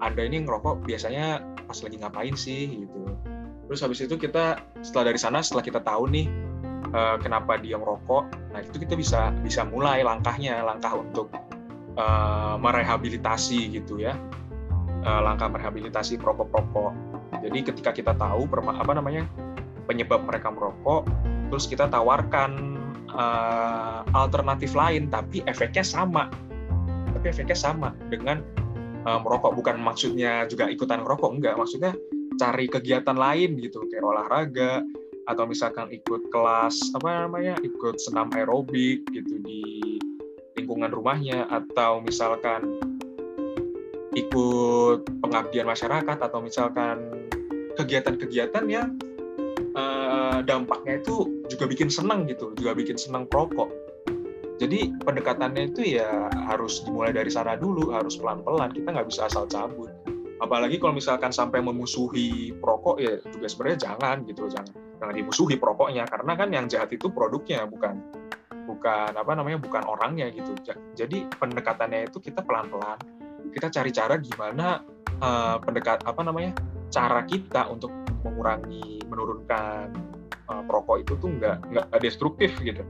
anda 0.00 0.22
ini 0.24 0.48
ngerokok 0.48 0.88
biasanya 0.88 1.44
pas 1.68 1.78
lagi 1.84 1.96
ngapain 2.00 2.34
sih? 2.38 2.86
Gitu. 2.86 3.00
Terus 3.68 3.80
habis 3.84 4.00
itu 4.00 4.16
kita 4.16 4.56
setelah 4.80 5.12
dari 5.12 5.20
sana 5.20 5.44
setelah 5.44 5.60
kita 5.60 5.84
tahu 5.84 6.08
nih 6.08 6.26
uh, 6.96 7.20
kenapa 7.20 7.60
dia 7.60 7.76
merokok 7.76 8.30
nah 8.56 8.64
itu 8.64 8.80
kita 8.80 8.96
bisa 8.96 9.36
bisa 9.44 9.68
mulai 9.68 10.00
langkahnya 10.00 10.64
langkah 10.64 10.96
untuk 10.96 11.28
uh, 12.00 12.56
merehabilitasi 12.56 13.68
gitu 13.76 14.00
ya. 14.00 14.16
Uh, 15.04 15.20
langkah 15.22 15.46
merehabilitasi 15.46 16.18
perokok-perokok 16.18 16.90
jadi 17.38 17.58
ketika 17.70 17.90
kita 17.94 18.12
tahu 18.18 18.50
apa 18.50 18.92
namanya 18.98 19.28
penyebab 19.86 20.26
mereka 20.26 20.50
merokok 20.50 21.06
terus 21.48 21.70
kita 21.70 21.86
tawarkan 21.86 22.76
uh, 23.14 24.02
alternatif 24.10 24.74
lain 24.74 25.06
tapi 25.06 25.46
efeknya 25.46 25.86
sama 25.86 26.26
tapi 27.28 27.44
efeknya 27.44 27.60
sama 27.60 27.92
dengan 28.08 28.40
uh, 29.04 29.20
merokok 29.20 29.52
bukan 29.52 29.76
maksudnya 29.84 30.48
juga 30.48 30.64
ikutan 30.72 31.04
merokok 31.04 31.36
enggak 31.36 31.60
maksudnya 31.60 31.92
cari 32.40 32.72
kegiatan 32.72 33.12
lain 33.12 33.60
gitu 33.60 33.84
kayak 33.92 34.00
olahraga 34.00 34.80
atau 35.28 35.44
misalkan 35.44 35.92
ikut 35.92 36.32
kelas 36.32 36.96
apa 36.96 37.28
namanya 37.28 37.60
ikut 37.60 38.00
senam 38.00 38.32
aerobik 38.32 39.04
gitu 39.12 39.44
di 39.44 40.00
lingkungan 40.56 40.88
rumahnya 40.88 41.44
atau 41.52 42.00
misalkan 42.00 42.80
ikut 44.16 45.04
pengabdian 45.20 45.68
masyarakat 45.68 46.16
atau 46.16 46.40
misalkan 46.40 47.28
kegiatan-kegiatan 47.76 48.64
yang 48.72 48.96
uh, 49.76 50.40
dampaknya 50.48 51.04
itu 51.04 51.44
juga 51.52 51.68
bikin 51.68 51.92
senang 51.92 52.24
gitu, 52.24 52.56
juga 52.56 52.72
bikin 52.72 52.96
senang 52.96 53.28
perokok. 53.28 53.68
Jadi 54.58 54.90
pendekatannya 55.06 55.70
itu 55.70 56.02
ya 56.02 56.26
harus 56.50 56.82
dimulai 56.82 57.14
dari 57.14 57.30
sana 57.30 57.54
dulu, 57.54 57.94
harus 57.94 58.18
pelan-pelan. 58.18 58.74
Kita 58.74 58.90
nggak 58.90 59.08
bisa 59.08 59.30
asal 59.30 59.46
cabut. 59.46 59.88
Apalagi 60.42 60.82
kalau 60.82 60.94
misalkan 60.98 61.30
sampai 61.30 61.62
memusuhi 61.62 62.54
perokok 62.58 62.98
ya 62.98 63.18
juga 63.22 63.46
sebenarnya 63.46 63.78
jangan 63.90 64.16
gitu, 64.26 64.50
jangan 64.50 64.70
jangan 64.98 65.14
dimusuhi 65.14 65.54
perokoknya 65.58 66.06
karena 66.10 66.32
kan 66.34 66.48
yang 66.50 66.66
jahat 66.66 66.90
itu 66.90 67.10
produknya 67.10 67.66
bukan 67.70 68.02
bukan 68.66 69.10
apa 69.14 69.32
namanya 69.34 69.58
bukan 69.62 69.82
orangnya 69.86 70.30
gitu. 70.30 70.54
Jadi 70.94 71.26
pendekatannya 71.38 72.10
itu 72.10 72.18
kita 72.18 72.42
pelan-pelan. 72.42 72.98
Kita 73.50 73.70
cari 73.70 73.90
cara 73.94 74.14
gimana 74.18 74.82
uh, 75.22 75.56
pendekat 75.62 76.02
apa 76.06 76.20
namanya 76.22 76.54
cara 76.90 77.22
kita 77.26 77.66
untuk 77.70 77.90
mengurangi 78.26 79.02
menurunkan 79.06 79.94
uh, 80.50 80.62
perokok 80.66 81.02
itu 81.02 81.12
tuh 81.18 81.30
nggak 81.38 81.56
nggak 81.70 81.86
destruktif 82.02 82.50
gitu 82.62 82.82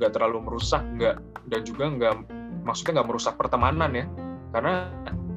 nggak 0.00 0.12
terlalu 0.14 0.38
merusak 0.44 0.82
nggak 0.96 1.16
dan 1.48 1.60
juga 1.66 1.84
nggak 1.90 2.14
maksudnya 2.62 3.00
nggak 3.00 3.08
merusak 3.08 3.34
pertemanan 3.36 3.90
ya. 3.92 4.06
Karena 4.52 4.88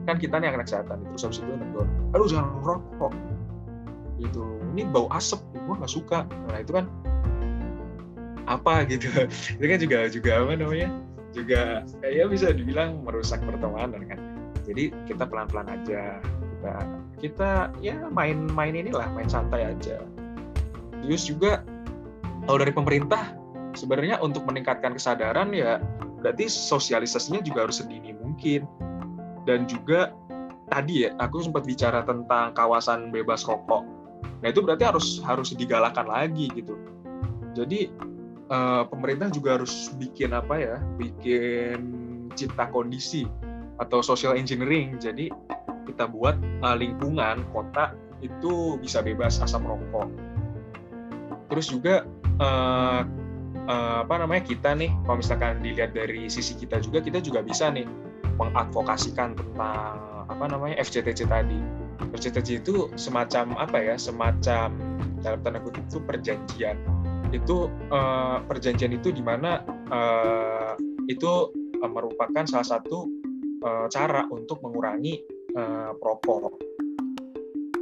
kan 0.06 0.22
kita 0.22 0.38
nih 0.38 0.54
anak 0.54 0.70
kesehatan 0.70 1.02
terus 1.12 1.26
habis 1.26 1.40
itu 1.42 1.50
negor 1.50 1.88
aduh 2.14 2.28
jangan 2.30 2.48
merokok. 2.62 3.14
Gitu. 4.22 4.44
Ini 4.76 4.88
bau 4.92 5.12
asap 5.12 5.44
gue 5.56 5.76
nggak 5.76 5.92
suka. 5.92 6.24
Nah 6.52 6.58
itu 6.62 6.72
kan 6.72 6.86
apa 8.46 8.86
gitu. 8.86 9.10
Itu 9.58 9.66
kan 9.66 9.80
juga 9.82 9.98
juga 10.08 10.32
apa 10.46 10.54
namanya? 10.54 10.90
Juga 11.34 11.84
ya 12.06 12.30
bisa 12.30 12.54
dibilang 12.54 13.02
merusak 13.04 13.42
pertemanan 13.44 14.06
kan. 14.06 14.20
Jadi 14.66 14.94
kita 15.10 15.26
pelan 15.26 15.50
pelan 15.50 15.68
aja. 15.70 16.22
Kita 16.22 16.74
kita 17.20 17.50
ya 17.82 17.98
main 18.14 18.48
main 18.54 18.74
inilah 18.78 19.10
main 19.18 19.28
santai 19.28 19.66
aja. 19.74 20.00
Terus 21.04 21.26
juga 21.28 21.62
kalau 22.46 22.62
dari 22.62 22.74
pemerintah 22.74 23.34
sebenarnya 23.76 24.20
untuk 24.24 24.48
meningkatkan 24.48 24.96
kesadaran 24.96 25.52
ya 25.52 25.78
berarti 26.24 26.50
sosialisasinya 26.50 27.44
juga 27.46 27.70
harus 27.70 27.84
sedini 27.84 28.16
mungkin. 28.16 28.66
Dan 29.46 29.70
juga 29.70 30.10
tadi 30.74 31.06
ya 31.06 31.14
aku 31.22 31.46
sempat 31.46 31.70
bicara 31.70 32.02
tentang 32.02 32.56
kawasan 32.58 33.14
bebas 33.14 33.46
rokok. 33.46 33.86
Nah 34.42 34.48
itu 34.50 34.66
berarti 34.66 34.90
harus 34.90 35.22
harus 35.22 35.54
digalakan 35.54 36.10
lagi 36.10 36.50
gitu. 36.56 36.74
Jadi 37.54 37.94
eh, 38.50 38.84
pemerintah 38.90 39.30
juga 39.30 39.62
harus 39.62 39.94
bikin 39.96 40.34
apa 40.34 40.58
ya 40.58 40.76
bikin 40.98 41.78
cipta 42.34 42.68
kondisi 42.74 43.30
atau 43.78 44.02
social 44.02 44.34
engineering. 44.34 44.98
Jadi 44.98 45.30
kita 45.86 46.10
buat 46.10 46.36
uh, 46.66 46.76
lingkungan 46.76 47.46
kota 47.54 47.94
itu 48.20 48.76
bisa 48.82 49.06
bebas 49.06 49.40
asap 49.40 49.64
rokok. 49.64 50.10
Terus 51.52 51.70
juga 51.70 51.96
uh, 52.42 53.06
uh, 53.70 54.06
apa 54.06 54.16
namanya 54.22 54.44
kita 54.46 54.74
nih, 54.74 54.92
kalau 55.06 55.18
misalkan 55.20 55.62
dilihat 55.62 55.92
dari 55.94 56.30
sisi 56.30 56.58
kita 56.58 56.82
juga, 56.82 57.02
kita 57.02 57.20
juga 57.22 57.46
bisa 57.46 57.70
nih 57.70 57.86
mengadvokasikan 58.36 59.38
tentang 59.38 59.96
apa 60.28 60.46
namanya 60.50 60.82
FCTC 60.82 61.30
tadi. 61.30 61.60
FCTC 62.12 62.66
itu 62.66 62.92
semacam 63.00 63.56
apa 63.56 63.78
ya, 63.80 63.96
semacam 63.96 64.74
dalam 65.24 65.40
tanda 65.42 65.60
kutip 65.64 65.84
itu 65.88 66.00
perjanjian. 66.04 66.78
Itu 67.34 67.72
uh, 67.90 68.44
perjanjian 68.46 68.96
itu 68.96 69.12
di 69.12 69.24
mana 69.24 69.64
uh, 69.90 70.74
itu 71.10 71.52
uh, 71.82 71.90
merupakan 71.90 72.44
salah 72.46 72.78
satu 72.78 73.10
uh, 73.66 73.88
cara 73.90 74.28
untuk 74.30 74.62
mengurangi 74.62 75.22
uh, 75.58 75.96
perokok 75.98 76.75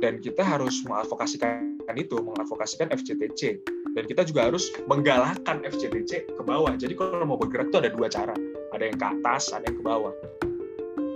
dan 0.03 0.19
kita 0.19 0.43
harus 0.43 0.83
mengadvokasikan 0.83 1.79
itu 1.95 2.19
mengadvokasikan 2.19 2.91
FCTC 2.91 3.63
dan 3.95 4.03
kita 4.03 4.27
juga 4.27 4.51
harus 4.51 4.67
menggalakkan 4.91 5.63
FCTC 5.63 6.27
ke 6.27 6.41
bawah. 6.43 6.75
Jadi 6.75 6.91
kalau 6.99 7.23
mau 7.23 7.39
bergerak 7.39 7.71
itu 7.71 7.77
ada 7.79 7.91
dua 7.95 8.11
cara. 8.11 8.35
Ada 8.75 8.83
yang 8.91 8.97
ke 8.99 9.05
atas 9.07 9.55
ada 9.55 9.63
yang 9.63 9.79
ke 9.79 9.83
bawah. 9.85 10.11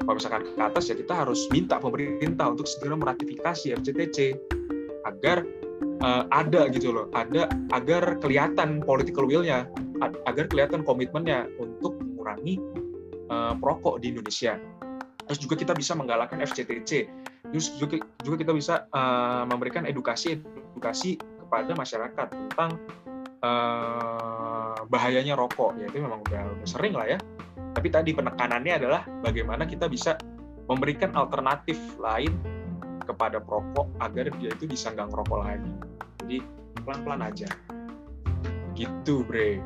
Kalau 0.08 0.16
misalkan 0.16 0.48
ke 0.48 0.62
atas 0.64 0.88
ya 0.88 0.96
kita 0.96 1.14
harus 1.28 1.52
minta 1.52 1.76
pemerintah 1.84 2.56
untuk 2.56 2.64
segera 2.64 2.96
meratifikasi 2.96 3.76
FCTC 3.76 4.40
agar 5.04 5.44
uh, 6.00 6.24
ada 6.32 6.72
gitu 6.72 6.96
loh. 6.96 7.12
Ada 7.12 7.52
agar 7.76 8.16
kelihatan 8.24 8.80
political 8.88 9.28
will-nya. 9.28 9.68
Agar 10.30 10.48
kelihatan 10.48 10.86
komitmennya 10.86 11.50
untuk 11.58 11.98
mengurangi 11.98 12.62
uh, 13.34 13.58
perokok 13.58 14.00
di 14.00 14.14
Indonesia. 14.14 14.62
Terus 15.28 15.40
juga 15.44 15.60
kita 15.60 15.74
bisa 15.76 15.98
menggalakkan 15.98 16.40
FCTC 16.40 17.10
juga, 17.56 18.04
juga 18.24 18.36
kita 18.40 18.52
bisa 18.52 18.76
uh, 18.92 19.48
memberikan 19.48 19.88
edukasi 19.88 20.40
edukasi 20.76 21.16
kepada 21.18 21.72
masyarakat 21.74 22.28
tentang 22.28 22.76
uh, 23.42 24.78
bahayanya 24.92 25.40
rokok. 25.40 25.80
Ya 25.80 25.88
itu 25.88 26.04
memang 26.04 26.24
udah, 26.28 26.44
udah 26.60 26.68
sering 26.68 26.94
lah 26.94 27.08
ya. 27.08 27.20
Tapi 27.78 27.88
tadi 27.94 28.12
penekanannya 28.12 28.74
adalah 28.82 29.06
bagaimana 29.22 29.64
kita 29.70 29.86
bisa 29.88 30.18
memberikan 30.68 31.16
alternatif 31.16 31.78
lain 32.02 32.36
kepada 33.08 33.40
perokok 33.40 33.88
agar 34.04 34.28
dia 34.36 34.52
itu 34.52 34.68
bisa 34.68 34.92
nggak 34.92 35.08
ngerokok 35.14 35.40
lagi. 35.40 35.72
Jadi 36.24 36.38
pelan-pelan 36.84 37.22
aja. 37.24 37.50
Gitu 38.76 39.24
bre. 39.24 39.64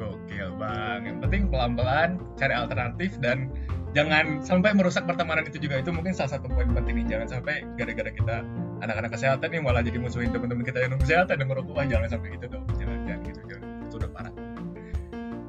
Gokil 0.00 0.56
bang 0.56 1.00
yang 1.06 1.18
penting 1.20 1.42
pelan-pelan 1.52 2.18
cari 2.40 2.54
alternatif 2.56 3.20
dan 3.20 3.52
jangan 3.92 4.42
sampai 4.42 4.70
merusak 4.76 5.04
pertemanan 5.06 5.46
itu 5.46 5.58
juga. 5.58 5.82
Itu 5.82 5.90
mungkin 5.90 6.14
salah 6.14 6.38
satu 6.38 6.46
poin 6.50 6.70
penting 6.70 7.02
nih. 7.02 7.06
Jangan 7.16 7.26
sampai 7.38 7.66
gara-gara 7.74 8.10
kita 8.10 8.36
anak-anak 8.80 9.10
kesehatan 9.14 9.48
nih 9.50 9.60
malah 9.60 9.82
jadi 9.82 9.98
musuhin 9.98 10.30
teman-teman 10.30 10.64
kita 10.64 10.78
yang 10.82 10.96
kesehatan 10.98 11.34
dan 11.40 11.46
merokok. 11.46 11.74
Wah 11.74 11.86
jangan 11.86 12.08
sampai 12.10 12.28
gitu 12.38 12.46
dong. 12.50 12.64
Jangan 12.78 12.98
jangan 13.06 13.20
gitu 13.26 13.40
jangan. 13.46 13.68
Itu 13.86 13.94
udah 13.98 14.10
parah. 14.14 14.34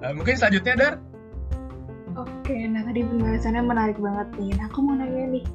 Uh, 0.01 0.13
mungkin 0.17 0.33
selanjutnya 0.33 0.73
dar? 0.77 0.95
Oke, 2.11 2.67
nah 2.67 2.83
tadi 2.83 3.07
pembahasannya 3.07 3.63
menarik 3.63 3.95
banget 3.95 4.27
nih. 4.35 4.51
Nah, 4.59 4.67
aku 4.67 4.83
mau 4.83 4.99
nanya 4.99 5.31
nih, 5.31 5.45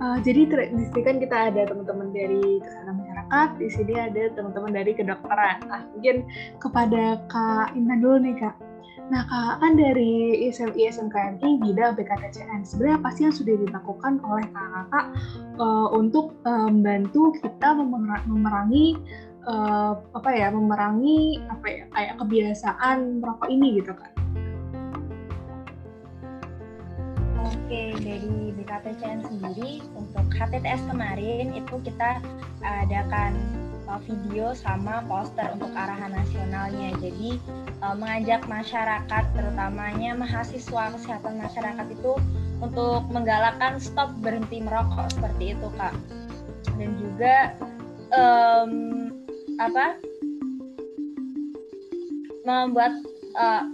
uh, 0.00 0.16
jadi 0.24 0.48
di 0.72 0.84
sini 0.88 1.02
kan 1.04 1.20
kita 1.20 1.36
ada 1.52 1.68
teman-teman 1.68 2.16
dari 2.16 2.64
kesehatan 2.64 2.96
masyarakat, 3.28 3.60
di 3.60 3.68
sini 3.68 3.94
ada 4.00 4.22
teman-teman 4.32 4.72
dari 4.72 4.92
kedokteran. 4.96 5.60
Nah, 5.68 5.84
mungkin 5.92 6.24
kepada 6.64 7.20
Kak 7.28 7.76
Intan 7.76 8.00
dulu 8.00 8.16
nih 8.24 8.36
Kak. 8.40 8.56
Nah, 9.08 9.24
Kak, 9.28 9.60
kan 9.60 9.72
dari 9.76 10.44
ISM, 10.48 10.72
ISMKMI 10.76 11.60
bidang 11.64 11.96
BKTCN, 11.96 12.64
sebenarnya 12.64 12.96
apa 13.00 13.08
sih 13.16 13.22
yang 13.28 13.36
sudah 13.36 13.54
dilakukan 13.56 14.20
oleh 14.24 14.44
kakak-kakak 14.52 15.06
uh, 15.60 15.88
untuk 15.96 16.36
uh, 16.44 16.68
membantu 16.68 17.32
kita 17.40 17.68
memerangi 18.28 18.96
uh, 19.48 19.96
apa 20.12 20.30
ya, 20.32 20.48
memerangi 20.52 21.40
apa 21.48 21.66
ya, 21.68 21.84
kayak 21.92 22.14
kebiasaan 22.20 23.20
merokok 23.20 23.48
ini 23.48 23.80
gitu 23.80 23.92
kan? 23.96 24.12
Oke, 27.48 27.96
dari 27.96 28.47
BKTCN 28.68 29.24
sendiri 29.24 29.80
untuk 29.96 30.28
HTTS 30.36 30.84
kemarin 30.92 31.56
itu 31.56 31.80
kita 31.88 32.20
adakan 32.60 33.32
video 34.04 34.52
sama 34.52 35.00
poster 35.08 35.48
untuk 35.56 35.72
arahan 35.72 36.12
nasionalnya. 36.12 36.92
Jadi 37.00 37.40
uh, 37.80 37.96
mengajak 37.96 38.44
masyarakat, 38.44 39.24
terutamanya 39.32 40.12
mahasiswa 40.12 40.92
kesehatan 40.92 41.40
masyarakat 41.40 41.86
itu 41.96 42.12
untuk 42.60 43.08
menggalakkan 43.08 43.80
stop 43.80 44.12
berhenti 44.20 44.60
merokok 44.60 45.08
seperti 45.16 45.56
itu, 45.56 45.68
kak. 45.80 45.96
Dan 46.76 47.00
juga 47.00 47.56
um, 48.12 48.72
apa? 49.56 49.96
Membuat 52.44 52.92
uh, 53.40 53.64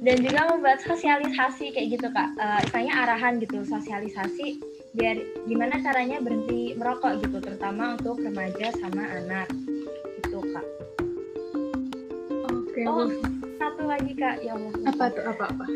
dan 0.00 0.16
juga 0.24 0.40
membuat 0.48 0.80
sosialisasi 0.80 1.76
kayak 1.76 1.88
gitu 2.00 2.08
kak. 2.08 2.28
Uh, 2.40 2.60
misalnya 2.64 2.94
arahan 3.04 3.36
gitu, 3.36 3.60
sosialisasi 3.68 4.60
biar 4.96 5.20
gimana 5.46 5.78
caranya 5.84 6.18
berhenti 6.18 6.74
merokok 6.74 7.22
gitu 7.22 7.38
terutama 7.38 7.94
untuk 8.00 8.16
remaja 8.18 8.72
sama 8.80 9.04
anak. 9.12 9.46
Gitu 10.24 10.40
kak. 10.40 10.66
Oke 12.48 12.82
oh 12.88 13.08
satu 13.60 13.82
lagi 13.84 14.12
kak 14.16 14.40
ya 14.40 14.56
Allah 14.56 14.72
apa 14.88 15.04
tuh? 15.12 15.24
Apa 15.36 15.44
apa? 15.52 15.66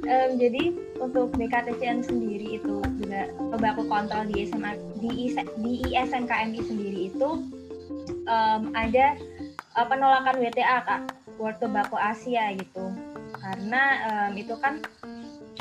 Um, 0.00 0.30
jadi 0.40 0.72
untuk 0.96 1.36
BKTCN 1.36 2.00
sendiri 2.00 2.56
itu 2.56 2.80
juga 2.96 3.28
tobacco 3.52 3.84
kontrol 3.84 4.24
di 4.32 4.48
SMA 4.48 4.72
di, 4.96 5.36
di 5.36 5.72
ISMKMI 5.92 6.60
sendiri 6.64 7.00
itu 7.12 7.44
um, 8.24 8.62
ada 8.72 9.20
uh, 9.76 9.86
penolakan 9.86 10.40
WTA 10.40 10.78
kak 10.88 11.02
World 11.36 11.60
Tobacco 11.60 12.00
Asia 12.00 12.56
gitu 12.56 12.88
karena 13.40 13.82
um, 14.06 14.32
itu 14.36 14.54
kan 14.60 14.84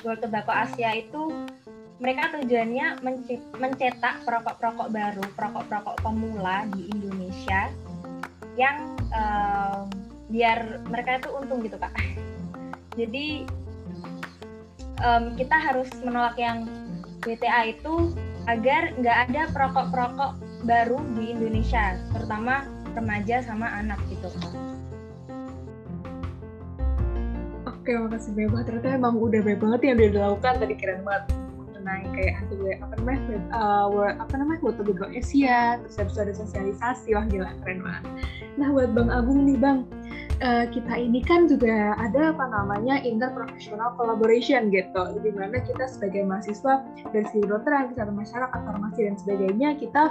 World 0.04 0.24
Tobacco 0.24 0.52
Asia 0.52 0.96
itu 0.96 1.32
mereka 2.00 2.32
tujuannya 2.32 3.04
mencetak 3.60 4.24
perokok-perokok 4.24 4.88
baru, 4.88 5.24
perokok-perokok 5.36 5.96
pemula 6.00 6.64
di 6.72 6.88
Indonesia 6.96 7.68
yang 8.56 8.96
uh, 9.12 9.84
biar 10.32 10.80
mereka 10.88 11.20
itu 11.20 11.30
untung 11.36 11.60
gitu 11.60 11.76
kak. 11.76 11.92
Jadi 13.00 13.44
um, 15.04 15.36
kita 15.36 15.56
harus 15.60 15.92
menolak 16.00 16.40
yang 16.40 16.64
WTA 17.28 17.76
itu 17.76 18.16
agar 18.48 18.96
nggak 18.96 19.18
ada 19.30 19.42
perokok-perokok 19.52 20.32
baru 20.64 21.00
di 21.20 21.36
Indonesia, 21.36 22.00
terutama 22.16 22.64
remaja 22.96 23.44
sama 23.44 23.68
anak 23.76 24.00
gitu. 24.08 24.32
Oke, 27.90 28.06
makasih 28.06 28.38
banget. 28.38 28.70
Ternyata 28.70 29.02
emang 29.02 29.18
udah 29.18 29.42
banyak 29.42 29.62
banget 29.66 29.80
yang 29.82 29.98
udah 29.98 30.10
dilakukan 30.14 30.54
tadi 30.62 30.76
keren 30.78 31.02
banget 31.02 31.24
mengenai 31.58 32.06
kayak 32.14 32.34
anti 32.38 32.56
apa 32.78 32.94
namanya 33.02 33.22
uh, 33.50 34.14
apa 34.14 34.34
namanya 34.38 34.60
foto 34.62 34.86
Bigo 34.86 35.10
Asia 35.10 35.82
terus 35.82 35.98
habis 35.98 36.22
ada 36.22 36.34
sosialisasi 36.38 37.18
wah 37.18 37.26
gila 37.26 37.50
keren 37.66 37.82
banget. 37.82 38.04
Nah 38.62 38.70
buat 38.78 38.94
Bang 38.94 39.10
Agung 39.10 39.42
nih 39.42 39.58
Bang, 39.58 39.90
uh, 40.40 40.66
kita 40.72 40.94
ini 40.96 41.20
kan 41.24 41.46
juga 41.48 41.96
ada 42.00 42.32
apa 42.32 42.46
namanya 42.48 43.00
interprofessional 43.04 43.96
collaboration 43.96 44.72
gitu, 44.72 45.20
di 45.20 45.32
mana 45.36 45.60
kita 45.64 45.86
sebagai 45.88 46.24
mahasiswa 46.26 46.84
dari 47.12 47.26
segi 47.32 47.44
kedokteran, 47.46 47.92
kesehatan 47.92 48.16
masyarakat, 48.16 48.60
farmasi 48.60 49.00
dan 49.08 49.16
sebagainya 49.20 49.70
kita 49.80 50.04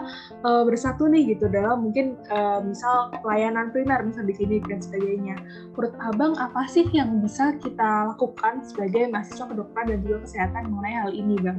uh, 0.45 0.63
bersatu 0.65 1.09
nih 1.09 1.37
gitu 1.37 1.49
dalam 1.49 1.89
mungkin 1.89 2.17
uh, 2.29 2.61
misal 2.61 3.13
pelayanan 3.25 3.73
primer 3.73 4.05
misal 4.05 4.25
di 4.25 4.35
sini 4.37 4.61
dan 4.69 4.81
sebagainya. 4.81 5.37
Menurut 5.75 5.95
abang 6.01 6.33
apa 6.37 6.69
sih 6.69 6.85
yang 6.93 7.21
bisa 7.25 7.57
kita 7.61 8.13
lakukan 8.15 8.65
sebagai 8.65 9.09
mahasiswa 9.09 9.47
kedokteran 9.49 9.87
dan 9.97 9.99
juga 10.05 10.17
kesehatan 10.29 10.63
mengenai 10.69 10.97
hal 10.97 11.13
ini, 11.15 11.37
bang? 11.41 11.59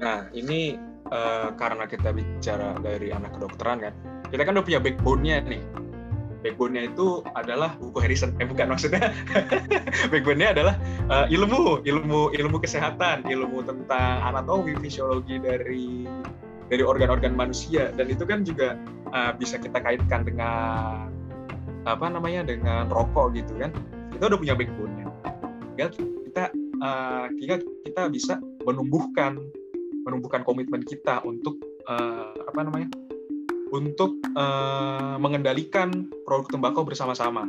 Nah 0.00 0.32
ini 0.32 0.80
uh, 1.12 1.52
karena 1.60 1.84
kita 1.84 2.08
bicara 2.16 2.72
dari 2.80 3.12
anak 3.12 3.36
kedokteran 3.36 3.84
kan, 3.84 3.94
kita 4.32 4.48
kan 4.48 4.56
udah 4.56 4.64
punya 4.64 4.80
backbone-nya 4.80 5.44
nih 5.44 5.60
backbone-nya 6.40 6.90
itu 6.92 7.20
adalah 7.36 7.76
buku 7.76 8.00
Harrison. 8.00 8.32
Eh 8.40 8.48
bukan 8.48 8.72
maksudnya 8.72 9.12
backbone-nya 10.12 10.56
adalah 10.56 10.74
uh, 11.12 11.26
ilmu, 11.28 11.84
ilmu 11.84 12.32
ilmu 12.34 12.56
kesehatan, 12.60 13.28
ilmu 13.28 13.64
tentang 13.64 14.24
anatomi, 14.24 14.76
fisiologi 14.80 15.36
dari 15.40 16.08
dari 16.70 16.82
organ-organ 16.86 17.34
manusia 17.34 17.90
dan 17.98 18.06
itu 18.06 18.22
kan 18.24 18.46
juga 18.46 18.78
uh, 19.10 19.34
bisa 19.34 19.58
kita 19.58 19.82
kaitkan 19.82 20.22
dengan 20.22 21.10
apa 21.84 22.06
namanya 22.08 22.46
dengan 22.46 22.88
rokok 22.88 23.36
gitu 23.36 23.56
kan. 23.60 23.70
Kita 24.16 24.28
udah 24.32 24.38
punya 24.38 24.54
backbone-nya. 24.56 25.06
Ya, 25.78 25.86
kita 25.92 26.52
uh, 26.84 27.26
kita 27.84 28.08
bisa 28.12 28.36
menumbuhkan 28.64 29.40
menumbuhkan 30.04 30.44
komitmen 30.44 30.80
kita 30.84 31.20
untuk 31.24 31.60
uh, 31.88 32.32
apa 32.48 32.60
namanya 32.64 32.88
untuk 33.70 34.18
uh, 34.34 35.16
mengendalikan 35.18 36.10
produk 36.26 36.58
tembakau 36.58 36.82
bersama-sama. 36.82 37.46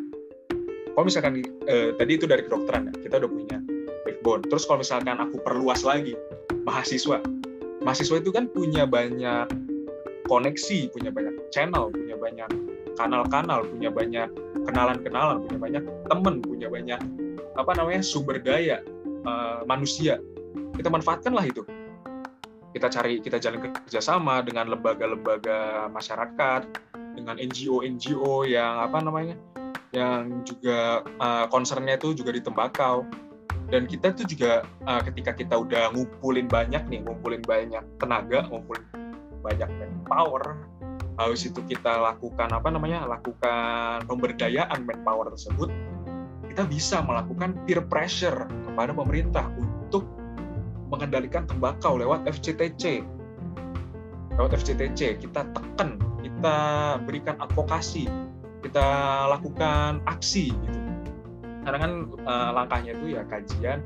Kalau 0.91 1.05
misalkan 1.07 1.41
uh, 1.65 1.89
tadi 1.97 2.11
itu 2.17 2.29
dari 2.29 2.45
kedokteran 2.45 2.91
ya, 2.91 2.93
kita 3.01 3.15
udah 3.25 3.31
punya 3.31 3.57
backbone. 4.05 4.41
Terus 4.45 4.63
kalau 4.69 4.85
misalkan 4.85 5.17
aku 5.17 5.41
perluas 5.41 5.81
lagi 5.81 6.13
mahasiswa, 6.67 7.21
mahasiswa 7.81 8.17
itu 8.21 8.29
kan 8.29 8.45
punya 8.51 8.85
banyak 8.85 9.49
koneksi, 10.29 10.93
punya 10.93 11.09
banyak 11.09 11.35
channel, 11.49 11.89
punya 11.89 12.15
banyak 12.15 12.49
kanal-kanal, 12.95 13.65
punya 13.65 13.89
banyak 13.89 14.29
kenalan-kenalan, 14.69 15.41
punya 15.47 15.57
banyak 15.57 15.83
teman, 16.05 16.35
punya 16.43 16.67
banyak 16.69 17.01
apa 17.57 17.71
namanya 17.75 18.05
sumber 18.05 18.37
daya 18.37 18.85
uh, 19.25 19.65
manusia. 19.65 20.21
Kita 20.77 20.87
manfaatkanlah 20.87 21.45
itu 21.49 21.65
kita 22.71 22.87
cari 22.87 23.19
kita 23.19 23.37
jalin 23.37 23.59
kerjasama 23.59 24.41
dengan 24.43 24.71
lembaga-lembaga 24.71 25.91
masyarakat 25.91 26.61
dengan 27.15 27.35
NGO-NGO 27.37 28.47
yang 28.47 28.79
apa 28.79 28.97
namanya 29.03 29.35
yang 29.91 30.43
juga 30.47 31.03
uh, 31.19 31.45
concernnya 31.51 31.99
itu 31.99 32.15
juga 32.15 32.31
di 32.31 32.41
tembakau. 32.43 33.03
Dan 33.71 33.87
kita 33.87 34.11
tuh 34.11 34.27
juga 34.27 34.67
uh, 34.83 34.99
ketika 34.99 35.31
kita 35.31 35.55
udah 35.55 35.95
ngumpulin 35.95 36.47
banyak 36.47 36.83
nih 36.91 37.03
ngumpulin 37.07 37.43
banyak 37.43 37.83
tenaga 37.99 38.43
ngumpulin 38.51 38.83
banyak 39.41 39.67
manpower 39.79 40.59
habis 41.19 41.45
itu 41.45 41.59
kita 41.67 42.01
lakukan 42.01 42.49
apa 42.49 42.71
namanya 42.71 43.05
lakukan 43.05 44.05
pemberdayaan 44.09 44.81
manpower 44.85 45.29
tersebut 45.33 45.69
kita 46.49 46.67
bisa 46.67 46.99
melakukan 47.03 47.55
peer 47.63 47.79
pressure 47.85 48.47
kepada 48.67 48.91
pemerintah 48.91 49.47
mengendalikan 50.91 51.47
tembakau 51.47 51.95
lewat 51.95 52.27
FCTC. 52.27 53.01
Lewat 54.35 54.51
FCTC 54.59 55.17
kita 55.23 55.47
tekan, 55.55 55.97
kita 56.19 56.57
berikan 57.07 57.39
advokasi, 57.39 58.05
kita 58.61 58.87
lakukan 59.31 60.03
aksi 60.05 60.51
gitu. 60.51 60.79
Karena 61.61 61.77
kan 61.77 61.91
uh, 62.27 62.49
langkahnya 62.51 62.97
itu 62.99 63.15
ya 63.15 63.23
kajian, 63.25 63.79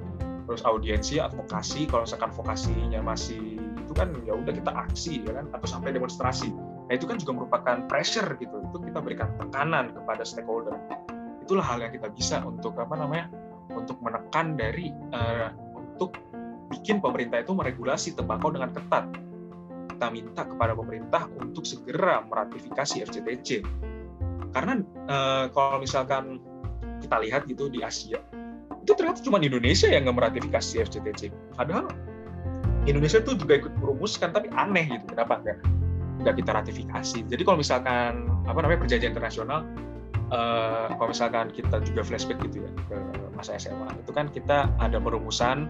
terus 0.49 0.61
audiensi, 0.65 1.21
advokasi. 1.21 1.85
Kalau 1.85 2.07
misalkan 2.07 2.31
vokasinya 2.33 3.01
masih 3.05 3.61
itu 3.85 3.93
kan 3.93 4.09
ya 4.25 4.33
udah 4.33 4.53
kita 4.53 4.71
aksi 4.73 5.21
ya 5.21 5.31
kan 5.37 5.45
atau 5.53 5.67
sampai 5.69 5.93
demonstrasi. 5.93 6.49
Nah 6.89 6.93
itu 6.93 7.05
kan 7.05 7.21
juga 7.21 7.33
merupakan 7.37 7.77
pressure 7.85 8.29
gitu. 8.41 8.55
Itu 8.71 8.77
kita 8.81 8.99
berikan 9.01 9.29
tekanan 9.37 9.93
kepada 9.93 10.25
stakeholder. 10.25 10.77
Itulah 11.45 11.65
hal 11.65 11.85
yang 11.85 11.93
kita 11.93 12.09
bisa 12.09 12.41
untuk 12.41 12.77
apa 12.81 12.97
namanya? 12.97 13.29
Untuk 13.75 13.99
menekan 14.01 14.55
dari 14.55 14.93
uh, 15.13 15.51
untuk 15.73 16.17
bikin 16.71 17.01
pemerintah 17.03 17.41
itu 17.41 17.53
meregulasi 17.53 18.17
tembakau 18.17 18.53
dengan 18.53 18.73
ketat. 18.73 19.05
Kita 19.95 20.07
minta 20.11 20.43
kepada 20.43 20.75
pemerintah 20.75 21.29
untuk 21.39 21.63
segera 21.63 22.25
meratifikasi 22.27 23.05
FCTC. 23.05 23.63
Karena 24.51 24.79
uh, 25.07 25.45
kalau 25.51 25.79
misalkan 25.79 26.39
kita 26.99 27.15
lihat 27.23 27.47
gitu 27.47 27.67
di 27.67 27.83
Asia, 27.83 28.19
itu 28.85 28.91
ternyata 28.93 29.19
cuma 29.23 29.41
Indonesia 29.41 29.89
yang 29.89 30.07
nggak 30.07 30.17
meratifikasi 30.17 30.83
FCTC. 30.85 31.33
Padahal 31.57 31.89
Indonesia 32.85 33.17
itu 33.17 33.33
juga 33.33 33.65
ikut 33.65 33.73
merumuskan, 33.81 34.29
tapi 34.29 34.47
aneh 34.53 34.85
gitu, 34.93 35.05
kenapa 35.09 35.41
nggak 35.41 35.57
nggak 36.21 36.35
kita 36.37 36.51
ratifikasi? 36.53 37.19
Jadi 37.25 37.41
kalau 37.41 37.57
misalkan 37.57 38.29
apa 38.45 38.59
namanya 38.61 38.85
perjanjian 38.85 39.17
internasional, 39.17 39.65
uh, 40.29 40.93
kalau 40.93 41.09
misalkan 41.09 41.49
kita 41.49 41.81
juga 41.81 42.05
flashback 42.05 42.39
gitu 42.45 42.61
ya 42.61 42.71
ke 42.85 42.97
masa 43.33 43.57
SMA, 43.57 43.89
itu 43.97 44.11
kan 44.13 44.29
kita 44.29 44.69
ada 44.77 45.01
perumusan 45.01 45.65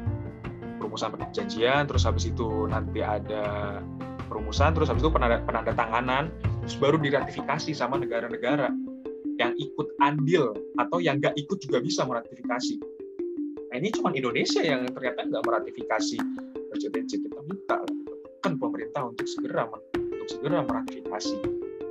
perumusan 0.95 1.27
perjanjian, 1.27 1.83
terus 1.91 2.07
habis 2.07 2.23
itu 2.23 2.71
nanti 2.71 3.03
ada 3.03 3.83
perumusan, 4.31 4.71
terus 4.71 4.87
habis 4.87 5.03
itu 5.03 5.11
penanda, 5.11 5.43
penanda 5.43 5.75
tanganan, 5.75 6.31
terus 6.63 6.79
baru 6.79 6.95
diratifikasi 6.95 7.75
sama 7.75 7.99
negara-negara 7.99 8.71
yang 9.35 9.51
ikut 9.59 9.91
andil 9.99 10.55
atau 10.79 11.03
yang 11.03 11.19
nggak 11.19 11.35
ikut 11.35 11.59
juga 11.59 11.83
bisa 11.83 12.07
meratifikasi. 12.07 12.79
Nah 13.67 13.75
ini 13.75 13.91
cuma 13.91 14.15
Indonesia 14.15 14.63
yang 14.63 14.87
ternyata 14.87 15.27
nggak 15.27 15.43
meratifikasi 15.43 16.15
RCTC. 16.79 17.27
Kita 17.27 17.43
minta 17.43 17.83
kan 18.39 18.55
pemerintah 18.55 19.11
untuk 19.11 19.27
segera 19.27 19.67
untuk 19.67 20.29
segera 20.31 20.63
meratifikasi 20.63 21.35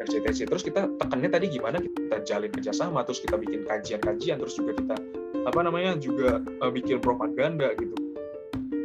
RCTC. 0.01 0.49
Terus 0.49 0.65
kita 0.65 0.89
tekannya 0.97 1.29
tadi 1.29 1.53
gimana 1.53 1.77
kita 1.77 2.25
jalin 2.25 2.49
kerjasama, 2.49 3.05
terus 3.05 3.21
kita 3.21 3.37
bikin 3.37 3.69
kajian-kajian, 3.69 4.41
terus 4.41 4.57
juga 4.57 4.73
kita 4.81 4.97
apa 5.45 5.61
namanya 5.61 5.93
juga 6.01 6.41
uh, 6.65 6.73
bikin 6.73 7.05
propaganda 7.05 7.69
gitu 7.77 8.04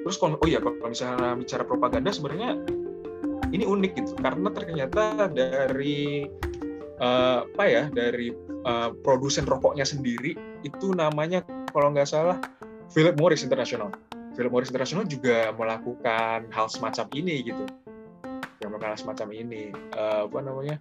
terus 0.05 0.15
kalau 0.17 0.39
oh 0.39 0.47
ya 0.47 0.63
kalau 0.63 0.89
misalnya 0.89 1.35
bicara 1.35 1.63
propaganda 1.67 2.09
sebenarnya 2.13 2.59
ini 3.53 3.65
unik 3.65 3.91
gitu. 3.97 4.13
Karena 4.19 4.49
ternyata 4.53 5.27
dari 5.29 6.25
uh, 7.01 7.45
apa 7.45 7.63
ya 7.65 7.83
dari 7.89 8.33
uh, 8.65 8.93
produsen 9.01 9.45
rokoknya 9.45 9.85
sendiri 9.85 10.37
itu 10.61 10.93
namanya 10.93 11.41
kalau 11.71 11.93
nggak 11.93 12.09
salah 12.09 12.37
Philip 12.93 13.17
Morris 13.17 13.45
International. 13.45 13.93
Philip 14.37 14.51
Morris 14.53 14.71
International 14.71 15.05
juga 15.05 15.51
melakukan 15.57 16.47
hal 16.53 16.67
semacam 16.71 17.05
ini 17.17 17.43
gitu. 17.43 17.63
Yang 18.61 18.69
melakukan 18.75 18.91
hal 18.95 18.99
semacam 18.99 19.27
ini. 19.33 19.63
Uh, 19.93 20.29
apa 20.29 20.39
namanya 20.41 20.75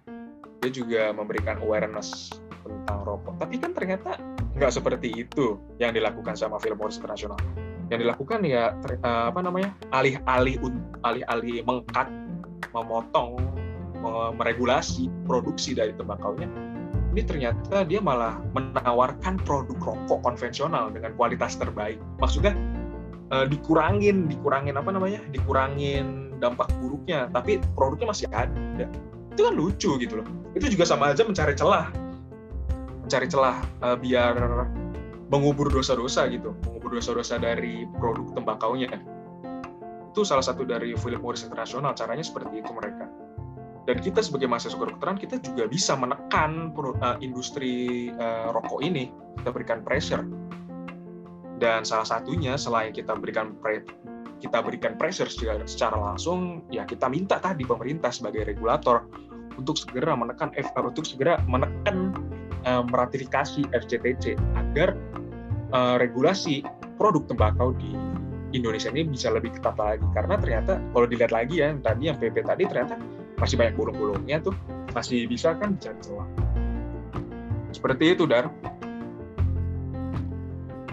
dia 0.59 0.71
juga 0.71 1.15
memberikan 1.15 1.59
awareness 1.63 2.33
tentang 2.61 2.99
rokok. 3.07 3.35
Tapi 3.39 3.55
kan 3.57 3.71
ternyata 3.73 4.19
nggak 4.57 4.71
seperti 4.73 5.27
itu 5.27 5.55
yang 5.79 5.95
dilakukan 5.95 6.35
sama 6.35 6.59
Philip 6.59 6.75
Morris 6.75 6.99
International 6.99 7.39
yang 7.89 7.99
dilakukan 8.05 8.45
ya 8.45 8.73
ter, 8.85 9.01
uh, 9.01 9.33
apa 9.33 9.39
namanya 9.41 9.73
alih-alih 9.93 10.61
alih-alih 11.05 11.65
mengkat 11.65 12.07
memotong 12.73 13.41
meregulasi 14.39 15.11
produksi 15.27 15.75
dari 15.75 15.91
tembakaunya 15.91 16.47
ini 17.09 17.25
ternyata 17.25 17.81
dia 17.89 17.97
malah 17.97 18.37
menawarkan 18.53 19.41
produk 19.41 19.77
rokok 19.81 20.21
konvensional 20.21 20.93
dengan 20.93 21.17
kualitas 21.17 21.57
terbaik. 21.57 21.97
Maksudnya 22.21 22.53
uh, 23.33 23.49
dikurangin 23.49 24.29
dikurangin 24.29 24.77
apa 24.77 24.93
namanya 24.93 25.21
dikurangin 25.33 26.29
dampak 26.37 26.69
buruknya 26.77 27.25
tapi 27.33 27.57
produknya 27.73 28.13
masih 28.13 28.27
ada. 28.29 28.85
Itu 29.33 29.41
kan 29.41 29.53
lucu 29.57 29.97
gitu 29.97 30.21
loh. 30.21 30.27
Itu 30.53 30.69
juga 30.69 30.85
sama 30.85 31.11
aja 31.11 31.25
mencari 31.25 31.57
celah. 31.57 31.89
Mencari 33.01 33.25
celah 33.25 33.57
uh, 33.81 33.97
biar 33.97 34.37
mengubur 35.29 35.69
dosa-dosa 35.69 36.25
gitu, 36.33 36.57
mengubur 36.65 36.97
dosa-dosa 36.97 37.37
dari 37.37 37.85
produk 38.01 38.33
tembakaunya. 38.33 38.89
Itu 40.09 40.25
salah 40.25 40.41
satu 40.41 40.65
dari 40.65 40.97
Philip 40.97 41.21
Morris 41.21 41.45
International, 41.45 41.93
caranya 41.93 42.25
seperti 42.25 42.65
itu 42.65 42.71
mereka. 42.73 43.05
Dan 43.85 44.01
kita 44.01 44.21
sebagai 44.25 44.49
mahasiswa 44.49 44.77
kedokteran, 44.77 45.17
kita 45.17 45.41
juga 45.41 45.69
bisa 45.69 45.93
menekan 45.97 46.73
uh, 46.77 47.17
industri 47.21 48.09
uh, 48.17 48.53
rokok 48.53 48.81
ini, 48.81 49.13
kita 49.41 49.49
berikan 49.53 49.85
pressure. 49.85 50.25
Dan 51.61 51.85
salah 51.85 52.05
satunya 52.05 52.57
selain 52.57 52.93
kita 52.93 53.13
berikan 53.17 53.53
kita 54.39 54.63
berikan 54.63 54.95
pressure 54.95 55.27
secara, 55.27 55.65
secara 55.67 55.97
langsung, 55.99 56.63
ya 56.71 56.87
kita 56.87 57.11
minta 57.11 57.37
tadi 57.43 57.67
pemerintah 57.67 58.09
sebagai 58.09 58.47
regulator 58.47 59.03
untuk 59.59 59.75
segera 59.75 60.15
menekan 60.15 60.55
F, 60.55 60.71
untuk 60.79 61.03
segera 61.03 61.41
menekan 61.43 62.15
meratifikasi 62.63 63.67
FCTC 63.71 64.39
agar 64.55 64.95
uh, 65.71 65.95
regulasi 65.97 66.65
produk 66.99 67.25
tembakau 67.25 67.73
di 67.77 67.93
Indonesia 68.53 68.89
ini 68.89 69.05
bisa 69.05 69.29
lebih 69.29 69.55
ketat 69.57 69.77
lagi. 69.77 70.05
Karena 70.13 70.35
ternyata 70.37 70.81
kalau 70.93 71.05
dilihat 71.05 71.31
lagi 71.33 71.61
ya 71.61 71.73
tadi 71.79 72.09
yang 72.09 72.17
PP 72.17 72.45
tadi 72.45 72.63
ternyata 72.65 72.95
masih 73.39 73.55
banyak 73.55 73.75
bolong-bolongnya 73.79 74.43
tuh 74.43 74.55
masih 74.91 75.29
bisa 75.29 75.55
kan 75.55 75.79
cari 75.79 75.95
celah 76.03 76.27
seperti 77.71 78.17
itu 78.17 78.25
Dar. 78.25 78.49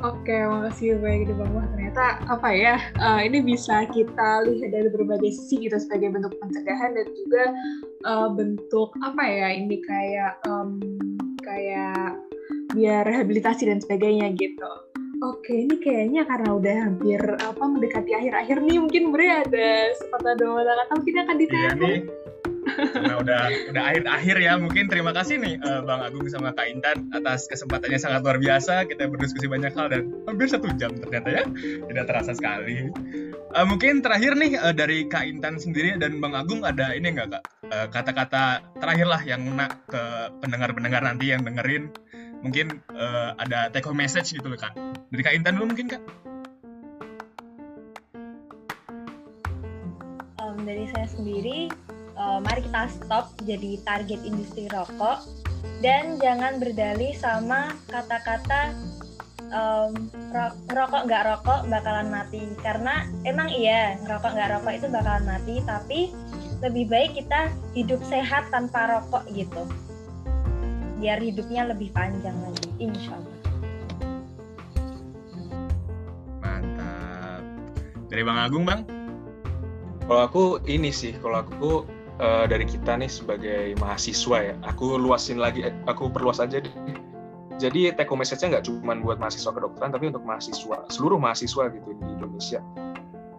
Oke, 0.04 0.36
makasih 0.38 1.00
banyak 1.00 1.34
Bang 1.34 1.50
Wah. 1.56 1.66
Ternyata 1.72 2.20
apa 2.28 2.48
ya, 2.52 2.76
uh, 3.00 3.18
ini 3.24 3.42
bisa 3.42 3.88
kita 3.90 4.44
lihat 4.44 4.70
dari 4.70 4.92
berbagai 4.92 5.32
sisi 5.34 5.66
gitu 5.66 5.74
sebagai 5.80 6.14
bentuk 6.14 6.36
pencegahan 6.38 6.94
dan 6.94 7.06
juga 7.10 7.44
uh, 8.04 8.28
bentuk 8.30 8.92
apa 9.02 9.24
ya 9.24 9.48
ini 9.56 9.80
kayak 9.82 10.38
um, 10.46 10.78
kayak 11.42 12.22
biar 12.74 13.06
rehabilitasi 13.06 13.68
dan 13.70 13.78
sebagainya 13.78 14.32
gitu. 14.34 14.70
Oke, 15.24 15.64
ini 15.64 15.80
kayaknya 15.80 16.28
karena 16.28 16.50
udah 16.52 16.76
hampir 16.76 17.16
apa 17.20 17.64
mendekati 17.64 18.12
akhir-akhir 18.12 18.60
nih, 18.60 18.76
mungkin 18.76 19.16
Bre 19.16 19.32
ada 19.32 19.68
sepatah 19.96 20.36
dua 20.36 20.60
kata 20.60 20.92
mungkin 20.92 21.16
akan 21.24 21.36
ditanya. 21.40 21.56
Iya 21.56 21.72
nih, 21.72 21.98
karena 22.66 23.14
udah 23.24 23.42
udah 23.72 23.82
akhir-akhir 23.94 24.36
ya 24.42 24.52
mungkin 24.60 24.84
terima 24.92 25.16
kasih 25.16 25.40
nih 25.40 25.56
uh, 25.64 25.80
Bang 25.88 26.04
Agung 26.04 26.28
sama 26.28 26.52
Kak 26.52 26.68
Intan 26.68 27.08
atas 27.16 27.48
kesempatannya 27.48 27.96
sangat 27.96 28.20
luar 28.28 28.36
biasa. 28.36 28.84
Kita 28.84 29.08
berdiskusi 29.08 29.48
banyak 29.48 29.72
hal 29.72 29.86
dan 29.88 30.12
hampir 30.28 30.52
satu 30.52 30.68
jam 30.76 30.92
ternyata 31.00 31.28
ya. 31.32 31.42
Tidak 31.56 32.04
terasa 32.04 32.36
sekali. 32.36 32.92
Uh, 33.56 33.64
mungkin 33.64 34.04
terakhir 34.04 34.36
nih 34.36 34.60
uh, 34.60 34.76
dari 34.76 35.08
Kak 35.08 35.24
Intan 35.24 35.56
sendiri 35.56 35.96
dan 35.96 36.20
Bang 36.20 36.36
Agung 36.36 36.60
ada 36.60 36.92
ini 36.92 37.08
enggak 37.08 37.40
Kak? 37.40 37.44
Kata-kata 37.66 38.42
uh, 38.60 38.78
terakhir 38.78 39.08
lah 39.08 39.22
yang 39.24 39.42
nak 39.56 39.80
ke 39.88 40.02
pendengar-pendengar 40.44 41.02
nanti 41.02 41.32
yang 41.32 41.40
dengerin 41.40 41.88
mungkin 42.44 42.80
uh, 42.92 43.36
ada 43.40 43.68
take 43.72 43.86
home 43.86 44.00
message 44.00 44.34
gitu 44.34 44.46
loh 44.48 44.58
Kak. 44.58 44.74
Dari 45.12 45.22
Kak 45.22 45.34
Intan 45.36 45.56
dulu 45.56 45.72
mungkin 45.72 45.86
Kak. 45.88 46.02
Um, 50.42 50.56
dari 50.64 50.88
saya 50.92 51.08
sendiri 51.08 51.72
uh, 52.16 52.38
mari 52.42 52.64
kita 52.64 52.88
stop 52.92 53.32
jadi 53.44 53.80
target 53.84 54.20
industri 54.24 54.68
rokok 54.68 55.24
dan 55.80 56.16
jangan 56.20 56.56
berdalih 56.60 57.12
sama 57.16 57.72
kata-kata 57.88 58.72
um, 59.52 59.92
rokok 60.72 61.02
nggak 61.08 61.22
rokok 61.24 61.60
bakalan 61.68 62.08
mati. 62.12 62.42
Karena 62.60 63.06
emang 63.24 63.48
iya 63.52 63.96
rokok 64.04 64.32
nggak 64.36 64.50
rokok 64.60 64.72
itu 64.76 64.86
bakalan 64.92 65.24
mati 65.24 65.54
tapi 65.64 66.00
lebih 66.64 66.88
baik 66.88 67.12
kita 67.20 67.52
hidup 67.76 68.00
sehat 68.08 68.48
tanpa 68.48 68.88
rokok 68.96 69.28
gitu 69.36 69.68
biar 70.96 71.18
hidupnya 71.20 71.68
lebih 71.70 71.92
panjang 71.92 72.36
lagi 72.40 72.68
insya 72.80 73.14
Allah 73.16 73.38
mantap 76.40 77.42
dari 78.08 78.22
Bang 78.24 78.38
Agung 78.40 78.64
Bang 78.64 78.82
kalau 80.06 80.22
aku 80.22 80.44
ini 80.70 80.94
sih 80.94 81.18
kalau 81.18 81.42
aku 81.42 81.96
uh, 82.20 82.44
dari 82.48 82.64
kita 82.64 82.96
nih 82.96 83.10
sebagai 83.10 83.74
mahasiswa 83.80 84.38
ya. 84.52 84.54
Aku 84.70 84.96
luasin 84.96 85.40
lagi, 85.40 85.66
eh, 85.66 85.74
aku 85.88 86.08
perluas 86.08 86.40
aja 86.40 86.60
deh. 86.60 86.74
Jadi 87.56 87.88
take 87.96 88.08
home 88.12 88.20
message-nya 88.20 88.60
nggak 88.60 88.68
cuma 88.68 88.92
buat 89.00 89.16
mahasiswa 89.16 89.48
kedokteran, 89.48 89.88
tapi 89.88 90.12
untuk 90.12 90.24
mahasiswa, 90.28 90.84
seluruh 90.92 91.16
mahasiswa 91.16 91.72
gitu 91.72 91.90
di 91.96 92.06
Indonesia. 92.12 92.60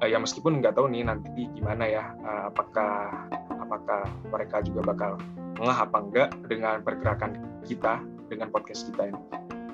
Uh, 0.01 0.08
ya 0.10 0.18
meskipun 0.22 0.62
nggak 0.62 0.78
tahu 0.78 0.89
nih 0.89 1.05
nanti 1.05 1.49
gimana 1.53 1.86
ya, 1.86 2.03
uh, 2.26 2.49
apakah 2.49 3.30
apakah 3.62 4.08
mereka 4.30 4.62
juga 4.64 4.82
bakal 4.93 5.12
ngeh 5.58 5.78
apa 5.78 5.97
enggak 5.97 6.30
dengan 6.45 6.82
pergerakan 6.86 7.38
kita, 7.66 8.01
dengan 8.30 8.53
podcast 8.53 8.88
kita 8.89 9.10
ini. 9.10 9.22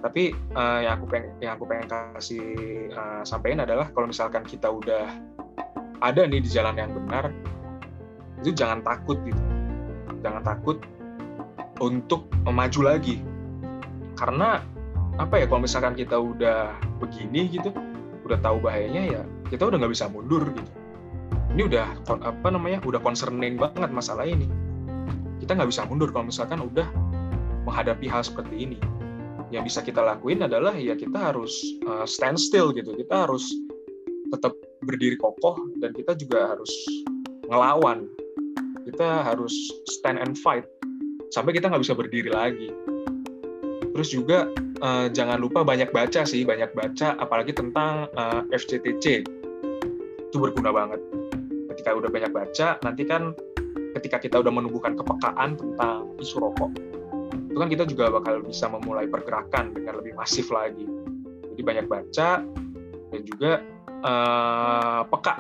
Tapi 0.04 0.36
uh, 0.56 0.80
yang 0.84 1.00
aku 1.00 1.06
pengen 1.08 1.32
yang 1.40 1.56
aku 1.56 1.64
pengen 1.64 1.88
kasih 1.88 2.46
uh, 2.92 3.24
sampaikan 3.24 3.64
adalah 3.64 3.88
kalau 3.96 4.12
misalkan 4.12 4.44
kita 4.44 4.68
udah 4.68 5.08
ada 6.04 6.28
nih 6.28 6.44
di 6.44 6.50
jalan 6.52 6.76
yang 6.76 6.92
benar, 6.92 7.32
itu 8.44 8.52
jangan 8.52 8.84
takut 8.84 9.16
gitu. 9.24 9.40
Jangan 10.20 10.44
takut 10.44 10.84
untuk 11.80 12.28
maju 12.44 12.82
lagi. 12.84 13.24
Karena 14.20 14.60
apa 15.22 15.40
ya 15.40 15.46
kalau 15.46 15.64
misalkan 15.64 15.94
kita 15.94 16.18
udah 16.18 16.74
begini 16.98 17.46
gitu 17.54 17.70
udah 18.24 18.40
tahu 18.40 18.58
bahayanya 18.64 19.20
ya 19.20 19.22
kita 19.52 19.68
udah 19.68 19.78
nggak 19.78 19.94
bisa 19.94 20.10
mundur 20.10 20.42
gitu 20.56 20.72
ini 21.54 21.70
udah 21.70 21.86
apa 22.10 22.48
namanya 22.50 22.82
udah 22.84 23.00
concerning 23.00 23.56
banget 23.56 23.90
masalah 23.94 24.26
ini 24.26 24.50
kita 25.40 25.54
nggak 25.54 25.70
bisa 25.70 25.86
mundur 25.86 26.10
kalau 26.10 26.28
misalkan 26.28 26.60
udah 26.62 26.88
menghadapi 27.64 28.10
hal 28.10 28.26
seperti 28.26 28.68
ini 28.70 28.80
yang 29.54 29.62
bisa 29.62 29.86
kita 29.86 30.02
lakuin 30.02 30.42
adalah 30.42 30.74
ya 30.74 30.98
kita 30.98 31.32
harus 31.32 31.54
uh, 31.86 32.10
stand 32.10 32.42
still 32.42 32.74
gitu 32.74 32.98
kita 32.98 33.30
harus 33.30 33.54
tetap 34.34 34.58
berdiri 34.84 35.16
kokoh 35.16 35.56
dan 35.78 35.94
kita 35.94 36.18
juga 36.18 36.58
harus 36.58 36.72
ngelawan 37.46 38.10
kita 38.84 39.24
harus 39.24 39.54
stand 39.88 40.20
and 40.20 40.36
fight 40.36 40.68
sampai 41.34 41.58
kita 41.58 41.66
nggak 41.72 41.82
bisa 41.82 41.98
berdiri 41.98 42.30
lagi. 42.30 42.70
Terus 43.94 44.10
juga 44.14 44.50
uh, 44.86 45.10
jangan 45.10 45.42
lupa 45.42 45.66
banyak 45.66 45.90
baca 45.90 46.26
sih, 46.26 46.46
banyak 46.46 46.74
baca 46.78 47.18
apalagi 47.18 47.54
tentang 47.54 48.10
eh, 48.14 48.42
FCTC. 48.54 49.26
Itu 50.30 50.38
berguna 50.42 50.74
banget. 50.74 51.02
Ketika 51.84 52.00
udah 52.00 52.16
banyak 52.16 52.32
baca, 52.32 52.68
nanti 52.80 53.04
kan 53.04 53.36
ketika 54.00 54.16
kita 54.16 54.40
udah 54.40 54.56
menumbuhkan 54.56 54.96
kepekaan 54.96 55.60
tentang 55.60 56.16
isu 56.16 56.40
rokok, 56.40 56.72
itu 57.52 57.60
kan 57.60 57.68
kita 57.68 57.84
juga 57.84 58.08
bakal 58.08 58.40
bisa 58.40 58.72
memulai 58.72 59.04
pergerakan 59.04 59.76
dengan 59.76 60.00
lebih 60.00 60.16
masif 60.16 60.48
lagi. 60.48 60.88
Jadi 61.52 61.60
banyak 61.60 61.92
baca 61.92 62.40
dan 63.12 63.22
juga 63.28 63.60
uh, 64.00 65.04
peka 65.12 65.36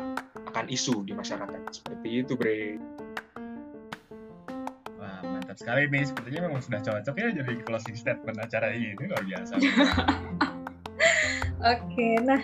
akan 0.51 0.67
isu 0.67 1.07
di 1.07 1.15
masyarakat. 1.15 1.63
Seperti 1.71 2.09
itu, 2.11 2.35
Bre 2.35 2.75
mantap 5.23 5.55
sekali 5.55 5.87
nih. 5.87 6.03
Sepertinya 6.03 6.51
memang 6.51 6.59
sudah 6.59 6.83
cocok 6.83 7.15
ya 7.23 7.39
jadi 7.39 7.55
closing 7.63 7.95
statement 7.95 8.35
acara 8.35 8.75
ini 8.75 8.99
luar 8.99 9.23
biasa. 9.23 9.55
Oke, 11.71 12.19
nah 12.19 12.43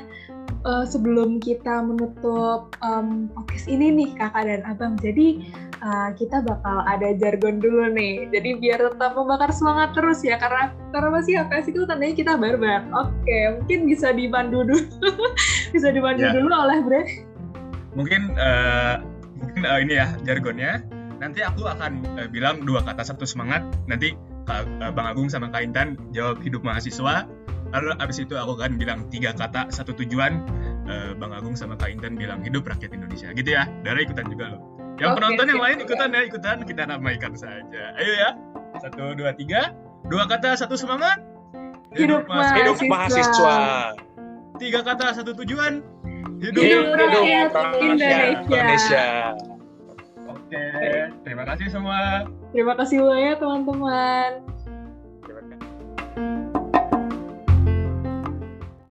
uh, 0.66 0.86
sebelum 0.88 1.39
kita 1.39 1.84
menutup 1.84 2.74
um, 2.84 3.32
podcast 3.32 3.68
ini 3.72 3.91
nih 3.93 4.10
kakak 4.16 4.43
dan 4.47 4.62
abang, 4.68 4.93
jadi 4.99 5.43
uh, 5.84 6.10
kita 6.16 6.43
bakal 6.43 6.84
ada 6.84 7.16
jargon 7.16 7.64
dulu 7.64 7.91
nih. 7.93 8.28
Jadi 8.32 8.60
biar 8.60 8.80
tetap 8.82 9.16
membakar 9.16 9.51
semangat 9.55 9.95
terus 9.95 10.24
ya, 10.24 10.36
karena 10.39 10.74
karena 10.91 11.10
masih 11.12 11.34
apa 11.39 11.64
sih 11.64 11.72
itu 11.72 11.88
tandanya 11.88 12.16
kita 12.16 12.34
barbar. 12.36 12.84
Oke, 12.95 13.38
mungkin 13.60 13.80
bisa 13.88 14.12
dibantu 14.12 14.66
dulu, 14.68 15.26
bisa 15.76 15.88
dibantu 15.93 16.26
ya. 16.28 16.34
dulu 16.36 16.51
oleh 16.51 16.80
Bre. 16.84 17.01
Mungkin 17.95 18.22
uh, 18.38 19.01
mungkin 19.39 19.62
uh, 19.66 19.80
ini 19.80 19.93
ya 19.97 20.07
jargonnya 20.28 20.84
nanti 21.20 21.43
aku 21.43 21.68
akan 21.68 21.99
uh, 22.16 22.28
bilang 22.32 22.64
dua 22.64 22.80
kata 22.84 23.03
satu 23.03 23.28
semangat 23.28 23.64
nanti 23.91 24.16
Kak, 24.47 24.66
uh, 24.80 24.91
Bang 24.95 25.07
Agung 25.12 25.28
sama 25.28 25.51
Kak 25.51 25.68
Intan 25.68 25.99
jawab 26.16 26.39
hidup 26.41 26.64
mahasiswa 26.64 27.28
lalu 27.70 27.93
abis 28.01 28.17
itu 28.26 28.34
aku 28.34 28.57
akan 28.57 28.78
bilang 28.82 29.05
tiga 29.13 29.34
kata 29.34 29.70
satu 29.70 29.93
tujuan 29.93 30.41
uh, 30.89 31.11
Bang 31.17 31.34
Agung 31.34 31.53
sama 31.53 31.78
Kak 31.78 31.93
Intan 31.93 32.17
bilang 32.17 32.41
hidup 32.41 32.65
rakyat 32.65 32.93
Indonesia 32.93 33.30
gitu 33.34 33.49
ya. 33.53 33.70
Dari 33.86 34.05
ikutan 34.05 34.26
juga 34.30 34.57
loh. 34.57 34.61
Yang 34.99 35.15
okay, 35.15 35.17
penonton 35.22 35.45
yang 35.47 35.61
lain 35.63 35.78
ikutan 35.80 36.07
ya 36.11 36.22
ikutan 36.28 36.57
kita 36.67 36.82
ramaikan 36.89 37.32
saja. 37.38 37.84
Ayo 37.95 38.13
ya. 38.13 38.30
Satu 38.84 39.15
dua 39.15 39.32
tiga. 39.38 39.72
Dua 40.09 40.26
kata 40.26 40.57
satu 40.57 40.76
semangat. 40.76 41.22
Hidup, 41.95 42.22
hidup 42.22 42.30
mahasiswa. 42.30 42.57
hidup 42.59 42.78
mahasiswa. 42.86 43.57
Tiga 44.59 44.80
kata 44.84 45.05
satu 45.15 45.32
tujuan. 45.43 45.82
Hidup, 46.39 46.63
hidup, 46.63 46.86
hidup 46.95 47.51
Indonesia. 47.84 48.20
Indonesia. 48.47 49.05
Oke, 50.30 50.65
terima 51.26 51.43
kasih 51.45 51.67
semua. 51.70 52.26
Terima 52.49 52.74
kasih 52.74 52.97
banyak 53.05 53.38
teman-teman. 53.38 54.30